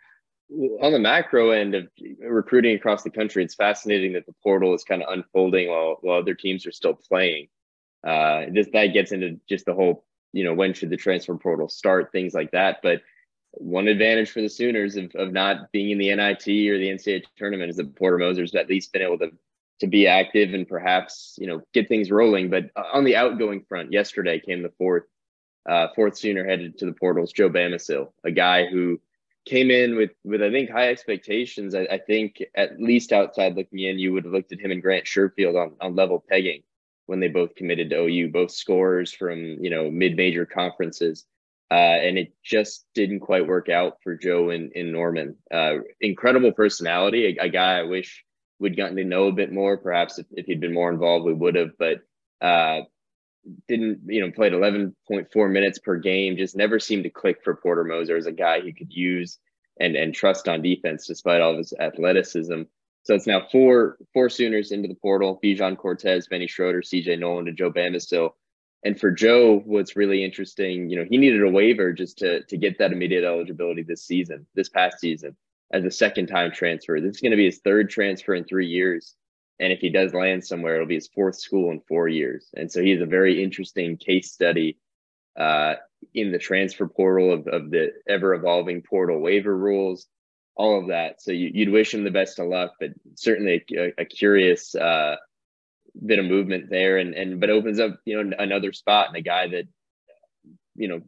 on 0.82 0.92
the 0.92 1.00
macro 1.00 1.52
end 1.52 1.76
of 1.76 1.88
recruiting 2.20 2.76
across 2.76 3.04
the 3.04 3.10
country, 3.10 3.44
it's 3.44 3.56
fascinating 3.56 4.14
that 4.14 4.26
the 4.26 4.36
portal 4.44 4.74
is 4.74 4.84
kind 4.84 5.02
of 5.02 5.12
unfolding 5.12 5.70
while 5.70 5.98
while 6.02 6.20
other 6.20 6.36
teams 6.36 6.66
are 6.66 6.72
still 6.72 6.94
playing. 6.94 7.48
Uh, 8.06 8.46
this 8.54 8.68
that 8.74 8.88
gets 8.88 9.12
into 9.12 9.40
just 9.50 9.66
the 9.66 9.74
whole, 9.74 10.06
you 10.34 10.44
know, 10.44 10.54
when 10.54 10.74
should 10.74 10.90
the 10.90 10.98
transfer 10.98 11.36
portal 11.36 11.68
start, 11.68 12.12
things 12.12 12.34
like 12.34 12.52
that. 12.52 12.78
But 12.84 13.02
one 13.58 13.88
advantage 13.88 14.32
for 14.32 14.42
the 14.42 14.50
Sooners 14.50 14.96
of, 14.96 15.12
of 15.16 15.32
not 15.32 15.72
being 15.72 15.92
in 15.92 15.98
the 15.98 16.14
NIT 16.16 16.48
or 16.48 16.78
the 16.78 16.90
NCAA 16.90 17.24
tournament 17.38 17.70
is 17.70 17.78
that 17.78 17.96
Porter 17.96 18.18
Moser's 18.18 18.56
at 18.56 18.70
least 18.70 18.94
been 18.94 19.02
able 19.02 19.20
to 19.20 19.32
to 19.82 19.88
be 19.88 20.08
active 20.08 20.54
and 20.54 20.68
perhaps 20.68 21.36
you 21.38 21.48
know 21.48 21.62
get 21.74 21.88
things 21.88 22.12
rolling. 22.12 22.50
But 22.50 22.72
on 22.94 23.04
the 23.04 23.16
outgoing 23.16 23.66
front, 23.68 23.92
yesterday 23.92 24.40
came 24.40 24.62
the 24.62 24.72
fourth 24.78 25.04
uh, 25.68 25.88
fourth 25.96 26.18
Sooner 26.18 26.46
headed 26.46 26.78
to 26.78 26.86
the 26.86 26.94
portals, 26.94 27.32
Joe 27.32 27.50
Bamisile, 27.50 28.12
a 28.24 28.32
guy 28.32 28.68
who 28.68 29.00
came 29.46 29.72
in 29.72 29.96
with 29.96 30.12
with 30.24 30.42
I 30.42 30.52
think 30.52 30.70
high 30.70 30.90
expectations. 30.90 31.76
I, 31.76 31.82
I, 31.84 31.98
think 31.98 32.44
at 32.56 32.80
least 32.80 33.12
outside 33.12 33.56
looking 33.56 33.80
in, 33.80 34.00
you 34.00 34.14
would 34.14 34.26
have 34.26 34.34
looked 34.34 34.52
at 34.52 34.60
him 34.60 34.72
and 34.72 34.82
Grant 34.82 35.06
Sherfield 35.06 35.56
on, 35.56 35.74
on 35.82 35.96
level 35.96 36.24
pegging 36.30 36.64
when 37.06 37.20
they 37.20 37.28
both 37.28 37.56
committed 37.56 37.90
to 37.92 38.06
OU, 38.06 38.32
both 38.32 38.52
scorers 38.52 39.14
from 39.14 39.40
you 39.40 39.70
know 39.70 39.90
mid 39.90 40.16
major 40.16 40.46
conferences. 40.46 41.26
Uh, 41.72 41.74
and 41.74 42.18
it 42.18 42.34
just 42.44 42.86
didn't 42.94 43.22
quite 43.22 43.48
work 43.48 43.70
out 43.70 43.98
for 44.04 44.16
Joe 44.16 44.52
in, 44.52 44.72
in 44.76 44.92
Norman. 44.92 45.36
Uh, 45.52 45.78
incredible 46.00 46.52
personality, 46.52 47.38
a, 47.40 47.46
a, 47.46 47.50
guy 47.50 47.80
I 47.80 47.84
wish 47.84 48.24
we'd 48.60 48.78
gotten 48.78 48.98
to 48.98 49.04
know 49.04 49.28
a 49.28 49.34
bit 49.34 49.52
more. 49.52 49.76
Perhaps 49.76 50.20
if, 50.20 50.28
if 50.32 50.46
he'd 50.46 50.62
been 50.62 50.76
more 50.76 50.92
involved, 50.92 51.26
we 51.26 51.34
would 51.34 51.56
have. 51.56 51.72
But 51.80 52.02
uh, 52.40 52.82
didn't 53.68 54.02
you 54.06 54.22
know 54.22 54.32
played 54.32 54.54
11.4 54.54 55.52
minutes 55.52 55.80
per 55.80 55.98
game 55.98 56.38
just 56.38 56.56
never 56.56 56.80
seemed 56.80 57.04
to 57.04 57.10
click 57.10 57.38
for 57.44 57.56
porter 57.56 57.84
moser 57.84 58.18
as 58.18 58.26
a 58.26 58.32
guy 58.32 58.60
he 58.62 58.74
could 58.74 58.92
use 58.92 59.38
and 59.80 59.96
and 59.96 60.14
trust 60.14 60.48
on 60.48 60.62
defense 60.62 61.08
despite 61.08 61.42
all 61.42 61.52
of 61.52 61.58
his 61.58 61.74
athleticism 61.80 62.64
so 63.04 63.14
it's 63.14 63.28
now 63.28 63.42
four 63.52 63.98
four 64.14 64.30
sooners 64.30 64.72
into 64.72 64.88
the 64.88 64.96
portal 64.96 65.40
bijan 65.44 65.78
Cortes, 65.78 66.28
benny 66.28 66.48
schroeder 66.48 66.82
cj 66.82 67.18
noland 67.20 67.48
and 67.48 67.58
joe 67.58 67.72
bamisile 67.72 68.32
and 68.86 68.98
for 69.00 69.12
joe 69.12 69.62
what's 69.66 69.98
really 69.98 70.24
interesting 70.24 70.90
you 70.90 70.98
know 70.98 71.06
he 71.10 71.18
needed 71.18 71.44
a 71.44 71.50
waiver 71.50 71.92
just 71.92 72.20
to 72.20 72.44
to 72.44 72.56
get 72.56 72.78
that 72.78 72.94
immediate 72.94 73.26
eligibility 73.26 73.84
this 73.84 74.06
season 74.06 74.46
this 74.56 74.70
past 74.70 75.00
season 75.00 75.36
as 75.74 75.84
a 75.84 75.92
second 75.92 76.28
time 76.28 76.52
transfer 76.52 77.02
this 77.02 77.16
is 77.16 77.22
going 77.22 77.32
to 77.32 77.38
be 77.38 77.46
his 77.46 77.60
third 77.60 77.90
transfer 77.90 78.34
in 78.34 78.46
three 78.46 78.68
years 78.68 79.16
and 79.60 79.72
if 79.72 79.80
he 79.80 79.90
does 79.90 80.14
land 80.14 80.46
somewhere, 80.46 80.76
it'll 80.76 80.88
be 80.88 80.96
his 80.96 81.08
fourth 81.08 81.40
school 81.40 81.72
in 81.72 81.80
four 81.88 82.08
years. 82.08 82.50
And 82.56 82.72
so 82.72 82.82
he's 82.82 83.02
a 83.02 83.06
very 83.06 83.42
interesting 83.42 83.98
case 83.98 84.32
study 84.32 84.78
uh, 85.40 85.76
in 86.14 86.32
the 86.32 86.38
transfer 86.38 86.88
portal 86.88 87.34
of, 87.34 87.48
of 87.48 87.72
the 87.72 87.92
ever 88.08 88.34
evolving 88.34 88.82
portal 88.82 89.20
waiver 89.20 89.56
rules, 89.56 90.08
all 90.56 90.80
of 90.80 90.88
that. 90.88 91.22
So 91.22 91.32
you, 91.32 91.52
would 91.66 91.74
wish 91.74 91.94
him 91.94 92.04
the 92.04 92.12
best 92.12 92.40
of 92.40 92.48
luck, 92.48 92.74
but 92.80 92.92
certainly 93.16 93.64
a, 93.78 93.94
a 93.98 94.06
curious 94.06 94.76
uh, 94.76 95.16
bit 96.06 96.20
of 96.20 96.26
movement 96.26 96.70
there, 96.70 96.98
and 96.98 97.14
and 97.14 97.40
but 97.40 97.50
opens 97.50 97.80
up 97.80 98.00
you 98.06 98.22
know 98.22 98.36
another 98.38 98.74
spot 98.74 99.08
and 99.08 99.18
a 99.18 99.22
guy 99.22 99.48
that 99.48 99.66
you 100.76 100.88
know 100.88 101.02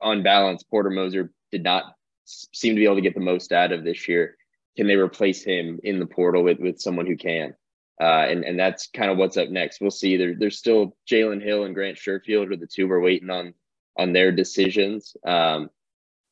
on 0.00 0.22
balance 0.22 0.62
Porter 0.62 0.90
Moser 0.90 1.32
did 1.50 1.62
not 1.62 1.94
seem 2.24 2.74
to 2.74 2.80
be 2.80 2.84
able 2.84 2.96
to 2.96 3.00
get 3.00 3.14
the 3.14 3.20
most 3.20 3.52
out 3.52 3.72
of 3.72 3.84
this 3.84 4.08
year. 4.08 4.36
Can 4.76 4.86
they 4.86 4.94
replace 4.94 5.42
him 5.42 5.80
in 5.82 5.98
the 5.98 6.06
portal 6.06 6.42
with 6.42 6.58
with 6.58 6.80
someone 6.80 7.06
who 7.06 7.16
can? 7.16 7.54
Uh, 8.00 8.26
and 8.28 8.44
and 8.44 8.58
that's 8.58 8.86
kind 8.86 9.10
of 9.10 9.18
what's 9.18 9.36
up 9.36 9.50
next. 9.50 9.80
We'll 9.80 9.90
see. 9.90 10.16
There, 10.16 10.34
there's 10.34 10.58
still 10.58 10.96
Jalen 11.10 11.42
Hill 11.42 11.64
and 11.64 11.74
Grant 11.74 11.98
Sherfield 11.98 12.50
are 12.50 12.56
the 12.56 12.66
two 12.66 12.88
we're 12.88 13.00
waiting 13.00 13.30
on 13.30 13.54
on 13.98 14.12
their 14.12 14.32
decisions. 14.32 15.14
Um, 15.26 15.68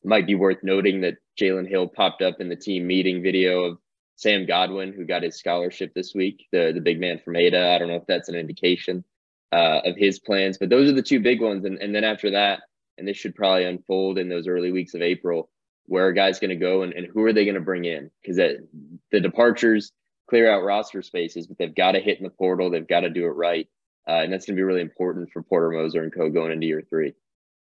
might 0.03 0.25
be 0.25 0.35
worth 0.35 0.63
noting 0.63 1.01
that 1.01 1.17
Jalen 1.39 1.67
Hill 1.67 1.87
popped 1.87 2.21
up 2.21 2.39
in 2.39 2.49
the 2.49 2.55
team 2.55 2.87
meeting 2.87 3.21
video 3.21 3.65
of 3.65 3.77
Sam 4.19 4.45
Godwin, 4.45 4.91
who 4.91 5.05
got 5.05 5.23
his 5.23 5.37
scholarship 5.37 5.93
this 5.93 6.13
week, 6.13 6.45
the 6.51 6.71
the 6.73 6.81
big 6.81 6.99
man 6.99 7.19
from 7.23 7.37
Ada. 7.37 7.71
I 7.71 7.77
don't 7.77 7.87
know 7.87 7.95
if 7.95 8.05
that's 8.05 8.27
an 8.27 8.35
indication 8.35 9.05
uh, 9.53 9.79
of 9.85 9.95
his 9.95 10.19
plans, 10.19 10.57
but 10.57 10.69
those 10.69 10.89
are 10.89 10.93
the 10.93 11.01
two 11.01 11.21
big 11.21 11.41
ones. 11.41 11.63
And 11.63 11.77
and 11.77 11.95
then 11.95 12.03
after 12.03 12.31
that, 12.31 12.59
and 12.97 13.07
this 13.07 13.15
should 13.15 13.33
probably 13.33 13.63
unfold 13.63 14.17
in 14.17 14.27
those 14.27 14.45
early 14.45 14.73
weeks 14.73 14.93
of 14.93 15.01
April, 15.01 15.49
where 15.85 16.09
a 16.09 16.13
guy's 16.13 16.39
going 16.39 16.49
to 16.49 16.57
go 16.57 16.83
and, 16.83 16.91
and 16.91 17.07
who 17.07 17.23
are 17.23 17.31
they 17.31 17.45
going 17.45 17.55
to 17.55 17.61
bring 17.61 17.85
in? 17.85 18.11
Because 18.21 18.35
the 18.35 19.21
departures 19.21 19.93
clear 20.29 20.51
out 20.51 20.65
roster 20.65 21.01
spaces, 21.01 21.47
but 21.47 21.57
they've 21.57 21.73
got 21.73 21.93
to 21.93 22.01
hit 22.01 22.17
in 22.17 22.25
the 22.25 22.29
portal. 22.29 22.69
They've 22.69 22.85
got 22.85 23.01
to 23.01 23.09
do 23.09 23.23
it 23.25 23.29
right. 23.29 23.69
Uh, 24.05 24.23
and 24.23 24.33
that's 24.33 24.45
going 24.45 24.55
to 24.55 24.59
be 24.59 24.63
really 24.63 24.81
important 24.81 25.29
for 25.31 25.43
Porter 25.43 25.71
Moser 25.71 26.03
and 26.03 26.13
Co. 26.13 26.29
going 26.29 26.51
into 26.51 26.67
year 26.67 26.83
three. 26.89 27.13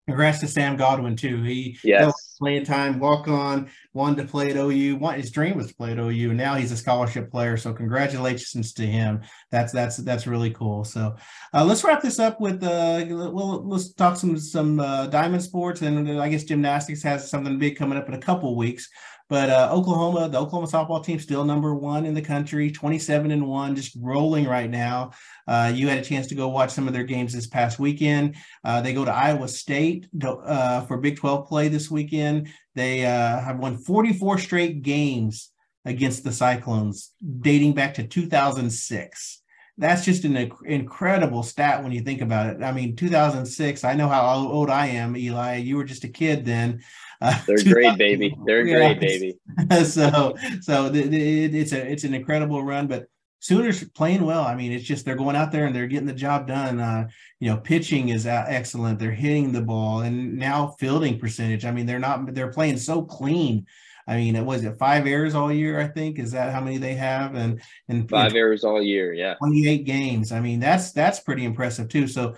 Congrats 0.07 0.41
to 0.41 0.49
Sam 0.49 0.77
Godwin 0.77 1.15
too. 1.15 1.43
He 1.43 1.79
yes. 1.85 2.13
playing 2.39 2.65
time, 2.65 2.99
walk 2.99 3.29
on, 3.29 3.71
wanted 3.95 4.23
to 4.23 4.29
play 4.29 4.51
at 4.51 4.57
OU. 4.57 4.97
Want, 4.97 5.17
his 5.17 5.31
dream 5.31 5.57
was 5.57 5.69
to 5.69 5.75
play 5.75 5.93
at 5.93 5.99
OU. 5.99 6.31
And 6.31 6.37
now 6.37 6.55
he's 6.55 6.73
a 6.73 6.77
scholarship 6.77 7.31
player. 7.31 7.57
So 7.57 7.73
congratulations 7.73 8.73
to 8.75 8.87
him. 8.87 9.21
That's 9.53 9.71
that's 9.71 9.99
that's 9.99 10.27
really 10.27 10.51
cool. 10.51 10.83
So 10.83 11.15
uh, 11.53 11.65
let's 11.65 11.85
wrap 11.85 12.01
this 12.01 12.19
up 12.19 12.41
with 12.41 12.65
uh, 12.65 13.05
well, 13.09 13.63
let's 13.69 13.93
talk 13.93 14.17
some 14.17 14.39
some 14.39 14.81
uh, 14.81 15.07
diamond 15.09 15.43
sports 15.43 15.83
and 15.83 16.21
I 16.21 16.31
guess 16.31 16.45
gymnastics 16.45 17.03
has 17.03 17.29
something 17.29 17.59
big 17.59 17.77
coming 17.77 17.99
up 17.99 18.09
in 18.09 18.15
a 18.15 18.19
couple 18.19 18.57
weeks. 18.57 18.89
But 19.29 19.51
uh, 19.51 19.71
Oklahoma, 19.73 20.29
the 20.29 20.39
Oklahoma 20.39 20.67
softball 20.67 21.05
team, 21.05 21.19
still 21.19 21.45
number 21.45 21.75
one 21.75 22.05
in 22.07 22.15
the 22.15 22.23
country, 22.23 22.71
27 22.71 23.31
and 23.31 23.47
one, 23.47 23.75
just 23.75 23.97
rolling 23.99 24.47
right 24.47 24.69
now. 24.69 25.13
Uh, 25.47 25.73
you 25.75 25.89
had 25.89 25.99
a 25.99 26.05
chance 26.05 26.27
to 26.29 26.35
go 26.35 26.49
watch 26.49 26.71
some 26.71 26.87
of 26.87 26.93
their 26.93 27.05
games 27.05 27.33
this 27.33 27.47
past 27.47 27.79
weekend. 27.79 28.37
Uh, 28.65 28.81
they 28.83 28.93
go 28.93 29.05
to 29.05 29.13
Iowa 29.13 29.49
State 29.49 30.07
uh, 30.23 30.83
for 30.83 30.99
Big 30.99 31.17
12 31.17 31.49
play 31.49 31.69
this 31.69 31.91
weekend. 31.91 32.49
They 32.75 33.07
uh, 33.07 33.41
have 33.41 33.59
won 33.59 33.79
44 33.79 34.39
straight 34.39 34.83
games 34.83 35.51
against 35.85 36.25
the 36.25 36.33
Cyclones, 36.33 37.13
dating 37.41 37.73
back 37.73 37.95
to 37.95 38.07
2006 38.07 39.42
that's 39.79 40.05
just 40.05 40.25
an 40.25 40.35
inc- 40.35 40.67
incredible 40.67 41.43
stat 41.43 41.83
when 41.83 41.93
you 41.93 42.01
think 42.01 42.21
about 42.21 42.55
it. 42.55 42.63
I 42.63 42.73
mean, 42.73 42.95
2006. 42.95 43.85
I 43.85 43.95
know 43.95 44.09
how 44.09 44.37
old 44.37 44.71
I 44.71 44.87
am, 44.89 45.17
Eli. 45.17 45.57
You 45.57 45.77
were 45.77 45.85
just 45.85 46.05
a 46.05 46.09
kid 46.09 46.45
then. 46.45 46.83
Uh, 47.21 47.41
They're 47.47 47.63
great, 47.65 47.99
baby. 47.99 48.37
They're 48.45 48.67
yeah. 48.67 48.95
great, 48.95 49.01
baby. 49.01 49.39
so, 49.85 50.37
so 50.61 50.89
the, 50.89 51.03
the, 51.03 51.59
it's 51.59 51.73
a 51.73 51.91
it's 51.91 52.05
an 52.05 52.15
incredible 52.15 52.63
run, 52.63 52.87
but 52.87 53.07
Sooners 53.43 53.83
playing 53.89 54.25
well. 54.25 54.45
I 54.45 54.55
mean, 54.55 54.71
it's 54.71 54.85
just 54.85 55.05
they're 55.05 55.17
going 55.17 55.35
out 55.35 55.51
there 55.51 55.67
and 55.67 55.75
they're 55.75 55.89
getting 55.89 56.07
the 56.07 56.13
job 56.13 56.47
done. 56.47 56.79
Uh, 56.79 57.09
you 57.41 57.51
know, 57.51 57.57
pitching 57.57 58.11
is 58.11 58.25
excellent. 58.25 59.01
They're 59.01 59.11
hitting 59.11 59.51
the 59.51 59.63
ball, 59.63 60.03
and 60.03 60.39
now 60.39 60.77
fielding 60.79 61.19
percentage. 61.19 61.65
I 61.65 61.73
mean, 61.73 61.85
they're 61.85 61.99
not. 61.99 62.35
They're 62.35 62.53
playing 62.53 62.79
so 62.79 63.03
clean. 63.03 63.67
I 64.07 64.17
mean, 64.17 64.37
it 64.37 64.45
was 64.45 64.65
it 64.65 64.79
five 64.79 65.07
errors 65.07 65.35
all 65.35 65.53
year. 65.53 65.81
I 65.81 65.87
think 65.87 66.19
is 66.19 66.33
that 66.33 66.53
how 66.53 66.61
many 66.61 66.79
they 66.79 66.95
have, 66.95 67.35
and 67.35 67.61
and 67.89 68.09
five 68.09 68.35
errors 68.35 68.65
all 68.65 68.83
year. 68.83 69.13
Yeah, 69.13 69.35
twenty 69.35 69.69
eight 69.69 69.85
games. 69.85 70.33
I 70.33 70.41
mean, 70.41 70.61
that's 70.61 70.93
that's 70.93 71.21
pretty 71.21 71.45
impressive 71.45 71.89
too. 71.89 72.09
So, 72.09 72.37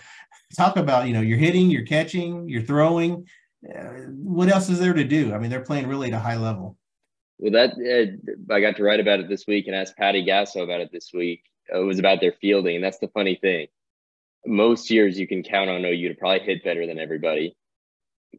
talk 0.56 0.76
about 0.76 1.06
you 1.06 1.14
know 1.14 1.20
you're 1.20 1.38
hitting, 1.38 1.70
you're 1.70 1.86
catching, 1.86 2.48
you're 2.48 2.62
throwing 2.62 3.26
what 4.08 4.48
else 4.48 4.68
is 4.68 4.78
there 4.78 4.92
to 4.92 5.04
do? 5.04 5.32
I 5.32 5.38
mean, 5.38 5.50
they're 5.50 5.60
playing 5.60 5.86
really 5.86 6.08
at 6.08 6.14
a 6.14 6.18
high 6.18 6.36
level. 6.36 6.76
Well, 7.38 7.52
that 7.52 7.70
uh, 7.72 8.54
I 8.54 8.60
got 8.60 8.76
to 8.76 8.82
write 8.82 9.00
about 9.00 9.20
it 9.20 9.28
this 9.28 9.46
week 9.46 9.66
and 9.66 9.74
ask 9.74 9.96
Patty 9.96 10.24
Gasso 10.24 10.62
about 10.62 10.80
it 10.80 10.90
this 10.92 11.10
week. 11.12 11.42
It 11.74 11.78
was 11.78 11.98
about 11.98 12.20
their 12.20 12.34
fielding, 12.40 12.76
and 12.76 12.84
that's 12.84 12.98
the 12.98 13.08
funny 13.08 13.36
thing. 13.40 13.68
Most 14.46 14.90
years 14.90 15.18
you 15.18 15.26
can 15.26 15.42
count 15.42 15.70
on 15.70 15.84
OU 15.84 16.08
to 16.08 16.14
probably 16.14 16.40
hit 16.40 16.62
better 16.62 16.86
than 16.86 16.98
everybody. 16.98 17.56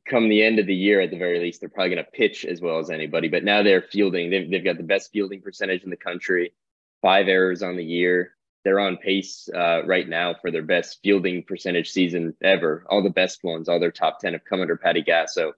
Come 0.08 0.30
the 0.30 0.44
end 0.44 0.60
of 0.60 0.68
the 0.68 0.76
year, 0.76 1.02
at 1.02 1.12
the 1.12 1.18
very 1.18 1.40
least, 1.40 1.60
they're 1.60 1.70
probably 1.70 1.96
going 1.96 2.06
to 2.06 2.12
pitch 2.12 2.46
as 2.46 2.62
well 2.62 2.80
as 2.80 2.90
anybody. 2.90 3.28
But 3.28 3.44
now 3.44 3.64
they're 3.64 3.82
fielding. 3.82 4.30
They've, 4.30 4.50
they've 4.50 4.64
got 4.64 4.78
the 4.78 4.84
best 4.84 5.12
fielding 5.12 5.42
percentage 5.42 5.84
in 5.84 5.90
the 5.90 5.98
country, 5.98 6.54
five 7.02 7.28
errors 7.28 7.62
on 7.64 7.76
the 7.76 7.84
year 7.84 8.36
they're 8.66 8.80
on 8.80 8.98
pace 8.98 9.48
uh, 9.56 9.86
right 9.86 10.10
now 10.10 10.34
for 10.42 10.52
their 10.52 10.64
best 10.64 11.00
fielding 11.04 11.44
percentage 11.44 11.92
season 11.92 12.36
ever. 12.44 12.84
All 12.90 13.04
the 13.04 13.12
best 13.12 13.44
ones, 13.44 13.70
all 13.70 13.80
their 13.80 13.92
top 13.92 14.20
ten 14.20 14.34
have 14.34 14.44
come 14.44 14.60
under 14.60 14.76
Patty 14.76 15.04
Gasso, 15.04 15.52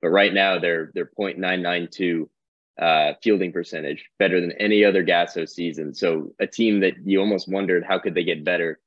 but 0.00 0.08
right 0.08 0.32
now 0.32 0.58
they're 0.58 0.90
they're 0.94 1.10
.992 1.16 2.26
uh, 2.80 3.12
fielding 3.22 3.52
percentage, 3.52 4.06
better 4.18 4.40
than 4.40 4.52
any 4.52 4.82
other 4.82 5.04
Gasso 5.04 5.46
season. 5.46 5.94
So 5.94 6.32
a 6.40 6.46
team 6.46 6.80
that 6.80 6.94
you 7.04 7.20
almost 7.20 7.48
wondered 7.48 7.84
how 7.84 7.98
could 7.98 8.14
they 8.14 8.24
get 8.24 8.44
better 8.44 8.80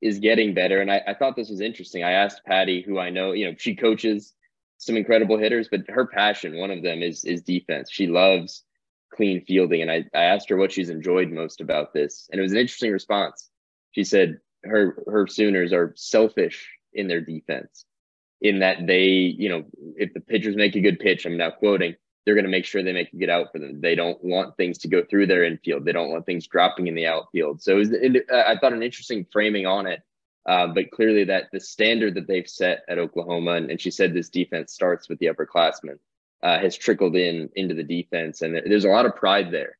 is 0.00 0.18
getting 0.18 0.54
better. 0.54 0.80
And 0.80 0.90
I, 0.90 1.02
I 1.08 1.14
thought 1.14 1.36
this 1.36 1.50
was 1.50 1.60
interesting. 1.60 2.02
I 2.02 2.12
asked 2.12 2.44
Patty, 2.46 2.80
who 2.80 2.98
I 2.98 3.10
know, 3.10 3.32
you 3.32 3.46
know, 3.46 3.54
she 3.58 3.76
coaches 3.76 4.32
some 4.78 4.96
incredible 4.96 5.36
hitters, 5.36 5.68
but 5.70 5.82
her 5.88 6.06
passion, 6.06 6.56
one 6.56 6.70
of 6.70 6.82
them 6.82 7.02
is 7.02 7.24
is 7.24 7.42
defense. 7.42 7.90
She 7.90 8.06
loves 8.06 8.64
clean 9.12 9.44
fielding. 9.44 9.82
And 9.82 9.90
I, 9.90 10.04
I 10.14 10.24
asked 10.24 10.48
her 10.48 10.56
what 10.56 10.72
she's 10.72 10.90
enjoyed 10.90 11.30
most 11.30 11.60
about 11.60 11.92
this. 11.92 12.28
And 12.30 12.38
it 12.38 12.42
was 12.42 12.52
an 12.52 12.58
interesting 12.58 12.92
response. 12.92 13.48
She 13.92 14.04
said 14.04 14.38
her 14.64 15.02
her 15.06 15.26
Sooners 15.26 15.72
are 15.72 15.92
selfish 15.96 16.68
in 16.92 17.08
their 17.08 17.20
defense, 17.20 17.84
in 18.40 18.60
that 18.60 18.86
they, 18.86 19.06
you 19.06 19.48
know, 19.48 19.64
if 19.96 20.14
the 20.14 20.20
pitchers 20.20 20.56
make 20.56 20.76
a 20.76 20.80
good 20.80 20.98
pitch, 20.98 21.26
I'm 21.26 21.36
now 21.36 21.50
quoting, 21.50 21.94
they're 22.24 22.34
going 22.34 22.44
to 22.44 22.50
make 22.50 22.64
sure 22.64 22.82
they 22.82 22.92
make 22.92 23.12
a 23.12 23.16
good 23.16 23.30
out 23.30 23.52
for 23.52 23.58
them. 23.58 23.80
They 23.80 23.94
don't 23.94 24.22
want 24.22 24.56
things 24.56 24.78
to 24.78 24.88
go 24.88 25.02
through 25.02 25.26
their 25.26 25.44
infield. 25.44 25.84
They 25.84 25.92
don't 25.92 26.10
want 26.10 26.26
things 26.26 26.46
dropping 26.46 26.86
in 26.86 26.94
the 26.94 27.06
outfield. 27.06 27.62
So 27.62 27.72
it 27.72 27.78
was, 27.78 27.90
it, 27.92 28.26
uh, 28.30 28.44
I 28.46 28.58
thought 28.58 28.72
an 28.72 28.82
interesting 28.82 29.26
framing 29.32 29.66
on 29.66 29.86
it. 29.86 30.02
Uh, 30.48 30.66
but 30.66 30.90
clearly 30.90 31.24
that 31.24 31.50
the 31.52 31.60
standard 31.60 32.14
that 32.14 32.26
they've 32.26 32.48
set 32.48 32.82
at 32.88 32.98
Oklahoma, 32.98 33.52
and, 33.52 33.70
and 33.70 33.78
she 33.78 33.90
said 33.90 34.14
this 34.14 34.30
defense 34.30 34.72
starts 34.72 35.06
with 35.06 35.18
the 35.18 35.26
upperclassmen 35.26 35.98
uh, 36.42 36.58
has 36.58 36.74
trickled 36.74 37.16
in 37.16 37.50
into 37.54 37.74
the 37.74 37.82
defense, 37.82 38.40
and 38.40 38.54
there's 38.54 38.86
a 38.86 38.88
lot 38.88 39.04
of 39.04 39.14
pride 39.14 39.50
there 39.50 39.76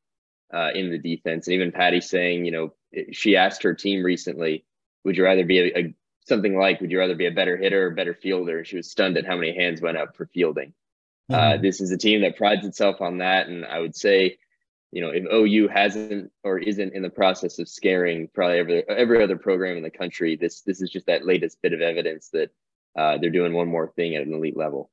uh, 0.53 0.69
in 0.75 0.91
the 0.91 0.99
defense. 0.99 1.47
And 1.47 1.55
even 1.55 1.71
Patty 1.71 2.01
saying, 2.01 2.45
you 2.45 2.51
know, 2.51 2.73
she 3.11 3.35
asked 3.35 3.63
her 3.63 3.73
team 3.73 4.03
recently, 4.03 4.63
"Would 5.05 5.17
you 5.17 5.23
rather 5.23 5.43
be 5.43 5.59
a, 5.59 5.79
a 5.79 5.93
something 6.27 6.55
like, 6.55 6.79
would 6.81 6.91
you 6.91 6.99
rather 6.99 7.15
be 7.15 7.25
a 7.25 7.31
better 7.31 7.57
hitter 7.57 7.87
or 7.87 7.91
better 7.95 8.13
fielder?" 8.13 8.63
She 8.63 8.77
was 8.77 8.91
stunned 8.91 9.17
at 9.17 9.25
how 9.25 9.37
many 9.37 9.55
hands 9.55 9.81
went 9.81 9.97
up 9.97 10.15
for 10.15 10.27
fielding. 10.27 10.73
Uh, 11.31 11.35
mm-hmm. 11.35 11.57
Uh, 11.57 11.61
this 11.63 11.81
is 11.81 11.91
a 11.91 11.97
team 11.97 12.21
that 12.21 12.37
prides 12.37 12.67
itself 12.67 13.01
on 13.01 13.17
that, 13.17 13.47
and 13.47 13.65
I 13.65 13.79
would 13.79 13.95
say, 13.95 14.37
you 14.91 15.01
know, 15.01 15.11
if 15.11 15.23
OU 15.31 15.67
hasn't 15.67 16.31
or 16.43 16.57
isn't 16.57 16.93
in 16.93 17.01
the 17.01 17.09
process 17.09 17.59
of 17.59 17.69
scaring 17.69 18.27
probably 18.33 18.57
every 18.57 18.89
every 18.89 19.23
other 19.23 19.37
program 19.37 19.77
in 19.77 19.83
the 19.83 19.89
country, 19.89 20.35
this 20.35 20.61
this 20.61 20.81
is 20.81 20.89
just 20.89 21.05
that 21.05 21.25
latest 21.25 21.61
bit 21.61 21.73
of 21.73 21.81
evidence 21.81 22.29
that 22.29 22.49
uh, 22.97 23.17
they're 23.17 23.29
doing 23.29 23.53
one 23.53 23.67
more 23.67 23.93
thing 23.95 24.15
at 24.15 24.25
an 24.25 24.33
elite 24.33 24.57
level 24.57 24.89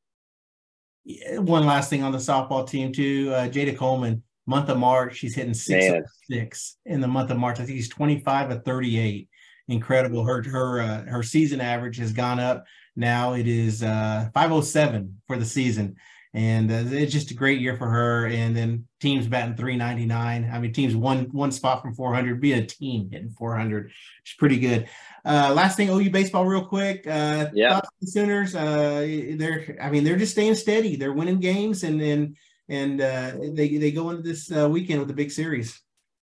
one 1.39 1.67
last 1.67 1.91
thing 1.91 2.03
on 2.03 2.13
the 2.13 2.19
softball 2.19 2.69
team 2.69 2.93
too. 2.93 3.33
Uh, 3.33 3.49
Jayda 3.49 3.77
Coleman, 3.77 4.23
month 4.47 4.69
of 4.69 4.79
March, 4.79 5.17
she's 5.17 5.35
hitting 5.35 5.55
six 5.55 6.11
six 6.29 6.77
in 6.85 7.01
the 7.01 7.09
month 7.09 7.31
of 7.31 7.39
March. 7.39 7.61
I 7.61 7.65
think 7.65 7.77
he's 7.77 7.89
25 7.89 8.51
of 8.51 8.65
38. 8.65 9.29
Incredible. 9.69 10.25
Her 10.25 10.43
her 10.43 10.81
uh, 10.81 11.03
her 11.05 11.23
season 11.23 11.61
average 11.61 11.99
has 11.99 12.13
gone 12.13 12.41
up. 12.41 12.65
Now 12.95 13.35
it 13.35 13.47
is 13.47 13.83
uh, 13.83 14.31
507 14.33 15.21
for 15.27 15.37
the 15.37 15.45
season 15.45 15.97
and 16.37 16.71
uh, 16.71 16.85
it's 16.95 17.15
just 17.15 17.31
a 17.31 17.35
great 17.35 17.61
year 17.61 17.79
for 17.79 17.89
her. 17.89 18.27
And 18.27 18.55
then 18.55 18.87
teams 19.01 19.27
batting 19.27 19.57
399. 19.57 20.51
I 20.53 20.59
mean, 20.59 20.71
teams 20.71 20.95
one 20.95 21.31
one 21.33 21.51
spot 21.51 21.81
from 21.81 21.95
400. 21.95 22.43
Be 22.43 22.53
a 22.53 22.65
team 22.65 23.09
hitting 23.11 23.31
400. 23.31 23.91
It's 24.21 24.35
pretty 24.35 24.59
good. 24.59 24.87
Uh, 25.25 25.55
last 25.55 25.79
thing, 25.79 25.89
OU 25.89 26.11
baseball, 26.11 26.45
real 26.45 26.67
quick. 26.67 27.07
Uh, 27.07 27.47
yeah, 27.55 27.81
the 28.03 28.07
Sooners. 28.07 28.55
Uh, 28.55 29.35
they're, 29.39 29.79
I 29.81 29.89
mean, 29.89 30.05
they're 30.05 30.19
just 30.19 30.33
staying 30.33 30.57
steady. 30.57 30.97
They're 30.97 31.15
winning 31.15 31.41
games, 31.41 31.85
and 31.85 32.03
and 32.03 32.37
and 32.69 33.01
uh, 33.01 33.33
they 33.55 33.79
they 33.79 33.91
go 33.91 34.11
into 34.11 34.23
this 34.23 34.53
uh, 34.53 34.69
weekend 34.69 35.01
with 35.01 35.11
a 35.11 35.15
big 35.15 35.31
series. 35.31 35.81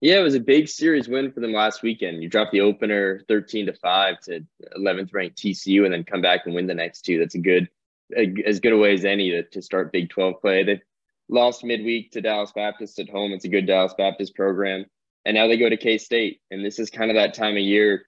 Yeah, 0.00 0.20
it 0.20 0.22
was 0.22 0.36
a 0.36 0.40
big 0.40 0.68
series 0.68 1.08
win 1.08 1.32
for 1.32 1.40
them 1.40 1.52
last 1.52 1.82
weekend. 1.82 2.22
You 2.22 2.28
drop 2.28 2.52
the 2.52 2.60
opener 2.60 3.22
13 3.28 3.66
to 3.66 3.72
5 3.72 4.20
to 4.26 4.40
11th 4.78 5.12
ranked 5.14 5.38
TCU 5.38 5.84
and 5.84 5.92
then 5.92 6.04
come 6.04 6.20
back 6.20 6.42
and 6.44 6.54
win 6.54 6.66
the 6.66 6.74
next 6.74 7.00
two. 7.00 7.18
That's 7.18 7.34
a 7.34 7.38
good 7.38 7.66
as 8.14 8.60
good 8.60 8.72
a 8.72 8.76
way 8.76 8.94
as 8.94 9.04
any 9.04 9.30
to, 9.30 9.42
to 9.44 9.62
start 9.62 9.92
Big 9.92 10.10
12 10.10 10.40
play. 10.40 10.64
They 10.64 10.80
lost 11.28 11.64
midweek 11.64 12.12
to 12.12 12.20
Dallas 12.20 12.52
Baptist 12.54 12.98
at 12.98 13.10
home. 13.10 13.32
It's 13.32 13.44
a 13.44 13.48
good 13.48 13.66
Dallas 13.66 13.94
Baptist 13.96 14.34
program. 14.34 14.86
And 15.24 15.34
now 15.34 15.48
they 15.48 15.56
go 15.56 15.68
to 15.68 15.76
K 15.76 15.98
State. 15.98 16.40
And 16.50 16.64
this 16.64 16.78
is 16.78 16.90
kind 16.90 17.10
of 17.10 17.16
that 17.16 17.34
time 17.34 17.56
of 17.56 17.62
year 17.62 18.06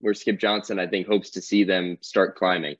where 0.00 0.14
Skip 0.14 0.38
Johnson, 0.38 0.78
I 0.78 0.86
think, 0.86 1.06
hopes 1.06 1.30
to 1.30 1.42
see 1.42 1.64
them 1.64 1.98
start 2.00 2.36
climbing. 2.36 2.76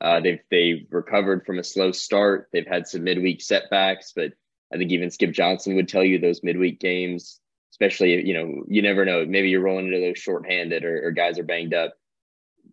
Uh, 0.00 0.20
they've 0.20 0.40
they've 0.50 0.86
recovered 0.90 1.44
from 1.44 1.58
a 1.58 1.64
slow 1.64 1.92
start. 1.92 2.48
They've 2.52 2.66
had 2.66 2.86
some 2.86 3.04
midweek 3.04 3.42
setbacks, 3.42 4.12
but 4.14 4.32
I 4.72 4.78
think 4.78 4.92
even 4.92 5.10
Skip 5.10 5.32
Johnson 5.32 5.74
would 5.76 5.88
tell 5.88 6.04
you 6.04 6.18
those 6.18 6.42
midweek 6.42 6.80
games, 6.80 7.40
especially 7.72 8.26
you 8.26 8.32
know 8.32 8.64
you 8.66 8.80
never 8.82 9.04
know. 9.04 9.26
Maybe 9.26 9.50
you're 9.50 9.62
rolling 9.62 9.88
into 9.88 10.00
those 10.00 10.18
shorthanded 10.18 10.84
or, 10.84 11.06
or 11.06 11.10
guys 11.10 11.38
are 11.38 11.44
banged 11.44 11.74
up 11.74 11.94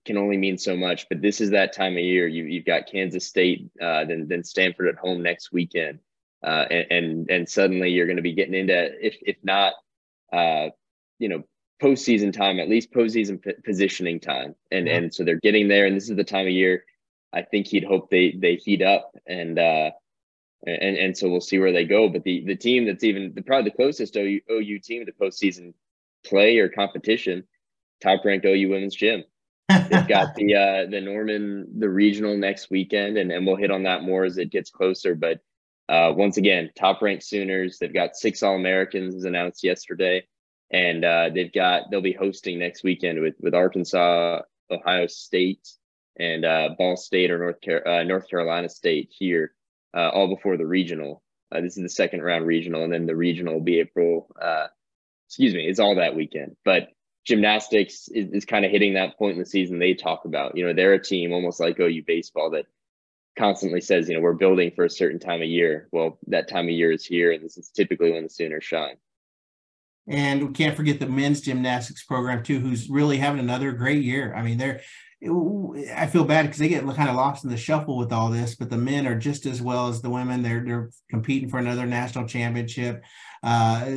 can 0.08 0.18
only 0.18 0.38
mean 0.38 0.58
so 0.58 0.78
much. 0.78 1.08
But 1.10 1.22
this 1.22 1.42
is 1.42 1.52
that 1.52 1.74
time 1.74 1.94
of 1.94 2.04
year. 2.04 2.28
You, 2.28 2.46
you've 2.46 2.66
got 2.66 2.88
Kansas 2.92 3.28
State, 3.28 3.70
uh, 3.82 4.06
then 4.06 4.28
then 4.30 4.44
Stanford 4.46 4.90
at 4.90 4.96
home 4.98 5.24
next 5.24 5.54
weekend, 5.54 6.00
uh, 6.44 6.66
and, 6.72 6.88
and, 6.92 7.32
and 7.32 7.50
suddenly 7.50 7.92
you're 7.92 8.08
going 8.08 8.18
to 8.18 8.24
be 8.24 8.34
getting 8.34 8.56
into 8.56 9.06
if 9.06 9.18
if 9.24 9.38
not, 9.44 9.74
uh, 10.34 10.70
you 11.20 11.30
know, 11.30 11.44
postseason 11.84 12.34
time, 12.34 12.60
at 12.60 12.70
least 12.70 12.94
postseason 12.94 13.42
p- 13.44 13.54
positioning 13.66 14.20
time, 14.22 14.56
and 14.72 14.88
and 14.90 15.14
so 15.14 15.26
they're 15.26 15.42
getting 15.44 15.68
there. 15.70 15.86
And 15.88 15.96
this 15.98 16.10
is 16.10 16.18
the 16.18 16.24
time 16.26 16.48
of 16.48 16.54
year. 16.54 16.86
I 17.34 17.44
think 17.44 17.68
he'd 17.68 17.86
hope 17.86 18.10
they 18.10 18.36
they 18.40 18.56
heat 18.56 18.82
up 18.84 19.14
and. 19.28 19.60
uh 19.60 19.92
and 20.66 20.98
and 20.98 21.18
so 21.18 21.30
we'll 21.30 21.42
see 21.42 21.60
where 21.60 21.72
they 21.72 21.86
go. 21.86 22.10
But 22.10 22.24
the 22.24 22.44
the 22.46 22.56
team 22.56 22.86
that's 22.86 23.04
even 23.04 23.34
the 23.36 23.42
probably 23.44 23.70
the 23.70 23.76
closest 23.76 24.16
OU, 24.18 24.42
OU 24.52 24.80
team 24.80 25.06
to 25.06 25.12
postseason 25.12 25.74
play 26.26 26.58
or 26.58 26.70
competition, 26.70 27.46
top 28.02 28.26
ranked 28.26 28.46
OU 28.46 28.70
women's 28.70 28.96
gym. 28.96 29.24
They've 29.70 29.90
got 30.08 30.36
the 30.36 30.56
uh, 30.56 30.90
the 30.90 31.02
Norman 31.02 31.68
the 31.80 31.90
regional 31.90 32.38
next 32.38 32.70
weekend, 32.70 33.18
and, 33.18 33.32
and 33.32 33.46
we'll 33.46 33.56
hit 33.56 33.72
on 33.72 33.84
that 33.84 34.04
more 34.04 34.26
as 34.26 34.38
it 34.38 34.52
gets 34.52 34.70
closer. 34.70 35.16
But 35.16 35.40
uh, 35.90 36.14
once 36.16 36.38
again, 36.38 36.70
top 36.78 37.02
ranked 37.02 37.24
Sooners. 37.24 37.78
They've 37.80 37.94
got 37.94 38.16
six 38.16 38.44
All 38.44 38.56
Americans 38.56 39.16
as 39.16 39.26
announced 39.26 39.64
yesterday, 39.64 40.26
and 40.72 41.04
uh, 41.04 41.30
they've 41.34 41.52
got 41.52 41.84
they'll 41.90 42.02
be 42.02 42.14
hosting 42.14 42.60
next 42.60 42.84
weekend 42.84 43.22
with 43.22 43.36
with 43.40 43.54
Arkansas, 43.54 44.42
Ohio 44.72 45.08
State, 45.08 45.68
and 46.18 46.46
uh, 46.46 46.70
Ball 46.78 46.98
State 46.98 47.32
or 47.32 47.40
North 47.40 47.60
Car- 47.64 47.88
uh, 47.88 48.04
North 48.04 48.30
Carolina 48.30 48.70
State 48.70 49.10
here, 49.12 49.54
uh, 49.96 50.10
all 50.10 50.34
before 50.34 50.58
the 50.58 50.66
regional. 50.66 51.22
Uh, 51.52 51.62
this 51.62 51.78
is 51.78 51.84
the 51.84 51.90
second 51.90 52.22
round 52.22 52.46
regional, 52.46 52.84
and 52.84 52.92
then 52.92 53.06
the 53.06 53.16
regional 53.16 53.56
will 53.56 53.62
be 53.62 53.80
April. 53.80 54.30
Uh, 54.42 54.68
excuse 55.28 55.54
me, 55.54 55.68
it's 55.68 55.80
all 55.80 55.96
that 55.96 56.16
weekend. 56.16 56.56
But 56.66 56.90
gymnastics 57.28 58.08
is, 58.08 58.32
is 58.32 58.46
kind 58.46 58.64
of 58.66 58.72
hitting 58.72 58.94
that 58.94 59.18
point 59.18 59.34
in 59.34 59.40
the 59.40 59.46
season 59.46 59.78
they 59.78 59.94
talk 59.94 60.26
about. 60.26 60.56
You 60.56 60.66
know, 60.66 60.74
they're 60.74 60.94
a 60.94 61.04
team 61.04 61.34
almost 61.34 61.60
like 61.60 61.80
OU 61.80 62.04
baseball 62.08 62.50
that 62.52 62.66
constantly 63.38 63.82
says, 63.82 64.08
you 64.08 64.16
know, 64.16 64.22
we're 64.22 64.34
building 64.34 64.72
for 64.76 64.86
a 64.86 64.90
certain 64.90 65.20
time 65.20 65.42
of 65.42 65.48
year. 65.48 65.90
Well, 65.92 66.18
that 66.28 66.48
time 66.48 66.66
of 66.66 66.72
year 66.72 66.92
is 66.92 67.06
here, 67.06 67.34
and 67.34 67.44
this 67.44 67.58
is 67.58 67.70
typically 67.70 68.12
when 68.12 68.24
the 68.24 68.30
Sooners 68.30 68.64
shine. 68.64 68.96
And 70.08 70.48
we 70.48 70.54
can't 70.54 70.76
forget 70.78 71.02
the 71.02 71.08
men's 71.08 71.42
gymnastics 71.42 72.06
program 72.06 72.42
too, 72.42 72.60
who's 72.60 72.90
really 72.90 73.18
having 73.18 73.42
another 73.42 73.74
great 73.74 74.04
year. 74.04 74.34
I 74.34 74.42
mean, 74.42 74.58
they're 74.58 74.82
I 75.96 76.06
feel 76.06 76.26
bad 76.26 76.44
because 76.44 76.60
they 76.60 76.68
get 76.68 76.86
kind 76.96 77.10
of 77.10 77.16
lost 77.16 77.44
in 77.44 77.50
the 77.50 77.58
shuffle 77.58 77.98
with 77.98 78.14
all 78.14 78.30
this, 78.30 78.56
but 78.56 78.70
the 78.70 78.78
men 78.78 79.08
are 79.08 79.18
just 79.18 79.48
as 79.48 79.64
well 79.64 79.88
as 79.88 80.02
the 80.02 80.12
women. 80.12 80.44
They're 80.44 80.64
they're 80.64 80.90
competing 81.10 81.50
for 81.50 81.58
another 81.58 81.88
national 81.88 82.28
championship. 82.28 83.04
Uh, 83.42 83.90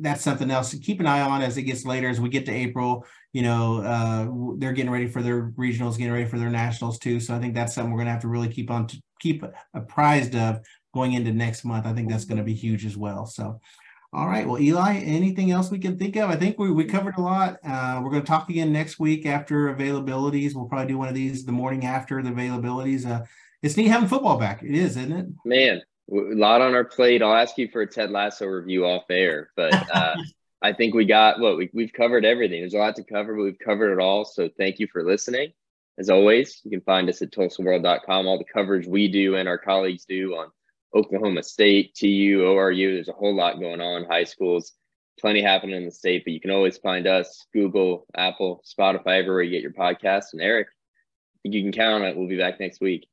that's 0.00 0.22
something 0.22 0.50
else 0.50 0.70
to 0.70 0.78
keep 0.78 1.00
an 1.00 1.06
eye 1.06 1.20
on 1.20 1.42
as 1.42 1.56
it 1.56 1.62
gets 1.62 1.84
later. 1.84 2.08
As 2.08 2.20
we 2.20 2.28
get 2.28 2.46
to 2.46 2.52
April, 2.52 3.06
you 3.32 3.42
know, 3.42 3.82
uh, 3.82 4.56
they're 4.58 4.72
getting 4.72 4.90
ready 4.90 5.06
for 5.06 5.22
their 5.22 5.50
regionals, 5.50 5.98
getting 5.98 6.12
ready 6.12 6.26
for 6.26 6.38
their 6.38 6.50
nationals 6.50 6.98
too. 6.98 7.20
So 7.20 7.34
I 7.34 7.38
think 7.38 7.54
that's 7.54 7.74
something 7.74 7.92
we're 7.92 7.98
going 7.98 8.06
to 8.06 8.12
have 8.12 8.22
to 8.22 8.28
really 8.28 8.48
keep 8.48 8.70
on 8.70 8.86
to 8.88 9.02
keep 9.20 9.44
apprised 9.74 10.34
of 10.34 10.60
going 10.94 11.12
into 11.12 11.32
next 11.32 11.64
month. 11.64 11.86
I 11.86 11.92
think 11.92 12.08
that's 12.08 12.24
going 12.24 12.38
to 12.38 12.44
be 12.44 12.54
huge 12.54 12.84
as 12.86 12.96
well. 12.96 13.26
So 13.26 13.60
all 14.12 14.26
right. 14.26 14.46
Well, 14.46 14.58
Eli, 14.58 14.96
anything 15.00 15.50
else 15.50 15.70
we 15.70 15.78
can 15.78 15.98
think 15.98 16.16
of? 16.16 16.30
I 16.30 16.36
think 16.36 16.58
we, 16.58 16.70
we 16.70 16.84
covered 16.84 17.18
a 17.18 17.20
lot. 17.20 17.58
Uh, 17.62 18.00
we're 18.02 18.10
going 18.10 18.22
to 18.22 18.26
talk 18.26 18.48
again 18.48 18.72
next 18.72 18.98
week 18.98 19.26
after 19.26 19.74
availabilities. 19.74 20.54
We'll 20.54 20.64
probably 20.64 20.86
do 20.86 20.96
one 20.96 21.08
of 21.08 21.14
these 21.14 21.44
the 21.44 21.52
morning 21.52 21.84
after 21.84 22.22
the 22.22 22.30
availabilities. 22.30 23.06
Uh, 23.06 23.24
it's 23.62 23.76
neat 23.76 23.88
having 23.88 24.08
football 24.08 24.38
back. 24.38 24.62
It 24.62 24.74
is, 24.74 24.96
isn't 24.96 25.12
it? 25.12 25.26
Man, 25.44 25.82
a 26.10 26.14
lot 26.14 26.60
on 26.60 26.74
our 26.74 26.84
plate. 26.84 27.22
I'll 27.22 27.34
ask 27.34 27.58
you 27.58 27.68
for 27.68 27.82
a 27.82 27.86
Ted 27.86 28.10
Lasso 28.10 28.46
review 28.46 28.86
off 28.86 29.04
air, 29.10 29.50
but 29.56 29.74
uh, 29.94 30.16
I 30.62 30.72
think 30.72 30.94
we 30.94 31.04
got 31.04 31.38
what 31.38 31.56
we, 31.56 31.70
we've 31.72 31.92
covered 31.92 32.24
everything. 32.24 32.60
There's 32.60 32.74
a 32.74 32.78
lot 32.78 32.96
to 32.96 33.04
cover, 33.04 33.34
but 33.34 33.42
we've 33.42 33.58
covered 33.58 33.92
it 33.92 34.02
all. 34.02 34.24
So 34.24 34.48
thank 34.58 34.78
you 34.78 34.88
for 34.92 35.04
listening. 35.04 35.52
As 35.98 36.10
always, 36.10 36.60
you 36.64 36.70
can 36.70 36.80
find 36.80 37.08
us 37.08 37.22
at 37.22 37.32
tulsaworld.com. 37.32 38.26
All 38.26 38.38
the 38.38 38.44
coverage 38.44 38.86
we 38.86 39.08
do 39.08 39.34
and 39.34 39.48
our 39.48 39.58
colleagues 39.58 40.04
do 40.04 40.34
on 40.36 40.50
Oklahoma 40.94 41.42
State, 41.42 41.94
TU, 41.94 42.40
ORU. 42.40 42.94
There's 42.94 43.08
a 43.08 43.12
whole 43.12 43.34
lot 43.34 43.60
going 43.60 43.80
on. 43.80 44.04
High 44.04 44.24
schools, 44.24 44.72
plenty 45.20 45.42
happening 45.42 45.76
in 45.76 45.84
the 45.84 45.90
state, 45.90 46.24
but 46.24 46.32
you 46.32 46.40
can 46.40 46.52
always 46.52 46.78
find 46.78 47.06
us 47.06 47.46
Google, 47.52 48.06
Apple, 48.16 48.62
Spotify, 48.64 49.18
everywhere 49.18 49.42
you 49.42 49.50
get 49.50 49.62
your 49.62 49.72
podcasts. 49.72 50.32
And 50.32 50.40
Eric, 50.40 50.68
I 50.68 51.36
think 51.42 51.54
you 51.54 51.62
can 51.62 51.72
count 51.72 52.02
on 52.02 52.08
it. 52.08 52.16
We'll 52.16 52.28
be 52.28 52.38
back 52.38 52.60
next 52.60 52.80
week. 52.80 53.08